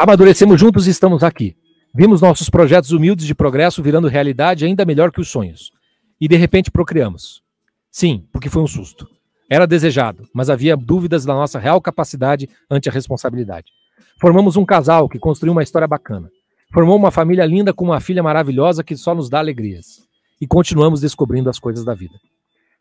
[0.00, 1.56] Amadurecemos juntos e estamos aqui.
[1.92, 5.72] Vimos nossos projetos humildes de progresso virando realidade ainda melhor que os sonhos.
[6.20, 7.42] E de repente procriamos.
[7.90, 9.08] Sim, porque foi um susto.
[9.50, 13.72] Era desejado, mas havia dúvidas da nossa real capacidade ante a responsabilidade.
[14.20, 16.30] Formamos um casal que construiu uma história bacana.
[16.72, 20.06] Formou uma família linda com uma filha maravilhosa que só nos dá alegrias.
[20.40, 22.14] E continuamos descobrindo as coisas da vida.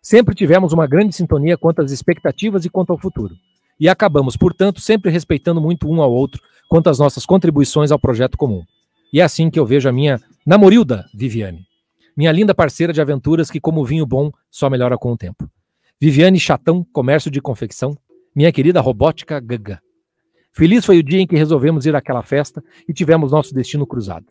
[0.04, 3.34] Sempre tivemos uma grande sintonia quanto às expectativas e quanto ao futuro.
[3.80, 8.38] E acabamos, portanto, sempre respeitando muito um ao outro quanto às nossas contribuições ao projeto
[8.38, 8.64] comum.
[9.14, 11.66] E é assim que eu vejo a minha namorilda Viviane.
[12.16, 15.50] Minha linda parceira de aventuras que, como vinho bom, só melhora com o tempo.
[16.00, 17.96] Viviane Chatão, comércio de confecção.
[18.36, 19.80] Minha querida robótica Gaga.
[20.52, 24.26] Feliz foi o dia em que resolvemos ir àquela festa e tivemos nosso destino cruzado.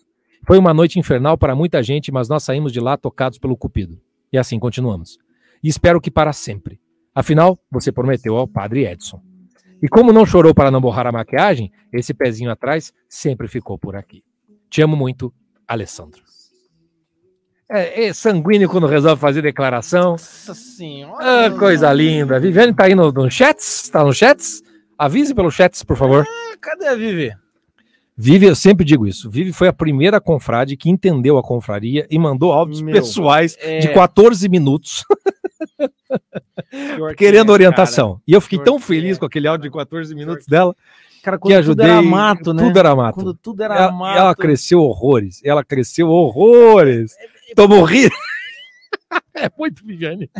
[0.44, 4.00] Foi uma noite infernal para muita gente, mas nós saímos de lá tocados pelo Cupido.
[4.32, 5.18] E assim continuamos.
[5.62, 6.80] E espero que para sempre.
[7.14, 9.22] Afinal, você prometeu ao padre Edson.
[9.82, 13.94] E como não chorou para não borrar a maquiagem, esse pezinho atrás sempre ficou por
[13.94, 14.22] aqui.
[14.70, 15.32] Te amo muito,
[15.66, 16.22] Alessandro.
[17.68, 20.12] É, é sanguíneo quando resolve fazer declaração.
[20.12, 21.46] Nossa senhora.
[21.46, 22.38] Ah, coisa linda.
[22.38, 23.88] Viviane tá aí no, no chats?
[23.88, 24.62] Tá no chats?
[24.96, 26.24] Avise pelo chats, por favor.
[26.26, 27.32] Ah, Cadê a Vivi?
[28.16, 29.28] Vivi, eu sempre digo isso.
[29.28, 33.80] Vivi foi a primeira confrade que entendeu a confraria e mandou áudios Meu, pessoais é.
[33.80, 35.04] de 14 minutos
[37.16, 38.14] querendo é, orientação.
[38.14, 38.22] cara.
[38.26, 39.20] E eu fiquei tão feliz é.
[39.20, 40.74] com aquele áudio de 14 minutos dela.
[41.22, 41.86] Cara, que quando tudo ajudei.
[41.86, 42.62] era mato, né?
[42.62, 43.14] Tudo era mato.
[43.14, 44.18] Quando tudo era ela, mato.
[44.18, 45.40] ela cresceu horrores.
[45.44, 47.16] Ela cresceu horrores.
[47.54, 48.14] Tô morrendo.
[49.34, 50.30] É muito Viviane.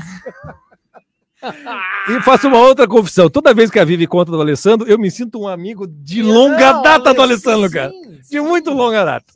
[2.09, 3.29] E faço uma outra confissão.
[3.29, 6.73] Toda vez que a Vivi conta do Alessandro, eu me sinto um amigo de longa
[6.75, 7.93] Não, data do Ale- Alessandro, cara.
[8.31, 9.27] De muito longa data.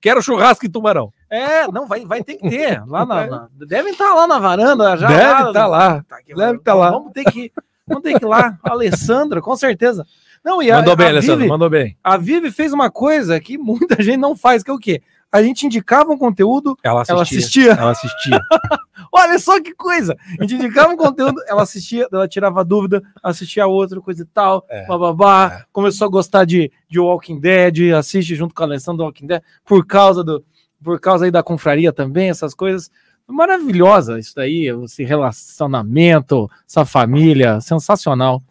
[0.00, 1.12] Quero churrasco em Tubarão.
[1.30, 2.82] É, não, vai, vai ter que ter.
[2.86, 5.08] Lá na, na- devem estar lá na varanda já.
[5.08, 6.04] Deve estar lá.
[6.36, 6.90] Deve estar lá.
[6.90, 7.52] Vamos ter que,
[7.86, 8.56] vamos ter que ir lá.
[8.62, 10.06] Alessandra, com certeza.
[10.44, 11.96] Não, e a, Mandou bem, a Alessandro, Vivi- mandou bem.
[12.04, 15.02] A Vivi fez uma coisa que muita gente não faz, que é o quê?
[15.34, 17.72] A gente indicava um conteúdo, Ela ela assistia.
[17.72, 17.72] assistia.
[17.72, 18.40] Ela assistia.
[19.12, 20.16] Olha só que coisa!
[20.38, 24.64] A gente indicava um conteúdo, ela assistia, ela tirava dúvida, assistia outro, coisa e tal,
[24.68, 29.04] É, bababá, começou a gostar de, de Walking Dead, assiste junto com a Alessandra do
[29.04, 30.44] Walking Dead, por causa do
[30.82, 32.90] por causa aí da confraria também, essas coisas.
[33.26, 38.42] Maravilhosa isso daí, esse relacionamento, essa família, sensacional.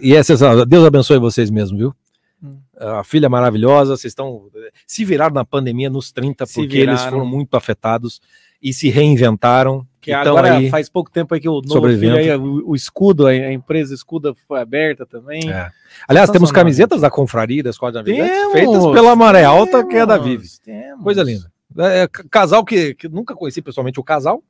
[0.00, 0.64] E é sensacional.
[0.64, 1.94] Deus abençoe vocês mesmo, viu?
[2.78, 4.48] A filha maravilhosa, vocês estão.
[4.86, 7.10] Se viraram na pandemia nos 30, Se porque eles viraram.
[7.10, 8.20] foram muito afetados
[8.62, 9.86] e se reinventaram.
[10.00, 12.74] Que e tão agora aí faz pouco tempo aí que o novo aí, o, o
[12.74, 15.48] escudo, a, empresa escuda foi aberta também.
[15.50, 15.70] É.
[16.08, 19.96] Aliás, temos camisetas da Confraria da Escola de Navegantes Temos, feitas pela Maré Alta, que
[19.96, 20.48] é da temos, Vive.
[20.64, 21.04] temos.
[21.04, 21.52] Coisa linda.
[21.78, 24.42] É, ca- casal que, que nunca conheci pessoalmente o casal.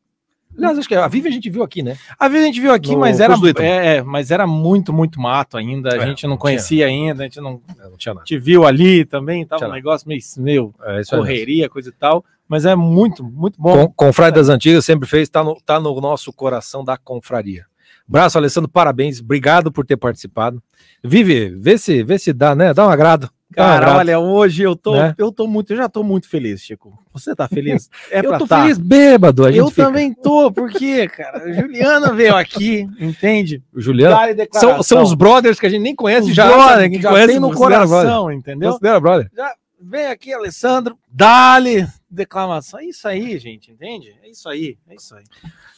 [0.57, 1.97] Aliás, acho que a Vive a gente viu aqui, né?
[2.19, 5.21] A vida a gente viu aqui, No mas era, é, é, mas era muito, muito
[5.21, 5.95] mato ainda.
[5.95, 8.25] A É, gente não não conhecia ainda, a gente não Não tinha nada.
[8.25, 9.77] te viu ali também, tava um nada.
[9.77, 12.25] negócio meio, meio É correria, coisa e tal.
[12.49, 13.87] Mas é muito, muito bom.
[13.89, 17.65] Com, Confrade das Antigas sempre fez, tá no, tá no nosso coração da confraria.
[18.13, 19.21] Braço, Alessandro, parabéns.
[19.21, 20.63] Obrigado por ter participado.
[21.03, 22.75] Vive, vê se, vê se dá, né?
[22.75, 23.31] Dá um agrado.
[23.55, 25.15] Cara, olha, hoje eu tô, Né?
[25.19, 26.99] eu tô muito, eu já tô muito feliz, Chico.
[27.13, 27.91] Você tá feliz?
[28.11, 28.63] É eu tô tá.
[28.63, 29.45] feliz bêbado.
[29.45, 29.85] A gente Eu fica.
[29.87, 33.63] também tô, porque, cara, Juliana veio aqui, entende?
[33.75, 34.17] Juliana,
[34.53, 36.47] são, são os brothers que a gente nem conhece Os já.
[36.47, 38.37] brother, que já conhece, tem no coração, brother.
[38.37, 38.71] entendeu?
[38.71, 39.31] Considera brother.
[39.37, 42.81] Já vem aqui, Alessandro, dá-lhe declamação.
[42.81, 44.15] É isso aí, gente, entende?
[44.23, 45.25] É isso aí, é isso aí.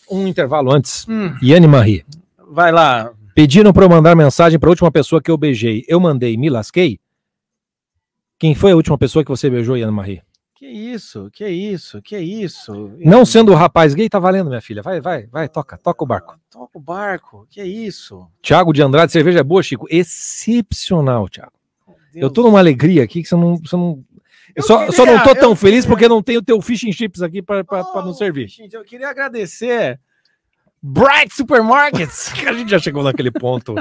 [0.09, 1.07] Um intervalo antes.
[1.09, 1.35] Hum.
[1.43, 2.05] Yane Marie.
[2.55, 3.13] Vai lá.
[3.35, 5.85] Pediram para eu mandar mensagem para a última pessoa que eu beijei.
[5.89, 7.01] Eu mandei, me lasquei.
[8.39, 10.23] Quem foi a última pessoa que você beijou, Yane Marie?
[10.55, 12.93] Que isso, que isso, que isso.
[13.01, 14.83] Não sendo o rapaz gay, tá valendo, minha filha.
[14.83, 16.39] Vai, vai, vai, toca, toca o barco.
[16.49, 18.25] Toca o barco, que isso.
[18.41, 19.87] Tiago de Andrade, cerveja é boa, Chico?
[19.91, 21.53] Excepcional, Tiago.
[22.15, 23.57] Eu tô numa alegria aqui que você não.
[23.57, 24.05] Você não...
[24.55, 26.93] Eu só, queria- só não tô tão feliz porque não tenho o teu fish and
[26.93, 27.65] chips aqui para
[27.97, 28.47] não servir.
[28.47, 29.99] Gente, eu queria agradecer
[30.87, 32.31] Bright Supermarkets.
[32.35, 33.75] Que a gente já chegou naquele ponto.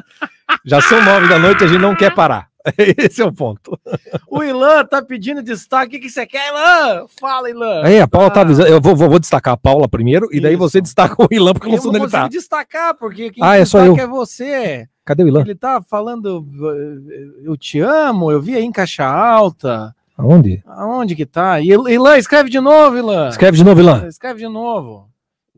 [0.65, 2.47] Já são nove da noite e a gente não quer parar.
[2.97, 3.77] Esse é o ponto.
[4.25, 5.97] O Ilan tá pedindo destaque.
[5.97, 7.05] O que, você quer, Ilan?
[7.19, 7.81] Fala, Ilan.
[7.83, 8.69] Aí, a Paula Ah, tá avisando.
[8.69, 11.67] Eu vou, vou, vou destacar a Paula primeiro e daí você destaca o Ilan, porque
[11.67, 12.27] eu Eu não sei não onde ele tá.
[12.29, 13.97] destacar, porque quem Ah, é só eu.
[13.97, 14.87] é você.
[15.03, 15.41] Cadê o Ilan?
[15.41, 19.93] Ele tá falando, eh, eu te amo, eu vi aí em caixa alta.
[20.17, 20.63] Aonde?
[20.65, 21.59] Aonde que tá?
[21.59, 23.27] Ilan, escreve de novo, Ilan.
[23.27, 24.07] Escreve de novo, Ilan.
[24.07, 25.09] Escreve de novo.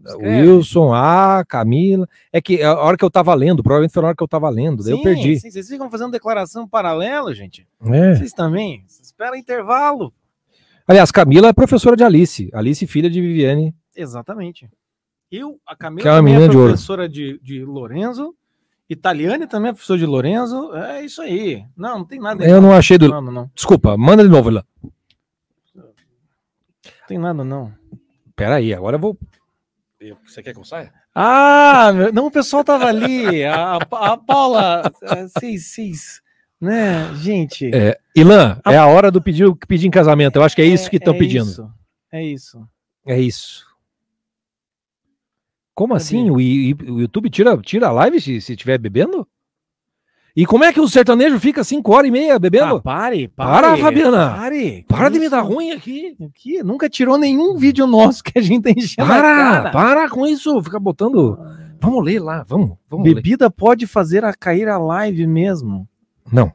[0.05, 0.49] Escreve.
[0.49, 2.07] Wilson, a Camila.
[2.31, 4.49] É que a hora que eu tava lendo, provavelmente foi na hora que eu tava
[4.49, 5.39] lendo, daí eu Sim, perdi.
[5.39, 7.67] sim, vocês ficam fazendo declaração paralela, gente.
[7.81, 8.15] É.
[8.15, 8.83] Vocês também.
[8.87, 10.13] Vocês esperam intervalo.
[10.87, 12.49] Aliás, Camila é professora de Alice.
[12.53, 13.75] Alice, filha de Viviane.
[13.95, 14.69] Exatamente.
[15.31, 18.35] Eu, a Camila Que é uma é de professora de, de Lorenzo.
[18.87, 20.75] Italiane também é professor de Lorenzo.
[20.75, 21.65] É isso aí.
[21.75, 22.45] Não, não tem nada.
[22.47, 23.07] Eu não achei do.
[23.07, 23.51] Não, não, não.
[23.55, 24.63] Desculpa, manda de novo, Ilan.
[25.73, 25.83] Não
[27.07, 27.73] tem nada, não.
[28.35, 29.17] Pera aí, agora eu vou.
[29.99, 30.93] Eu- Você quer que eu saia?
[31.13, 33.43] Ah, não, o pessoal tava ali.
[33.45, 36.21] A, a Paula, ah, vocês, vocês,
[36.59, 37.71] né, gente?
[37.73, 40.35] É, Ilan, é a hora do pedir, pedir em casamento.
[40.35, 41.45] Eu acho que é isso que estão é pedindo.
[41.49, 41.71] isso,
[42.11, 42.67] é isso.
[43.07, 43.65] É isso.
[45.73, 46.29] Como assim?
[46.29, 49.27] O, I- o YouTube tira, tira a live se se estiver bebendo?
[50.35, 52.75] E como é que o sertanejo fica 5 horas e meia bebendo?
[52.75, 54.31] Ah, pare, Para, pare, Fabiana.
[54.31, 54.85] Pare.
[54.87, 56.13] Para de me dar ruim aqui.
[56.25, 60.61] Aqui, nunca tirou nenhum vídeo nosso que a gente tá enchendo Para, para com isso.
[60.61, 61.39] Fica botando.
[61.79, 62.71] Vamos ler lá, vamos.
[62.89, 63.15] vamos ler.
[63.15, 65.87] Bebida pode fazer a cair a live mesmo.
[66.31, 66.51] Não,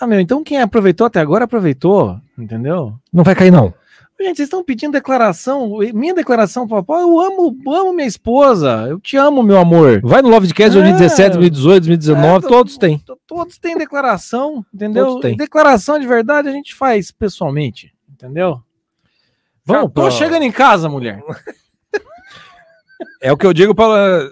[0.00, 2.94] Ah, meu, então quem aproveitou até agora aproveitou, entendeu?
[3.12, 3.74] não vai cair, não.
[4.20, 5.78] Gente, vocês estão pedindo declaração.
[5.94, 8.86] Minha declaração, papai, eu amo, amo minha esposa.
[8.88, 10.00] Eu te amo, meu amor.
[10.02, 10.80] Vai no Lovecast É.
[10.80, 13.02] 2017, 2018, 2019, É, todos têm.
[13.26, 15.06] Todos têm declaração, entendeu?
[15.06, 15.36] Todos têm.
[15.36, 18.60] Declaração de verdade a gente faz pessoalmente, entendeu?
[19.64, 21.22] Vamos Já tô pra- chegando em casa, mulher.
[23.22, 24.30] É o que eu digo para.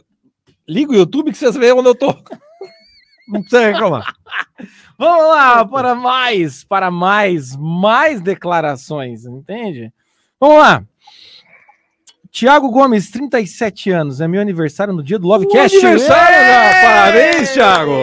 [0.68, 2.08] Liga o YouTube que vocês veem onde eu tô.
[3.28, 4.14] Não precisa reclamar.
[4.98, 9.92] Vamos lá, para mais, para mais, mais declarações, entende?
[10.40, 10.82] Vamos lá.
[12.32, 15.76] Tiago Gomes, 37 anos, é meu aniversário no dia do Lovecast.
[15.76, 16.82] aniversário, né?
[16.82, 18.02] Parabéns, Thiago.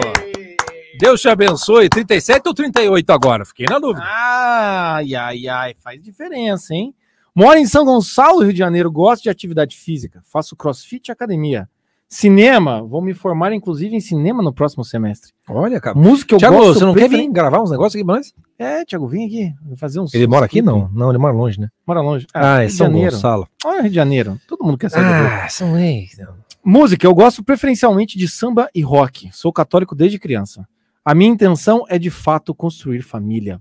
[0.98, 1.90] Deus te abençoe.
[1.90, 3.44] 37 ou 38 agora?
[3.44, 4.02] Fiquei na dúvida.
[4.02, 6.94] Ai, ai, ai, faz diferença, hein?
[7.34, 8.90] Moro em São Gonçalo, Rio de Janeiro.
[8.90, 10.22] Gosto de atividade física.
[10.24, 11.68] Faço crossfit e academia.
[12.08, 12.82] Cinema.
[12.82, 15.32] Vou me formar, inclusive, em cinema no próximo semestre.
[15.48, 15.98] Olha, cara.
[15.98, 16.78] Música eu Thiago, gosto.
[16.78, 18.32] você não quer vir gravar uns negócios aqui pra nós?
[18.58, 19.52] É, Thiago, vem aqui.
[19.76, 20.14] Fazer uns.
[20.14, 20.62] Ele mora aqui?
[20.62, 20.88] Não.
[20.92, 21.68] Não, ele mora longe, né?
[21.86, 22.26] Mora longe.
[22.32, 23.12] Ah, é Rio de São Janeiro.
[23.12, 23.48] Gonçalo.
[23.64, 24.40] Olha, Rio de Janeiro.
[24.46, 25.06] Todo mundo quer saber.
[25.06, 26.16] Ah, são ex.
[26.64, 29.28] Música, eu gosto preferencialmente de samba e rock.
[29.32, 30.66] Sou católico desde criança.
[31.04, 33.60] A minha intenção é de fato construir família.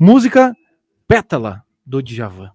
[0.00, 0.54] Música,
[1.06, 2.50] Pétala, do Djavan.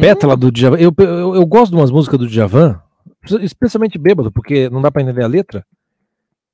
[0.00, 0.78] Pétala do Djavan.
[0.78, 2.80] Eu, eu, eu gosto de umas músicas do Djavan,
[3.42, 5.64] especialmente bêbado, porque não dá pra entender a letra.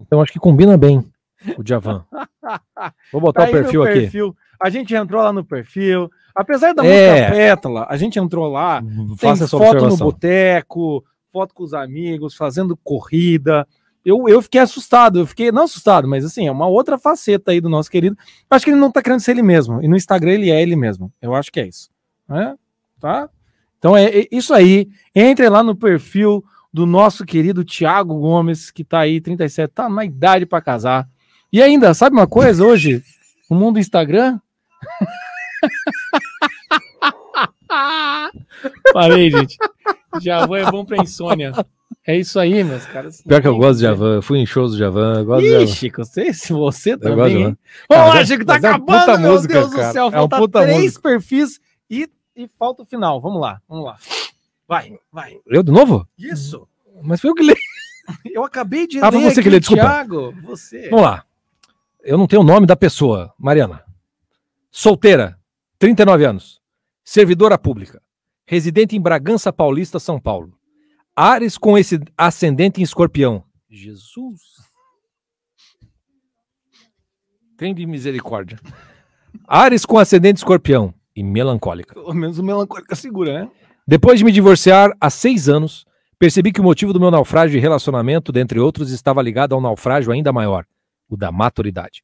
[0.00, 1.04] Então acho que combina bem
[1.56, 2.04] o Djavan.
[3.12, 4.00] Vou botar Tá o no perfil aqui.
[4.00, 4.36] perfil.
[4.60, 6.10] A gente entrou lá no perfil.
[6.34, 7.10] Apesar da É.
[7.12, 8.80] música Pétala, a gente entrou lá.
[8.82, 10.06] Tem Faça essa foto no observação.
[10.06, 13.66] boteco, foto com os amigos, fazendo corrida.
[14.04, 17.60] Eu, eu fiquei assustado, eu fiquei, não assustado, mas assim, é uma outra faceta aí
[17.60, 18.16] do nosso querido.
[18.50, 19.82] Eu acho que ele não tá querendo ser ele mesmo.
[19.82, 21.12] E no Instagram ele é ele mesmo.
[21.20, 21.90] Eu acho que é isso.
[22.28, 22.54] né?
[23.00, 23.28] Tá?
[23.78, 24.88] Então é, é isso aí.
[25.14, 26.42] Entre lá no perfil
[26.72, 31.08] do nosso querido Tiago Gomes, que tá aí, 37, tá na idade para casar.
[31.52, 33.02] E ainda, sabe uma coisa hoje?
[33.48, 34.38] O mundo Instagram.
[38.92, 39.56] Parei, gente.
[40.20, 41.52] Javan é bom pra insônia.
[42.06, 43.20] É isso aí, meus caras.
[43.22, 44.14] Pior que eu gosto de Javan.
[44.16, 45.18] Eu fui em shows do Javan.
[45.18, 45.66] Eu gosto de Ih.
[45.66, 47.42] Chico, você, se você Eu também.
[47.44, 47.58] Vamos
[47.88, 49.92] Cara, lá, Chico, tá é acabando, puta meu música, Deus do cara.
[49.92, 50.08] céu.
[50.08, 51.02] É Falta puta três música.
[51.02, 53.20] perfis e, e falta o final.
[53.20, 53.96] Vamos lá, vamos lá.
[54.68, 55.40] Vai, vai.
[55.46, 56.06] Eu de novo?
[56.18, 56.68] Isso.
[57.02, 57.54] Mas foi eu que li.
[58.24, 59.82] Eu acabei de Ah, foi você que lê, desculpa.
[59.82, 60.32] Thiago.
[60.42, 60.88] Você.
[60.88, 61.26] Vamos lá.
[62.02, 63.34] Eu não tenho o nome da pessoa.
[63.38, 63.84] Mariana.
[64.70, 65.38] Solteira,
[65.78, 66.60] 39 anos.
[67.04, 68.02] Servidora pública.
[68.46, 70.58] Residente em Bragança Paulista, São Paulo.
[71.14, 73.44] Ares com esse ascendente em escorpião.
[73.68, 74.40] Jesus.
[77.58, 78.58] Tem de misericórdia.
[79.46, 81.92] Ares com ascendente em escorpião e melancólica.
[81.92, 83.50] Pelo menos o melancólica segura, né?
[83.90, 85.86] Depois de me divorciar há seis anos,
[86.18, 89.62] percebi que o motivo do meu naufrágio de relacionamento, dentre outros, estava ligado a um
[89.62, 90.66] naufrágio ainda maior,
[91.08, 92.02] o da maturidade.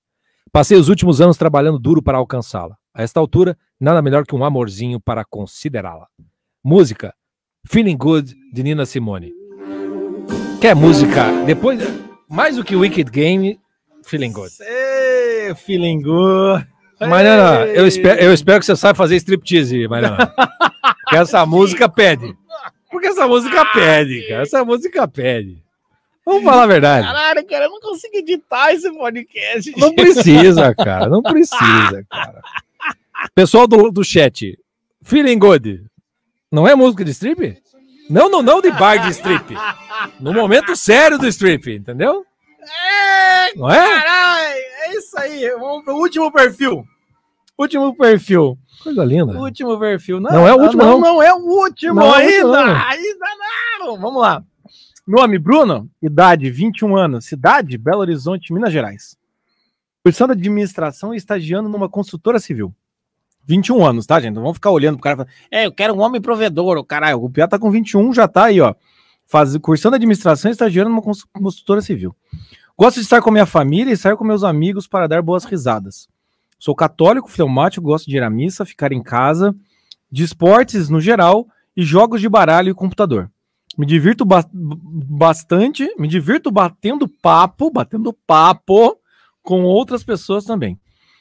[0.51, 2.74] Passei os últimos anos trabalhando duro para alcançá-la.
[2.94, 6.06] A esta altura, nada melhor que um amorzinho para considerá-la.
[6.65, 7.12] Música
[7.66, 9.35] Feeling Good de Nina Simone.
[10.62, 11.44] Quer música?
[11.44, 11.82] Depois,
[12.31, 13.61] mais do que Wicked Game,
[14.06, 14.52] Feeling Good.
[14.62, 16.66] Ê, feeling good.
[16.98, 20.32] Mariana, eu espero, eu espero que você saiba fazer striptease, Mariana.
[21.05, 22.36] Porque essa música pede.
[22.90, 24.43] Porque essa música pede, cara.
[24.43, 25.62] Essa música pede.
[26.24, 27.06] Vamos falar a verdade.
[27.06, 29.74] Caralho, cara, eu não consigo editar esse podcast.
[29.76, 31.06] Não precisa, cara.
[31.06, 32.43] Não precisa, cara.
[33.35, 34.59] Pessoal do, do chat,
[35.02, 35.85] Feeling Good.
[36.51, 37.59] Não é música de strip?
[38.09, 39.55] Não, não, não de bar de strip.
[40.20, 42.24] No momento sério do strip, entendeu?
[42.62, 43.76] É, Não é?
[43.76, 45.51] Caralho, é isso aí.
[45.59, 46.85] Vamos pro último perfil.
[47.59, 48.59] Último perfil.
[48.82, 49.39] Coisa linda.
[49.39, 50.20] Último perfil.
[50.20, 51.01] Não é o último, Não, não.
[51.01, 52.48] não é o último Não é ainda.
[52.66, 52.74] não.
[52.86, 53.26] Ainda
[53.81, 54.01] não.
[54.01, 54.43] Vamos lá.
[55.06, 55.89] Nome, Bruno.
[56.02, 57.26] Idade, 21 anos.
[57.26, 59.16] Cidade, Belo Horizonte, Minas Gerais.
[60.02, 62.74] Cursando administração e estagiando numa construtora civil.
[63.47, 64.35] 21 anos, tá, gente?
[64.35, 66.76] Não vamos ficar olhando pro cara e falar, é, eu quero um homem provedor.
[66.78, 68.74] O caralho, o Pia tá com 21, já tá aí, ó.
[69.26, 72.14] Faz, cursando administração e estagiando numa cons- construtora civil.
[72.76, 76.09] Gosto de estar com minha família e sair com meus amigos para dar boas risadas.
[76.65, 79.55] Sou católico, fleumático, gosto de ir à missa, ficar em casa,
[80.11, 81.47] de esportes no geral
[81.77, 83.31] e jogos de baralho e computador.
[83.77, 88.97] Me divirto ba- bastante, me divirto batendo papo, batendo papo
[89.43, 90.81] com outras pessoas também.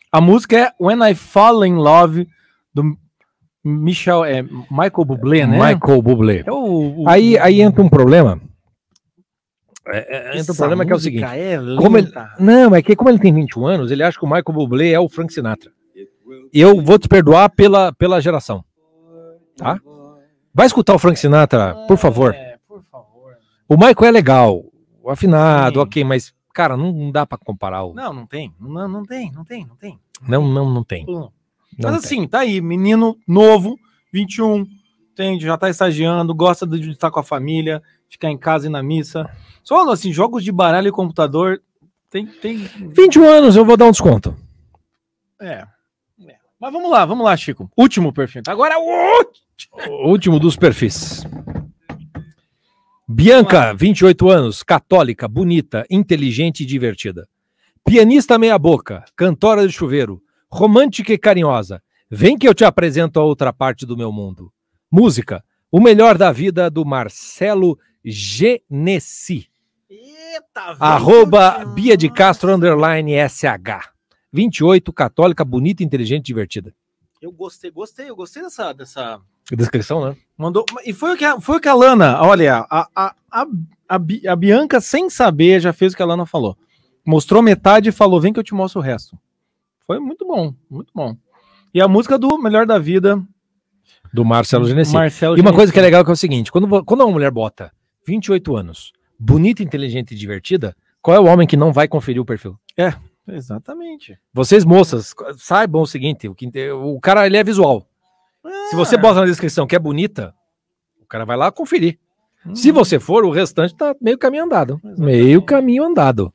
[0.10, 2.26] A música é When I Fall in Love
[2.74, 2.98] do
[3.66, 5.58] Michel, é Michael Bublé, né?
[5.76, 6.44] Michael Bublé.
[6.48, 8.40] É o, o- Aí, aí entra um problema.
[9.88, 11.24] É, é, Essa um problema que é o seguinte.
[11.26, 14.28] é como ele, não, é que como ele tem 21 anos, ele acha que o
[14.28, 15.72] Michael Bublé é o Frank Sinatra.
[16.54, 18.64] E eu vou te perdoar pela, pela geração.
[19.58, 19.80] Tá?
[20.54, 22.34] Vai escutar o Frank Sinatra, por favor.
[22.34, 22.58] É,
[23.68, 24.64] O Michael é legal,
[25.02, 27.84] o afinado, ok, mas, cara, não, não dá pra comparar.
[27.84, 27.94] O...
[27.94, 28.54] Não, não tem.
[28.60, 30.00] Não, não tem, não tem, não tem.
[30.28, 31.06] Não, não, não tem.
[31.06, 31.32] Não.
[31.78, 31.96] Mas tem.
[31.96, 33.78] assim, tá aí, menino novo,
[34.14, 34.66] 21,
[35.12, 35.46] entende?
[35.46, 39.30] Já tá estagiando, gosta de estar com a família, ficar em casa e na missa.
[39.64, 41.62] Só assim, jogos de baralho e computador,
[42.10, 42.58] tem, tem...
[42.58, 44.36] 21 anos, eu vou dar um desconto.
[45.42, 45.66] É.
[46.28, 46.36] é.
[46.60, 47.70] Mas vamos lá, vamos lá, Chico.
[47.76, 48.44] Último perfil.
[48.48, 49.44] Agora é o último.
[49.90, 51.24] O último dos perfis.
[53.08, 57.28] Bianca, 28 anos, católica, bonita, inteligente e divertida.
[57.86, 61.82] Pianista meia-boca, cantora de chuveiro, romântica e carinhosa.
[62.10, 64.52] Vem que eu te apresento a outra parte do meu mundo.
[64.92, 69.50] Música, o melhor da vida do Marcelo Genesi.
[70.80, 73.90] Arroba Bia de Castro, underline SH.
[74.32, 76.74] 28, católica, bonita, inteligente divertida.
[77.22, 78.74] Eu gostei, gostei, eu gostei dessa.
[78.74, 79.20] dessa...
[79.52, 80.16] Descrição, né?
[80.38, 80.66] Mandou.
[80.86, 83.46] E foi o que a, foi o que a Lana, olha, a, a, a,
[83.90, 86.58] a, Bi- a Bianca, sem saber, já fez o que a Lana falou.
[87.06, 89.18] Mostrou metade e falou: vem que eu te mostro o resto.
[89.86, 91.16] Foi muito bom, muito bom.
[91.74, 93.22] E a música do Melhor da Vida,
[94.14, 94.94] Do Marcelo Genesi.
[94.94, 95.56] Marcelo E uma Genesi.
[95.58, 97.72] coisa que é legal que é o seguinte: quando, quando uma mulher bota
[98.08, 102.26] 28 anos, bonita, inteligente e divertida, qual é o homem que não vai conferir o
[102.26, 102.58] perfil?
[102.78, 102.94] É,
[103.28, 104.18] exatamente.
[104.34, 107.88] Vocês, moças, saibam o seguinte: o, que, o cara ele é visual.
[108.70, 110.34] Se você bota na descrição que é bonita,
[111.02, 111.98] o cara vai lá conferir.
[112.54, 114.82] Se você for, o restante tá meio caminho andado.
[114.98, 116.34] Meio caminho andado.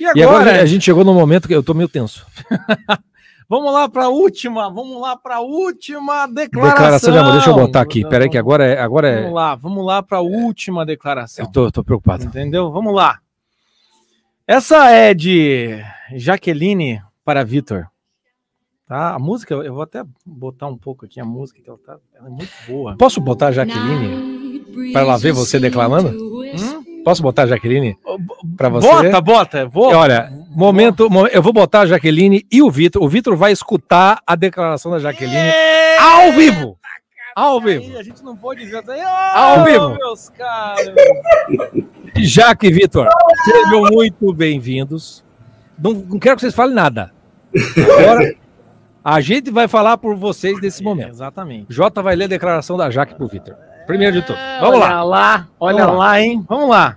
[0.00, 2.26] E E agora agora, a gente chegou no momento que eu tô meio tenso.
[3.48, 6.74] vamos lá para a última, vamos lá para a última declaração.
[6.74, 8.06] Declaração de amor, deixa eu botar aqui.
[8.08, 8.80] Peraí, que agora é.
[8.80, 11.44] Agora é Vamos lá, vamos lá para a última declaração.
[11.44, 12.24] eu tô, tô preocupado.
[12.24, 12.70] Entendeu?
[12.70, 13.18] Vamos lá.
[14.46, 15.78] Essa é de
[16.14, 17.86] Jaqueline para Vitor.
[18.86, 19.14] Tá?
[19.14, 22.28] A música, eu vou até botar um pouco aqui a música, que ela, tá, ela
[22.28, 22.96] é muito boa.
[22.96, 26.10] Posso botar a Jaqueline para ela ver você declamando?
[27.08, 27.96] Posso botar a Jaqueline
[28.54, 28.86] para você?
[28.86, 29.66] Bota, bota.
[29.66, 29.94] Vou.
[29.94, 33.02] Olha, momento, mo- eu vou botar a Jaqueline e o Vitor.
[33.02, 35.50] O Vitor vai escutar a declaração da Jaqueline
[35.98, 36.76] ao vivo.
[37.34, 37.96] Ao vivo.
[37.96, 39.94] A gente não pode ver até Ao vivo.
[39.96, 40.84] meus caros.
[42.16, 43.08] Jaque e Vitor,
[43.42, 45.24] sejam muito bem-vindos.
[45.78, 47.10] Não, não quero que vocês falem nada.
[48.02, 48.34] Agora,
[49.02, 51.08] a gente vai falar por vocês nesse momento.
[51.08, 51.66] Exatamente.
[51.70, 53.54] Jota vai ler a declaração da Jaque pro Vitor.
[53.88, 54.36] Primeiro de tudo.
[54.60, 55.02] Vamos olha lá.
[55.02, 55.48] lá.
[55.58, 56.04] Olha Vamos lá.
[56.06, 56.20] lá.
[56.20, 56.44] hein?
[56.48, 56.96] Vamos lá.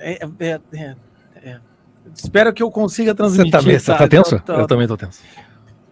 [0.00, 0.94] É, é, é,
[1.44, 1.56] é.
[2.14, 3.52] Espero que eu consiga Você transmitir.
[3.52, 4.08] tá, você tá tá?
[4.08, 4.38] tenso?
[4.40, 5.22] Tô- tô- Eu também tô tenso.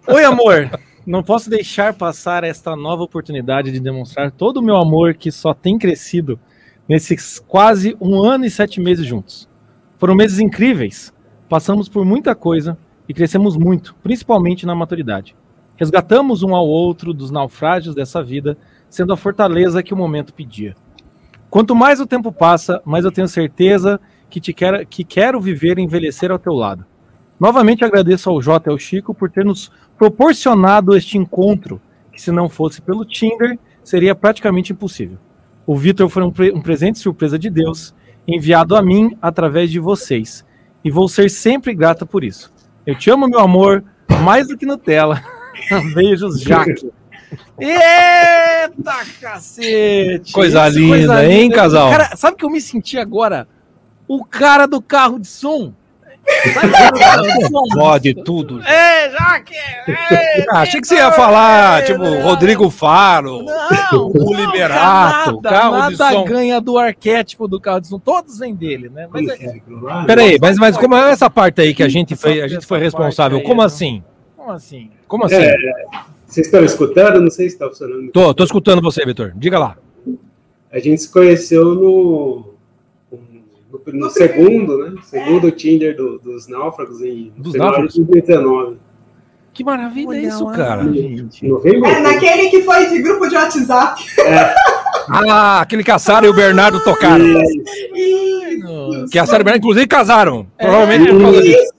[0.09, 0.69] Oi, amor.
[1.07, 5.55] Não posso deixar passar esta nova oportunidade de demonstrar todo o meu amor que só
[5.55, 6.39] tem crescido
[6.89, 9.49] nesses quase um ano e sete meses juntos.
[9.99, 11.13] Foram meses incríveis.
[11.49, 12.77] Passamos por muita coisa
[13.09, 15.35] e crescemos muito, principalmente na maturidade.
[15.77, 18.59] Resgatamos um ao outro dos naufrágios dessa vida,
[18.91, 20.77] sendo a fortaleza que o momento pedia.
[21.49, 23.99] Quanto mais o tempo passa, mais eu tenho certeza
[24.29, 26.85] que, te quero, que quero viver e envelhecer ao teu lado.
[27.39, 31.81] Novamente agradeço ao Jota e ao Chico por ter nos proporcionado este encontro,
[32.13, 35.17] que se não fosse pelo Tinder, seria praticamente impossível.
[35.67, 37.95] O Vitor foi um, pre- um presente surpresa de Deus,
[38.29, 40.45] enviado a mim através de vocês,
[40.85, 42.53] e vou ser sempre grata por isso.
[42.87, 43.83] Eu te amo, meu amor,
[44.23, 45.23] mais do que Nutella.
[45.95, 46.91] Beijos, Jaque.
[47.59, 50.33] Eita cacete!
[50.33, 51.91] Coisa Isso, linda, hein, casal?
[51.91, 53.47] Cara, sabe que eu me senti agora?
[54.09, 55.73] O cara do carro de som.
[56.53, 57.63] Sabe o cara do carro de som?
[57.79, 58.61] Pode tudo.
[58.61, 59.55] Ei, Jaque!
[60.51, 63.45] Ah, achei que você ia falar, tipo, Rodrigo Faro,
[63.93, 66.25] o Liberato, o nada, carro de nada som.
[66.25, 67.99] ganha do arquétipo do carro de som.
[67.99, 69.09] Todos vêm dele, né?
[69.11, 69.61] Mas é,
[70.07, 72.79] Peraí, mas, mas como é essa parte aí que a gente foi, a gente foi
[72.79, 73.43] responsável?
[73.43, 74.03] Como assim?
[74.51, 74.91] como assim?
[75.07, 75.37] Como assim?
[76.31, 77.21] É, vocês estão escutando?
[77.21, 78.11] Não sei se está funcionando.
[78.13, 79.33] Tô, tô escutando você, Vitor.
[79.35, 79.77] Diga lá.
[80.73, 82.55] A gente se conheceu no,
[83.11, 84.95] no, no segundo, né?
[85.05, 87.95] Segundo Tinder do- dos náufragos em Dos final náufragos?
[87.95, 88.77] de 2019.
[89.53, 90.85] Que maravilha é isso, cara.
[90.85, 91.87] Novembro?
[91.91, 94.01] É naquele que foi de grupo de WhatsApp.
[95.09, 97.25] Ah, aquele que a Sara e o Bernardo tocaram.
[99.11, 100.47] Que a Sara e o Bernardo, inclusive, casaram.
[100.57, 101.73] Provavelmente por causa disso.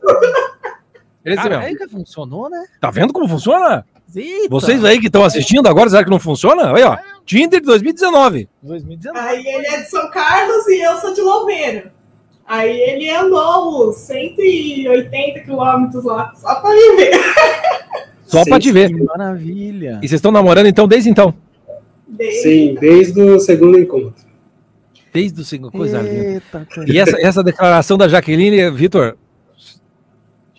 [1.24, 1.64] Esse Cara, mesmo.
[1.66, 2.66] aí que funcionou, né?
[2.82, 3.86] Tá vendo como funciona?
[4.16, 4.50] Eita.
[4.50, 6.76] Vocês aí que estão assistindo agora, será que não funciona?
[6.76, 6.98] Aí, ó.
[7.26, 8.50] Tinder de 2019.
[8.62, 9.20] 2019.
[9.20, 11.92] Aí ele é de São Carlos e eu sou de Louveira.
[12.48, 17.12] Aí ele andou uns 180 quilômetros lá, só pra me ver.
[18.32, 18.88] Só pra te ver.
[18.88, 20.00] Que maravilha.
[20.02, 21.34] E vocês estão namorando então desde então?
[22.42, 24.16] Sim, desde o segundo encontro.
[25.14, 26.26] Desde o segundo, coisa linda.
[26.26, 29.18] Eita, coisa E essa, essa declaração da Jaqueline, Vitor,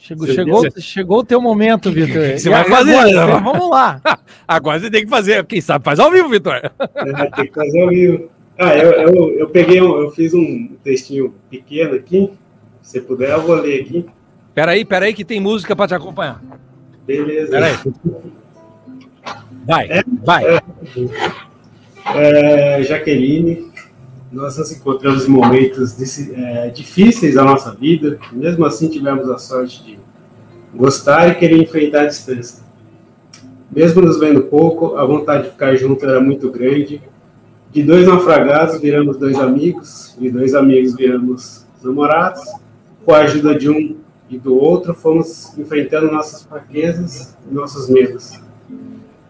[0.03, 2.37] Chegou, chegou, chegou o teu momento, Vitor.
[2.37, 2.97] você E vai fazer?
[2.97, 4.01] agora, Vamos lá.
[4.49, 5.45] agora você tem que fazer.
[5.47, 6.55] Quem sabe faz ao vivo, Vitor.
[6.57, 8.29] É, tem que fazer ao vivo.
[8.59, 12.33] Ah, eu, eu, eu peguei, um, eu fiz um textinho pequeno aqui.
[12.83, 14.05] Se puder, eu vou ler aqui.
[14.53, 16.43] Peraí, peraí, que tem música pra te acompanhar.
[17.07, 17.53] Beleza.
[17.53, 17.75] Peraí.
[19.65, 19.89] Vai,
[20.25, 20.45] vai.
[22.17, 23.71] É, Jaqueline,
[24.33, 25.95] nós nos encontramos em momentos
[26.33, 29.99] é, difíceis da nossa vida, mesmo assim tivemos a sorte de
[30.75, 32.63] gostar e querer enfrentar a distância.
[33.71, 37.01] Mesmo nos vendo pouco, a vontade de ficar junto era muito grande.
[37.71, 42.43] De dois naufragados viramos dois amigos, de dois amigos viramos namorados.
[43.05, 43.97] Com a ajuda de um
[44.31, 48.41] e do outro, fomos enfrentando nossas fraquezas e nossos medos.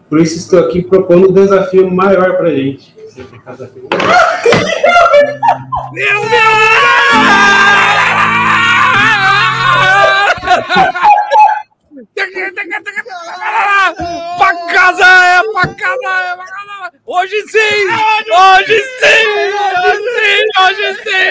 [0.09, 2.93] Por isso estou aqui propondo um desafio maior para a gente.
[3.09, 3.39] Você quer
[4.63, 6.23] casar comigo?
[14.37, 16.91] Pra casa, é pra casa, é pra casa.
[17.05, 17.87] Hoje sim!
[18.31, 19.23] Hoje sim!
[19.85, 20.41] Hoje sim!
[20.59, 21.29] Hoje sim!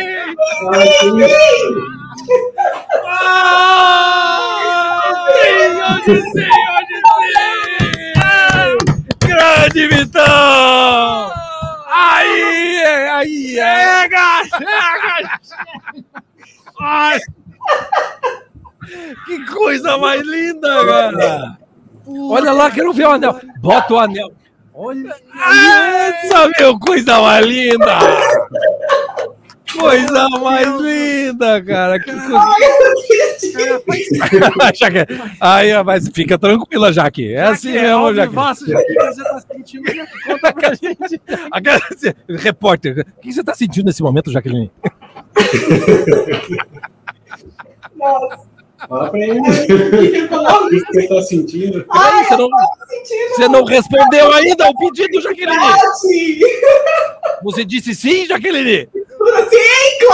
[3.06, 4.20] Ah,
[5.32, 6.71] sim, hoje sim!
[16.82, 17.20] Ai!
[19.26, 21.58] Que coisa mais linda, cara!
[22.06, 23.40] Olha lá, quero ver o anel.
[23.60, 24.32] Bota o anel.
[24.74, 25.14] Olha
[26.08, 27.98] essa, meu, coisa mais linda!
[29.78, 31.98] Coisa mais linda, cara.
[31.98, 32.32] Que coisa...
[34.74, 34.98] Jaque,
[35.40, 37.32] aí, mas fica tranquila, Jaque.
[37.32, 38.28] É assim mesmo, Jaque.
[38.30, 41.20] Vivaço, já que você tá sentindo, que conta pra gente.
[42.28, 44.70] Repórter, o que você está sentindo nesse momento, Jaqueline?
[47.96, 48.51] Nossa.
[48.88, 49.40] Fala pra ele.
[49.40, 51.84] O que você tá sentindo?
[51.90, 53.28] Ai, você, eu não, tô sentindo.
[53.34, 55.58] você não respondeu ainda o pedido, Jaqueline.
[56.00, 56.40] Sim,
[57.42, 58.88] Você disse sim, Jaqueline?
[58.92, 60.06] Sim,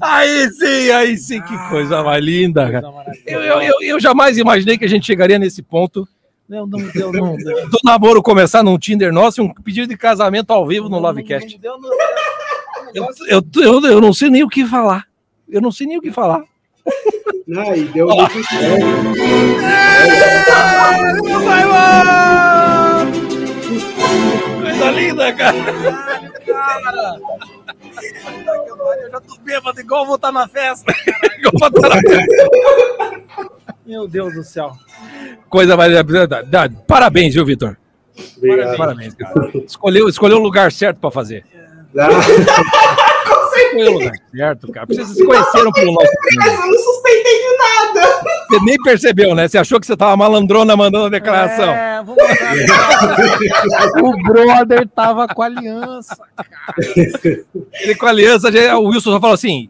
[0.00, 2.86] Aí sim, aí sim, que coisa mais linda, cara.
[3.26, 6.08] Eu, eu, eu, eu jamais imaginei que a gente chegaria nesse ponto
[6.48, 10.52] Não, não deu, não do namoro começar num Tinder nosso e um pedido de casamento
[10.52, 11.52] ao vivo no Lovecast.
[11.52, 11.90] Não deu, não
[12.94, 15.06] Eu, eu, eu, eu não sei nem o que falar.
[15.48, 16.42] Eu não sei nem o que falar.
[17.46, 18.32] Não, e deu muito!
[24.62, 25.56] Coisa linda, cara.
[29.02, 30.92] Eu já tô bêbado, igual vou estar na festa.
[31.40, 33.50] Igual vou estar na festa.
[33.86, 34.72] Meu Deus do céu.
[35.48, 35.92] Coisa mais.
[36.86, 37.76] Parabéns, viu, Vitor?
[38.76, 39.50] Parabéns, cara.
[39.66, 41.44] Escolheu, escolheu o lugar certo pra fazer.
[43.70, 44.86] Escolheu o lugar certo, cara.
[44.86, 48.20] Vocês se conheceram pelo nosso eu não suspeitei de nada.
[48.48, 49.48] Você nem percebeu, né?
[49.48, 51.70] Você achou que você tava malandrona mandando a declaração.
[51.72, 54.02] É, vamos lá.
[54.02, 56.18] o brother tava com aliança.
[57.80, 59.68] Ele com a aliança, o Wilson só falou assim: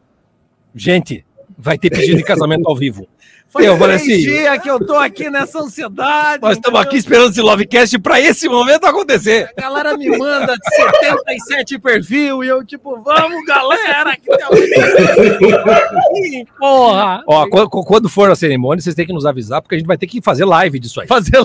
[0.74, 1.24] gente,
[1.58, 3.06] vai ter pedido de casamento ao vivo.
[3.50, 6.40] Foi eu falei assim: dias que eu tô aqui nessa ansiedade.
[6.40, 9.50] nós estamos aqui esperando esse Lovecast pra esse momento acontecer.
[9.56, 16.46] A galera me manda 77 perfil e eu, tipo, vamos, galera, que tem alguém.
[16.56, 17.24] Porra!
[17.26, 19.98] Ó, quando, quando for a cerimônia, vocês têm que nos avisar, porque a gente vai
[19.98, 21.08] ter que fazer live disso aí.
[21.08, 21.44] Fazer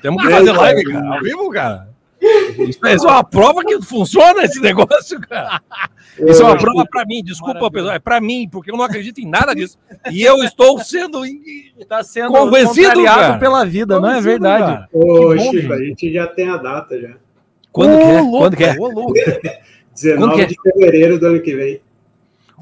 [0.00, 1.14] Temos que fazer live, cara.
[1.14, 1.88] Ao vivo, cara.
[2.20, 5.60] Isso é uma prova que funciona esse negócio, cara.
[6.18, 7.94] Isso é uma prova pra mim, desculpa, pessoal.
[7.94, 9.78] É pra mim, porque eu não acredito em nada disso.
[10.10, 11.22] E eu estou sendo
[11.88, 13.38] tá sendo convencido, contrariado cara.
[13.38, 14.64] pela vida, não é Convencido, verdade?
[14.64, 14.88] cara.
[14.92, 15.72] Ô, bom, Chico, gente.
[15.72, 17.14] a gente já tem a data já.
[17.72, 18.20] Quando que é?
[18.20, 18.76] Louco, Quando que é?
[18.78, 19.14] ô, louco.
[19.94, 20.44] 19 que é?
[20.46, 21.80] de fevereiro do ano que vem.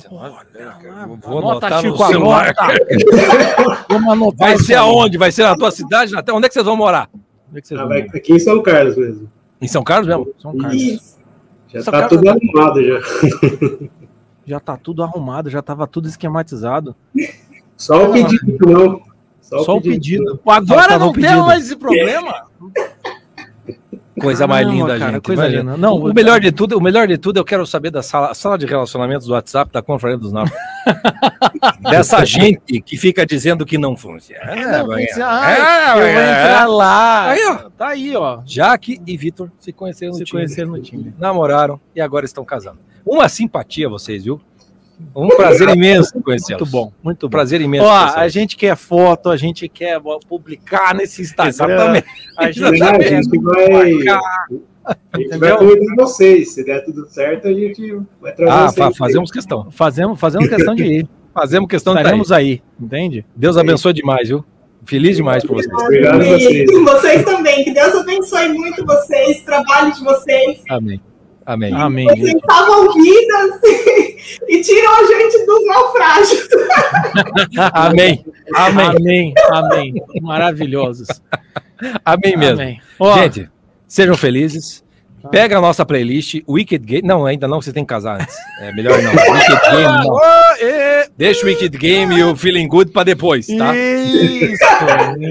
[0.08, 2.54] Vou Anota, anotar no Chico, celular.
[3.88, 5.18] Vamos anotar Vai ser aonde?
[5.18, 6.12] Vai ser na tua cidade?
[6.30, 7.08] Onde é que vocês vão morar?
[7.48, 7.88] Onde é que vocês Ah, vão?
[7.90, 9.28] vai aqui em São Carlos mesmo.
[9.60, 10.32] Em São Carlos mesmo?
[10.40, 10.82] São Carlos.
[10.82, 11.18] Isso.
[11.72, 13.00] Já São tá Carlos- tudo arrumado já.
[14.46, 16.96] Já tá tudo arrumado, já tava tudo esquematizado.
[17.76, 19.02] Só o pedido, não.
[19.42, 20.24] Só, Só o pedido.
[20.38, 20.40] pedido.
[20.46, 22.46] Agora não o tem mais esse problema.
[24.18, 25.22] Coisa mais Caramba, linda, cara, gente.
[25.22, 25.74] coisa Imagina.
[25.74, 25.76] linda.
[25.76, 28.58] Não, o melhor de tudo, o melhor de tudo, eu quero saber da sala, sala
[28.58, 30.50] de relacionamentos do WhatsApp da Conferência dos Novos.
[31.80, 34.54] Dessa gente que fica dizendo que não funciona.
[34.54, 36.40] Não, que ser, ai, eu vou é.
[36.40, 37.30] entrar lá.
[37.30, 37.54] Aí, ó.
[37.76, 38.40] Tá aí, ó.
[38.44, 40.40] Jaque e Vitor se conheceram no Se Tinder.
[40.40, 41.12] conheceram no Tinder.
[41.18, 42.78] Namoraram e agora estão casando.
[43.04, 44.40] Uma simpatia vocês, viu?
[45.14, 46.60] Um prazer imenso conhecê-los.
[46.62, 47.30] Muito bom, muito bom.
[47.30, 51.48] Prazer imenso Ó, a gente quer foto, a gente quer publicar nesse Instagram.
[51.50, 52.06] Exatamente.
[52.36, 53.92] A gente, A gente vai.
[55.12, 55.50] A gente vai
[55.96, 56.52] vocês.
[56.54, 58.74] Se der tudo certo, a gente vai trazer Ah, vocês.
[58.76, 59.70] fa- fazemos questão.
[59.70, 61.08] Fazemos, fazemos questão de ir.
[61.34, 62.46] Fazemos questão de Estaremos estar aí.
[62.48, 63.24] aí, entende?
[63.36, 64.44] Deus abençoe demais, viu?
[64.84, 65.72] Feliz demais por vocês.
[65.72, 66.68] Obrigado vocês.
[66.68, 67.62] E vocês também.
[67.62, 70.62] Que Deus abençoe muito vocês, trabalho de vocês.
[70.68, 71.00] Amém.
[71.48, 71.72] Amém.
[71.72, 72.06] Amém.
[72.06, 73.60] Vocês salvam vidas
[74.48, 76.48] e tiram a gente dos naufrágios.
[77.72, 78.22] Amém.
[78.54, 78.86] Amém.
[78.86, 79.34] Amém.
[79.50, 79.94] Amém.
[80.20, 81.08] Maravilhosos.
[82.04, 82.60] Amém mesmo.
[82.60, 82.80] Amém.
[83.14, 83.50] Gente,
[83.86, 84.84] sejam felizes.
[85.30, 87.06] Pega a nossa playlist, Wicked Game.
[87.06, 88.36] Não, ainda não, você tem que casar antes.
[88.60, 89.10] É melhor não.
[89.10, 90.18] Wicked Game, não.
[91.16, 93.76] Deixa o Wicked Game e o Feeling Good pra depois, tá?
[93.76, 94.64] Isso.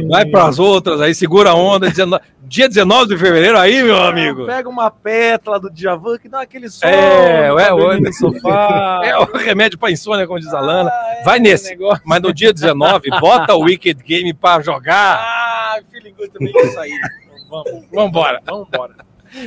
[0.10, 1.90] Vai pras outras aí, segura a onda.
[1.90, 4.46] 19 Dia 19 de fevereiro aí, meu amigo.
[4.46, 6.88] Pega uma pétala do Djavan que dá aquele som.
[6.88, 9.02] É, no é, o no sofá.
[9.04, 10.90] É o remédio pra insônia, como diz a Lana.
[11.26, 11.78] Vai esse nesse.
[12.06, 15.18] Mas no dia 19, bota o Wicked Game pra jogar.
[15.20, 16.92] Ah, feeling good também isso aí.
[17.50, 18.42] Vamos, Vambora.
[18.46, 18.94] vamos embora.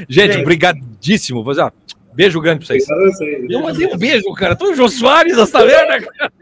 [0.08, 0.42] Gente, Gente.
[0.42, 1.42] obrigadíssimo.
[1.42, 1.72] Vou dizer,
[2.12, 2.82] Beijo grande pra vocês.
[2.84, 3.46] Obrigado a vocês.
[3.48, 4.56] Eu mandei um beijo, cara.
[4.56, 6.32] Tô o Jô Soares essa merda, cara.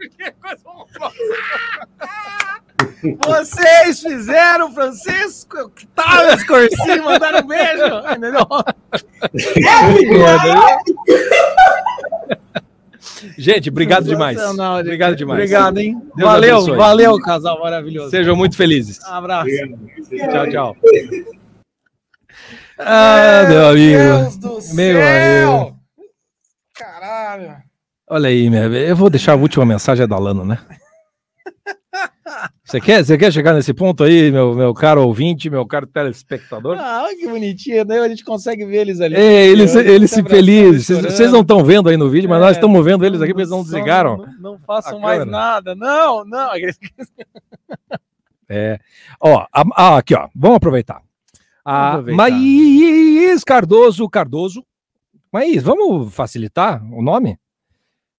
[3.01, 8.45] Que coisa Vocês fizeram o Francisco Octávio Corsi, mandaram um beijo, entendeu?
[13.37, 14.37] Gente, obrigado demais.
[14.79, 15.39] Obrigado demais.
[15.39, 16.01] Obrigado, hein?
[16.15, 16.77] Deus valeu, abençoe.
[16.77, 18.11] valeu, casal maravilhoso.
[18.11, 18.99] Sejam muito felizes.
[19.05, 19.49] Um abraço.
[20.31, 20.77] Tchau, tchau.
[22.79, 23.97] Ah, meu amigo.
[23.97, 25.51] Deus do Meu céu!
[25.61, 25.79] amigo.
[26.75, 27.55] Caralho.
[28.09, 30.57] Olha aí, minha, eu vou deixar a última mensagem da Lano, né?
[32.63, 36.77] Você quer, você quer chegar nesse ponto aí, meu, meu caro ouvinte, meu caro telespectador?
[36.79, 37.99] Ah, que bonitinho, né?
[37.99, 39.15] A gente consegue ver eles ali.
[39.15, 40.87] É, eles, eles se felizes.
[40.87, 42.53] Vocês, não estão vendo aí no vídeo, mas nós É.
[42.53, 44.17] estamos vendo eles aqui, porque eles não desligaram.
[44.17, 45.37] Não, não façam mais câmera.
[45.37, 45.75] nada.
[45.75, 46.49] Não, não.
[48.51, 48.79] É.
[49.21, 50.27] Ó, a- a- aqui, ó.
[50.35, 51.01] Vamos aproveitar.
[51.69, 52.17] A aproveitar.
[52.17, 54.65] Maís Cardoso Cardoso.
[55.31, 57.37] Maís, vamos facilitar o nome?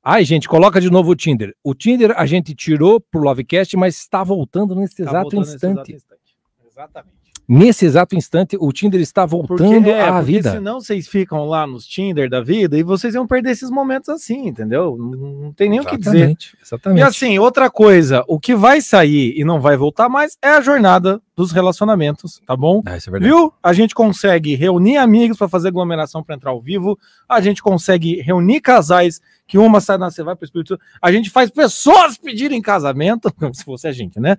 [0.02, 1.54] Ai, gente, coloca de novo o Tinder.
[1.62, 5.54] O Tinder a gente tirou pro Lovecast, mas está voltando nesse Tá exato voltando nesse
[5.56, 5.92] instante.
[5.92, 6.36] exato instante.
[6.66, 7.19] Exatamente.
[7.52, 10.52] Nesse exato instante, o Tinder está voltando é, à porque vida.
[10.52, 14.46] senão vocês ficam lá nos Tinder da vida e vocês iam perder esses momentos assim,
[14.46, 14.96] entendeu?
[14.96, 16.36] Não, não tem nem o que dizer.
[16.64, 17.00] Exatamente.
[17.00, 20.60] E assim, outra coisa, o que vai sair e não vai voltar mais é a
[20.60, 22.82] jornada dos relacionamentos, tá bom?
[22.86, 23.34] Ah, isso é verdade.
[23.34, 23.52] Viu?
[23.60, 26.96] A gente consegue reunir amigos para fazer aglomeração para entrar ao vivo,
[27.28, 29.20] a gente consegue reunir casais
[29.50, 30.78] que uma sai na você vai para o Espírito.
[31.02, 34.36] A gente faz pessoas pedirem casamento, como se fosse a gente, né?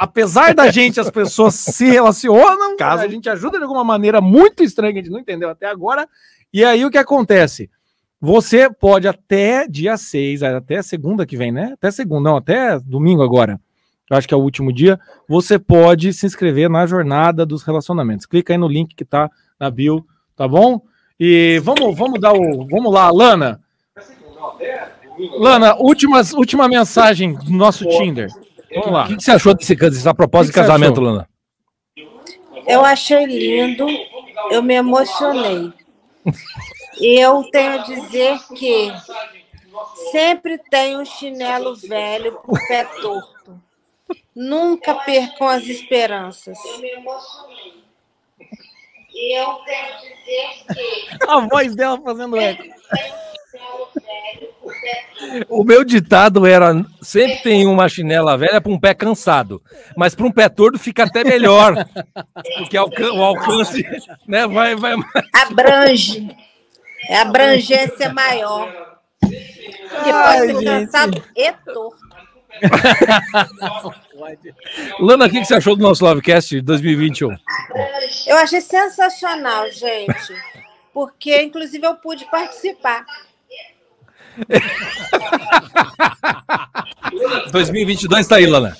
[0.00, 4.92] Apesar da gente, as pessoas se relacionam, a gente ajuda de alguma maneira muito estranha
[4.92, 6.08] que a gente não entendeu até agora.
[6.52, 7.68] E aí o que acontece?
[8.20, 11.72] Você pode até dia 6, até segunda que vem, né?
[11.72, 13.60] Até segunda, não, até domingo agora.
[14.08, 15.00] Eu acho que é o último dia.
[15.28, 18.24] Você pode se inscrever na jornada dos relacionamentos.
[18.24, 20.06] Clica aí no link que tá na bio,
[20.36, 20.80] tá bom?
[21.18, 22.66] E vamos, vamos dar o.
[22.68, 23.60] Vamos lá, Lana.
[25.40, 28.30] Lana, últimas, última mensagem do nosso Tinder.
[28.74, 29.04] Vamos lá.
[29.04, 31.00] O que, que você achou desse, dessa proposta O que de casamento?
[31.00, 31.28] Lana?
[32.66, 33.86] Eu achei lindo,
[34.50, 35.72] eu me emocionei.
[37.00, 38.92] E eu tenho a dizer que
[40.12, 43.60] sempre tem um chinelo velho com o pé torto.
[44.34, 46.58] Nunca percam as esperanças.
[49.14, 52.62] E eu tenho a dizer que A voz dela fazendo eco.
[55.48, 59.60] O meu ditado era: sempre tem uma chinela velha para um pé cansado,
[59.96, 61.86] mas para um pé torto fica até melhor,
[62.58, 63.84] porque o alcance
[64.26, 64.94] né, vai, vai
[65.32, 66.28] abrange.
[67.08, 68.98] É abrangência maior.
[69.20, 72.08] Que pode ser cansado e torto.
[75.00, 77.36] Lana, o que que você achou do nosso Lovecast 2021?
[78.26, 80.34] Eu achei sensacional, gente.
[80.92, 83.06] Porque, inclusive, eu pude participar.
[87.52, 88.76] 2022 tá aí, Lana.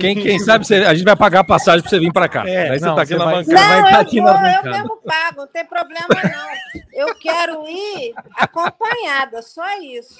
[0.00, 2.48] Quem, quem sabe você- a gente vai pagar a passagem para você vir para cá.
[2.48, 3.68] É, Aí você não, tá aqui na vai- bancada.
[3.68, 6.46] vai Não, tá eu aqui vou, na eu mesmo pago, não tem problema não.
[6.92, 10.18] Eu quero ir acompanhada, só isso.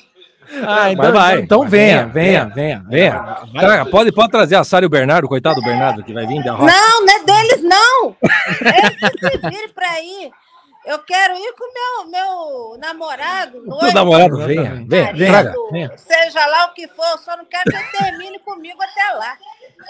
[0.64, 1.40] Ah, então, Vai, vai.
[1.40, 3.18] então Vai, venha, venha, venha, venha.
[3.18, 3.36] Venha.
[3.60, 6.44] Traga, pode, pode trazer a Sara e o Bernardo, coitado do Bernardo, que vai vir
[6.44, 6.72] da roça.
[6.72, 8.16] Não, não é deles, não.
[8.60, 10.30] Eles que se virem pra ir.
[10.86, 15.54] Eu quero ir com meu meu namorado, noivo, Meu namorado, venha, venha, marido, traga.
[15.72, 15.98] venha.
[15.98, 19.36] seja lá o que for, eu só não quero que ele termine comigo até lá.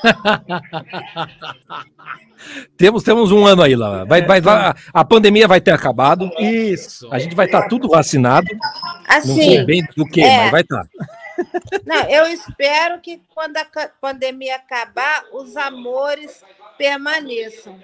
[2.76, 4.04] Temos, temos um ano aí, lá.
[4.04, 6.30] Vai, vai, vai- a pandemia vai ter acabado.
[6.38, 7.08] Isso.
[7.12, 8.46] A gente vai estar tudo vacinado.
[8.54, 10.36] não Assim, sei bem do que, é.
[10.42, 10.86] mas vai estar.
[11.86, 13.66] Não, eu espero que quando a
[14.00, 16.42] pandemia acabar, os amores
[16.78, 17.78] permaneçam.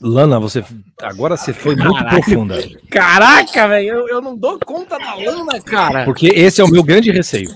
[0.00, 0.64] Lana, você
[1.02, 2.10] agora você foi muito Caraca.
[2.10, 2.68] profunda.
[2.88, 6.04] Caraca, velho, eu, eu não dou conta da Lana, cara.
[6.04, 7.50] Porque esse é o meu grande receio.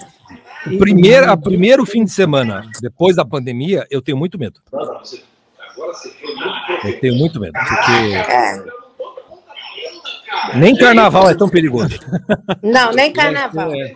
[0.66, 4.60] O primeiro, a primeiro fim de semana depois da pandemia, eu tenho muito medo.
[6.84, 8.81] Eu tenho muito medo, porque
[10.54, 11.98] nem carnaval é tão perigoso.
[12.62, 13.74] Não, nem carnaval.
[13.74, 13.92] É.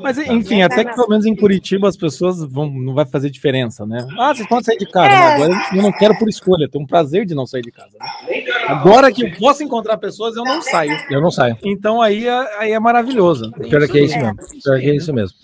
[0.00, 3.86] Mas enfim, até que pelo menos em Curitiba as pessoas vão, não vai fazer diferença,
[3.86, 4.06] né?
[4.18, 5.08] Ah, vocês podem sair de casa.
[5.08, 5.10] É.
[5.10, 5.34] né?
[5.34, 7.90] Agora eu não quero por escolha, tenho um prazer de não sair de casa.
[7.98, 8.44] né?
[8.66, 10.98] Agora que eu posso encontrar pessoas, eu não saio.
[11.10, 11.56] Eu não saio.
[11.64, 13.52] Então aí é, aí é maravilhoso.
[13.52, 14.36] Pior é que é isso mesmo.
[14.62, 15.36] Pior é que é isso mesmo.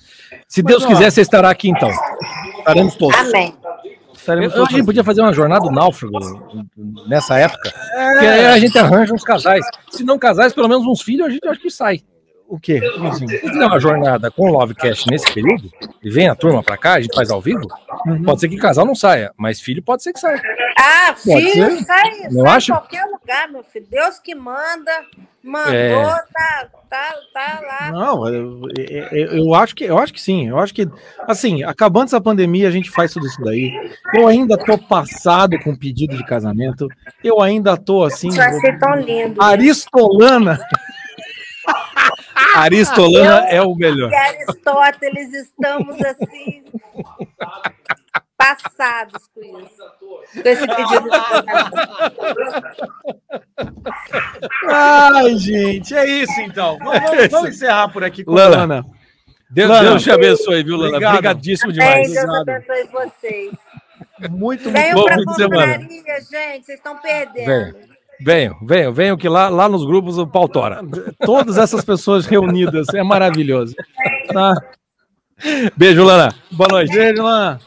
[0.49, 1.91] Se Mas, Deus ó, quiser, você estará aqui então.
[2.59, 3.17] Estaremos todos.
[3.17, 3.55] Amém.
[4.23, 6.17] Estaremos Eu- A gente podia fazer uma jornada do náufrago
[7.09, 7.69] nessa época.
[7.93, 8.13] É.
[8.13, 9.67] Porque aí a gente arranja uns casais.
[9.91, 12.01] Se não casais, pelo menos uns filhos, a gente acho que sai.
[12.55, 12.83] O quê?
[13.11, 13.27] Assim?
[13.27, 15.71] Se fizer uma jornada com o Lovecast nesse período,
[16.03, 17.67] e vem a turma pra cá, a gente faz ao vivo,
[18.07, 18.23] Uhum.
[18.25, 20.43] pode ser que casal não saia, mas filho pode ser que saia.
[20.79, 21.85] Ah, Pode filho, ser.
[21.85, 22.73] sai, Não sai acha?
[22.73, 23.87] em qualquer lugar, meu filho.
[23.91, 24.91] Deus que manda,
[25.45, 25.91] Mandou, É.
[26.33, 27.91] tá, tá, tá lá.
[27.91, 28.61] Não, eu,
[29.11, 30.49] eu, eu acho que eu acho que sim.
[30.49, 30.89] Eu acho que
[31.27, 33.73] assim, acabando essa pandemia, a gente faz tudo isso daí.
[34.15, 36.87] Eu ainda tô passado com pedido de casamento.
[37.25, 38.29] Eu ainda tô assim.
[38.29, 39.43] Isso vai ser tão lindo.
[39.43, 40.61] Aristolana.
[42.57, 44.11] Aristolana Eu é o melhor.
[44.11, 46.65] E Aristóteles estamos assim
[48.37, 49.83] passados com isso.
[50.01, 51.17] Com esse pedido de
[54.69, 56.79] Ai, gente, é isso então.
[56.79, 58.57] Vamos, vamos encerrar por aqui com Lana.
[58.57, 58.85] Lana.
[59.51, 60.89] Deus, Lana, Deus te abençoe, viu, Lana?
[60.89, 61.15] obrigado.
[61.15, 62.13] Obrigadíssimo demais.
[62.13, 63.53] Deus abençoe vocês.
[64.31, 65.79] Muito, Venham bom de semana.
[65.79, 67.47] confraria, gente, vocês estão perdendo.
[67.47, 67.92] Venham,
[68.25, 70.81] venham, venham, venham, que lá, lá nos grupos o pau tora.
[71.25, 73.75] Todas essas pessoas reunidas, é maravilhoso.
[74.33, 74.55] Tá?
[75.77, 76.35] Beijo, Lana.
[76.51, 76.93] Boa noite.
[76.95, 77.59] Beijo, Lana.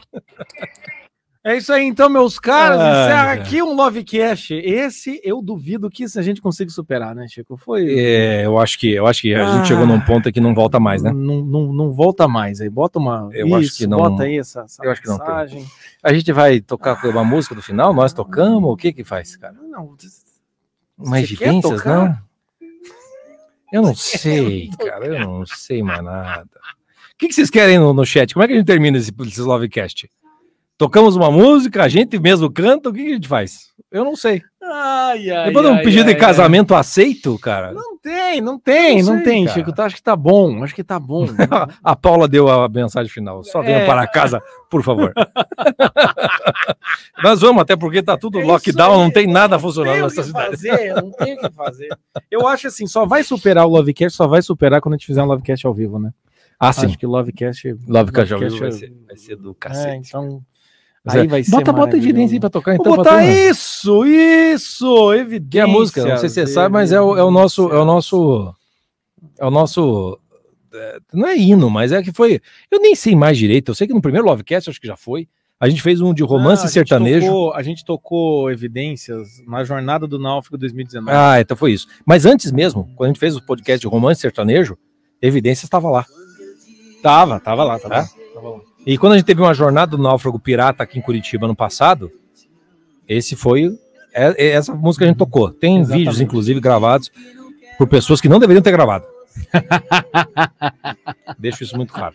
[1.44, 2.80] É isso aí, então, meus caras.
[2.80, 3.32] Ai, encerra cara.
[3.40, 4.52] aqui um Lovecast.
[4.52, 7.56] Esse eu duvido que a gente consiga superar, né, Chico?
[7.56, 7.86] Foi.
[7.88, 9.56] É, eu acho que, eu acho que a Ah.
[9.58, 11.12] gente chegou num ponto que não volta mais, né?
[11.12, 12.68] Não, não, não volta mais aí.
[12.68, 13.28] Bota uma.
[13.32, 15.26] Eu acho que não- Bota aí essa, essa eu acho que não tem.
[15.28, 15.64] mensagem.
[16.02, 19.54] A gente vai tocar uma música do final, nós tocamos, o que que faz, cara?
[19.70, 19.94] Não,
[20.96, 22.08] Mais você tocar?
[22.08, 22.26] não?
[23.72, 26.48] Eu não sei, cara, eu não sei mais nada.
[27.12, 28.32] O que, que vocês querem no, no chat?
[28.32, 30.08] Como é que a gente termina esse, esse Lovecast?
[30.78, 33.72] Tocamos uma música, a gente mesmo canta, o que, que a gente faz?
[33.90, 34.42] Eu não sei.
[34.68, 37.72] Ai, ai, Depois de um pedido ai, de casamento aceito, cara.
[37.72, 39.54] Não tem, não tem, Não não, sei, tem, cara.
[39.58, 39.72] Chico.
[39.72, 41.26] Tá, acho que tá bom, acho que tá bom.
[41.82, 43.44] A Paula deu a mensagem final.
[43.44, 43.86] Só venha É.
[43.86, 45.12] para casa, por favor.
[47.22, 50.50] Nós vamos, até porque tá tudo É lockdown, não tem nada Não funcionando nessa cidade.
[50.50, 51.88] fazer, não tem o que fazer.
[52.30, 55.22] Eu acho assim, só vai superar o Lovecast, só vai superar quando a gente fizer
[55.22, 56.10] um Lovecast ao vivo, né?
[56.58, 56.86] Ah, sim.
[56.86, 57.74] Acho que Lovecast.
[57.86, 60.08] Lovecast ao vivo Lovecast vai é- ser, vai ser do É, cacete.
[60.08, 60.40] então.
[61.06, 61.50] Mas Aí é, vai ser.
[61.52, 62.84] bota, bota aí pra tocar, então.
[62.84, 65.48] Vou botar isso, isso, evidência.
[65.50, 67.70] Que é a música, não sei se você sabe, mas é o, é o nosso,
[67.72, 68.52] é o nosso,
[69.38, 70.18] é o nosso,
[70.74, 73.86] é, não é hino, mas é que foi, eu nem sei mais direito, eu sei
[73.86, 75.28] que no primeiro Lovecast, acho que já foi,
[75.60, 79.28] a gente fez um de romance Ah, a gente sertanejo, tocou- a gente tocou evidências
[79.46, 81.16] na jornada do Náufrago 2019.
[81.16, 84.20] ah, então foi isso, mas antes mesmo, quando a gente fez o podcast de romance
[84.20, 84.76] sertanejo,
[85.22, 86.04] Evidências estava lá.
[87.02, 88.00] Tava, tava lá, tava, Tá?
[88.00, 88.60] lá, tava lá.
[88.86, 92.10] E quando a gente teve uma jornada do náufrago pirata aqui em Curitiba no passado,
[93.08, 93.76] esse foi
[94.14, 95.50] é- é essa música a gente tocou.
[95.50, 95.98] Tem Exatamente.
[95.98, 97.10] vídeos, inclusive, gravados
[97.76, 99.04] por pessoas que não deveriam ter gravado.
[101.38, 102.14] Deixo isso muito claro.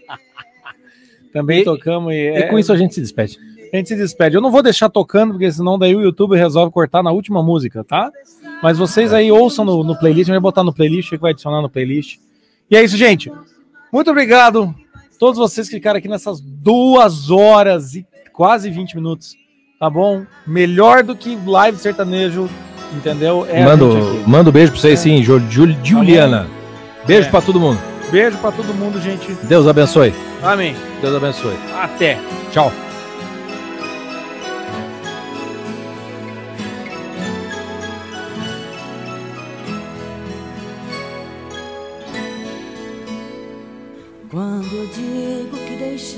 [1.31, 3.37] Também tocamos e, E com isso a gente se despede.
[3.71, 4.35] A gente se despede.
[4.35, 7.83] Eu não vou deixar tocando, porque senão daí o YouTube resolve cortar na última música,
[7.83, 8.11] tá?
[8.61, 11.31] Mas vocês aí ouçam no, no playlist, a gente vai botar no playlist, que vai
[11.31, 12.17] adicionar no playlist.
[12.69, 13.31] E é isso, gente.
[13.93, 14.73] Muito obrigado.
[15.21, 18.03] Todos vocês que ficaram aqui nessas duas horas e
[18.33, 19.35] quase 20 minutos.
[19.79, 20.25] Tá bom?
[20.47, 22.49] Melhor do que live sertanejo,
[22.91, 23.45] entendeu?
[23.47, 24.29] É a mando, gente aqui.
[24.29, 26.47] mando beijo pra vocês sim, Ju- Ju- Juliana.
[27.05, 27.29] Beijo É.
[27.29, 27.79] pra todo mundo.
[28.11, 29.31] Beijo pra todo mundo, gente.
[29.43, 30.11] Deus abençoe.
[30.41, 30.75] Amém.
[31.03, 31.55] Deus abençoe.
[31.79, 32.17] Até.
[32.51, 32.71] Tchau.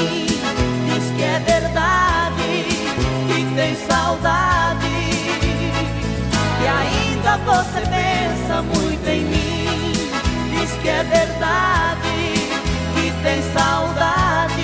[0.00, 2.64] Diz que é verdade,
[3.28, 4.86] que tem saudade.
[6.62, 9.92] E ainda você pensa muito em mim.
[10.50, 12.08] Diz que é verdade,
[12.94, 14.60] que tem saudade.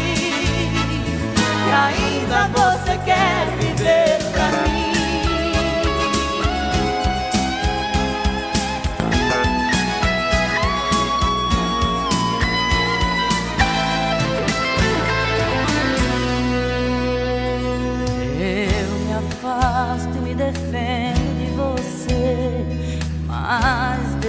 [1.66, 4.25] E ainda você quer viver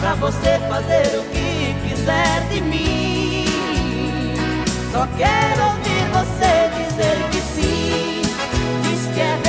[0.00, 3.44] pra você fazer o que quiser de mim.
[4.92, 8.22] Só quero ouvir você dizer que sim,
[8.82, 9.43] diz que é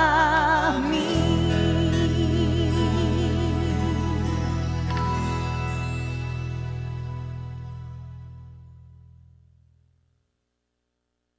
[0.00, 0.49] love.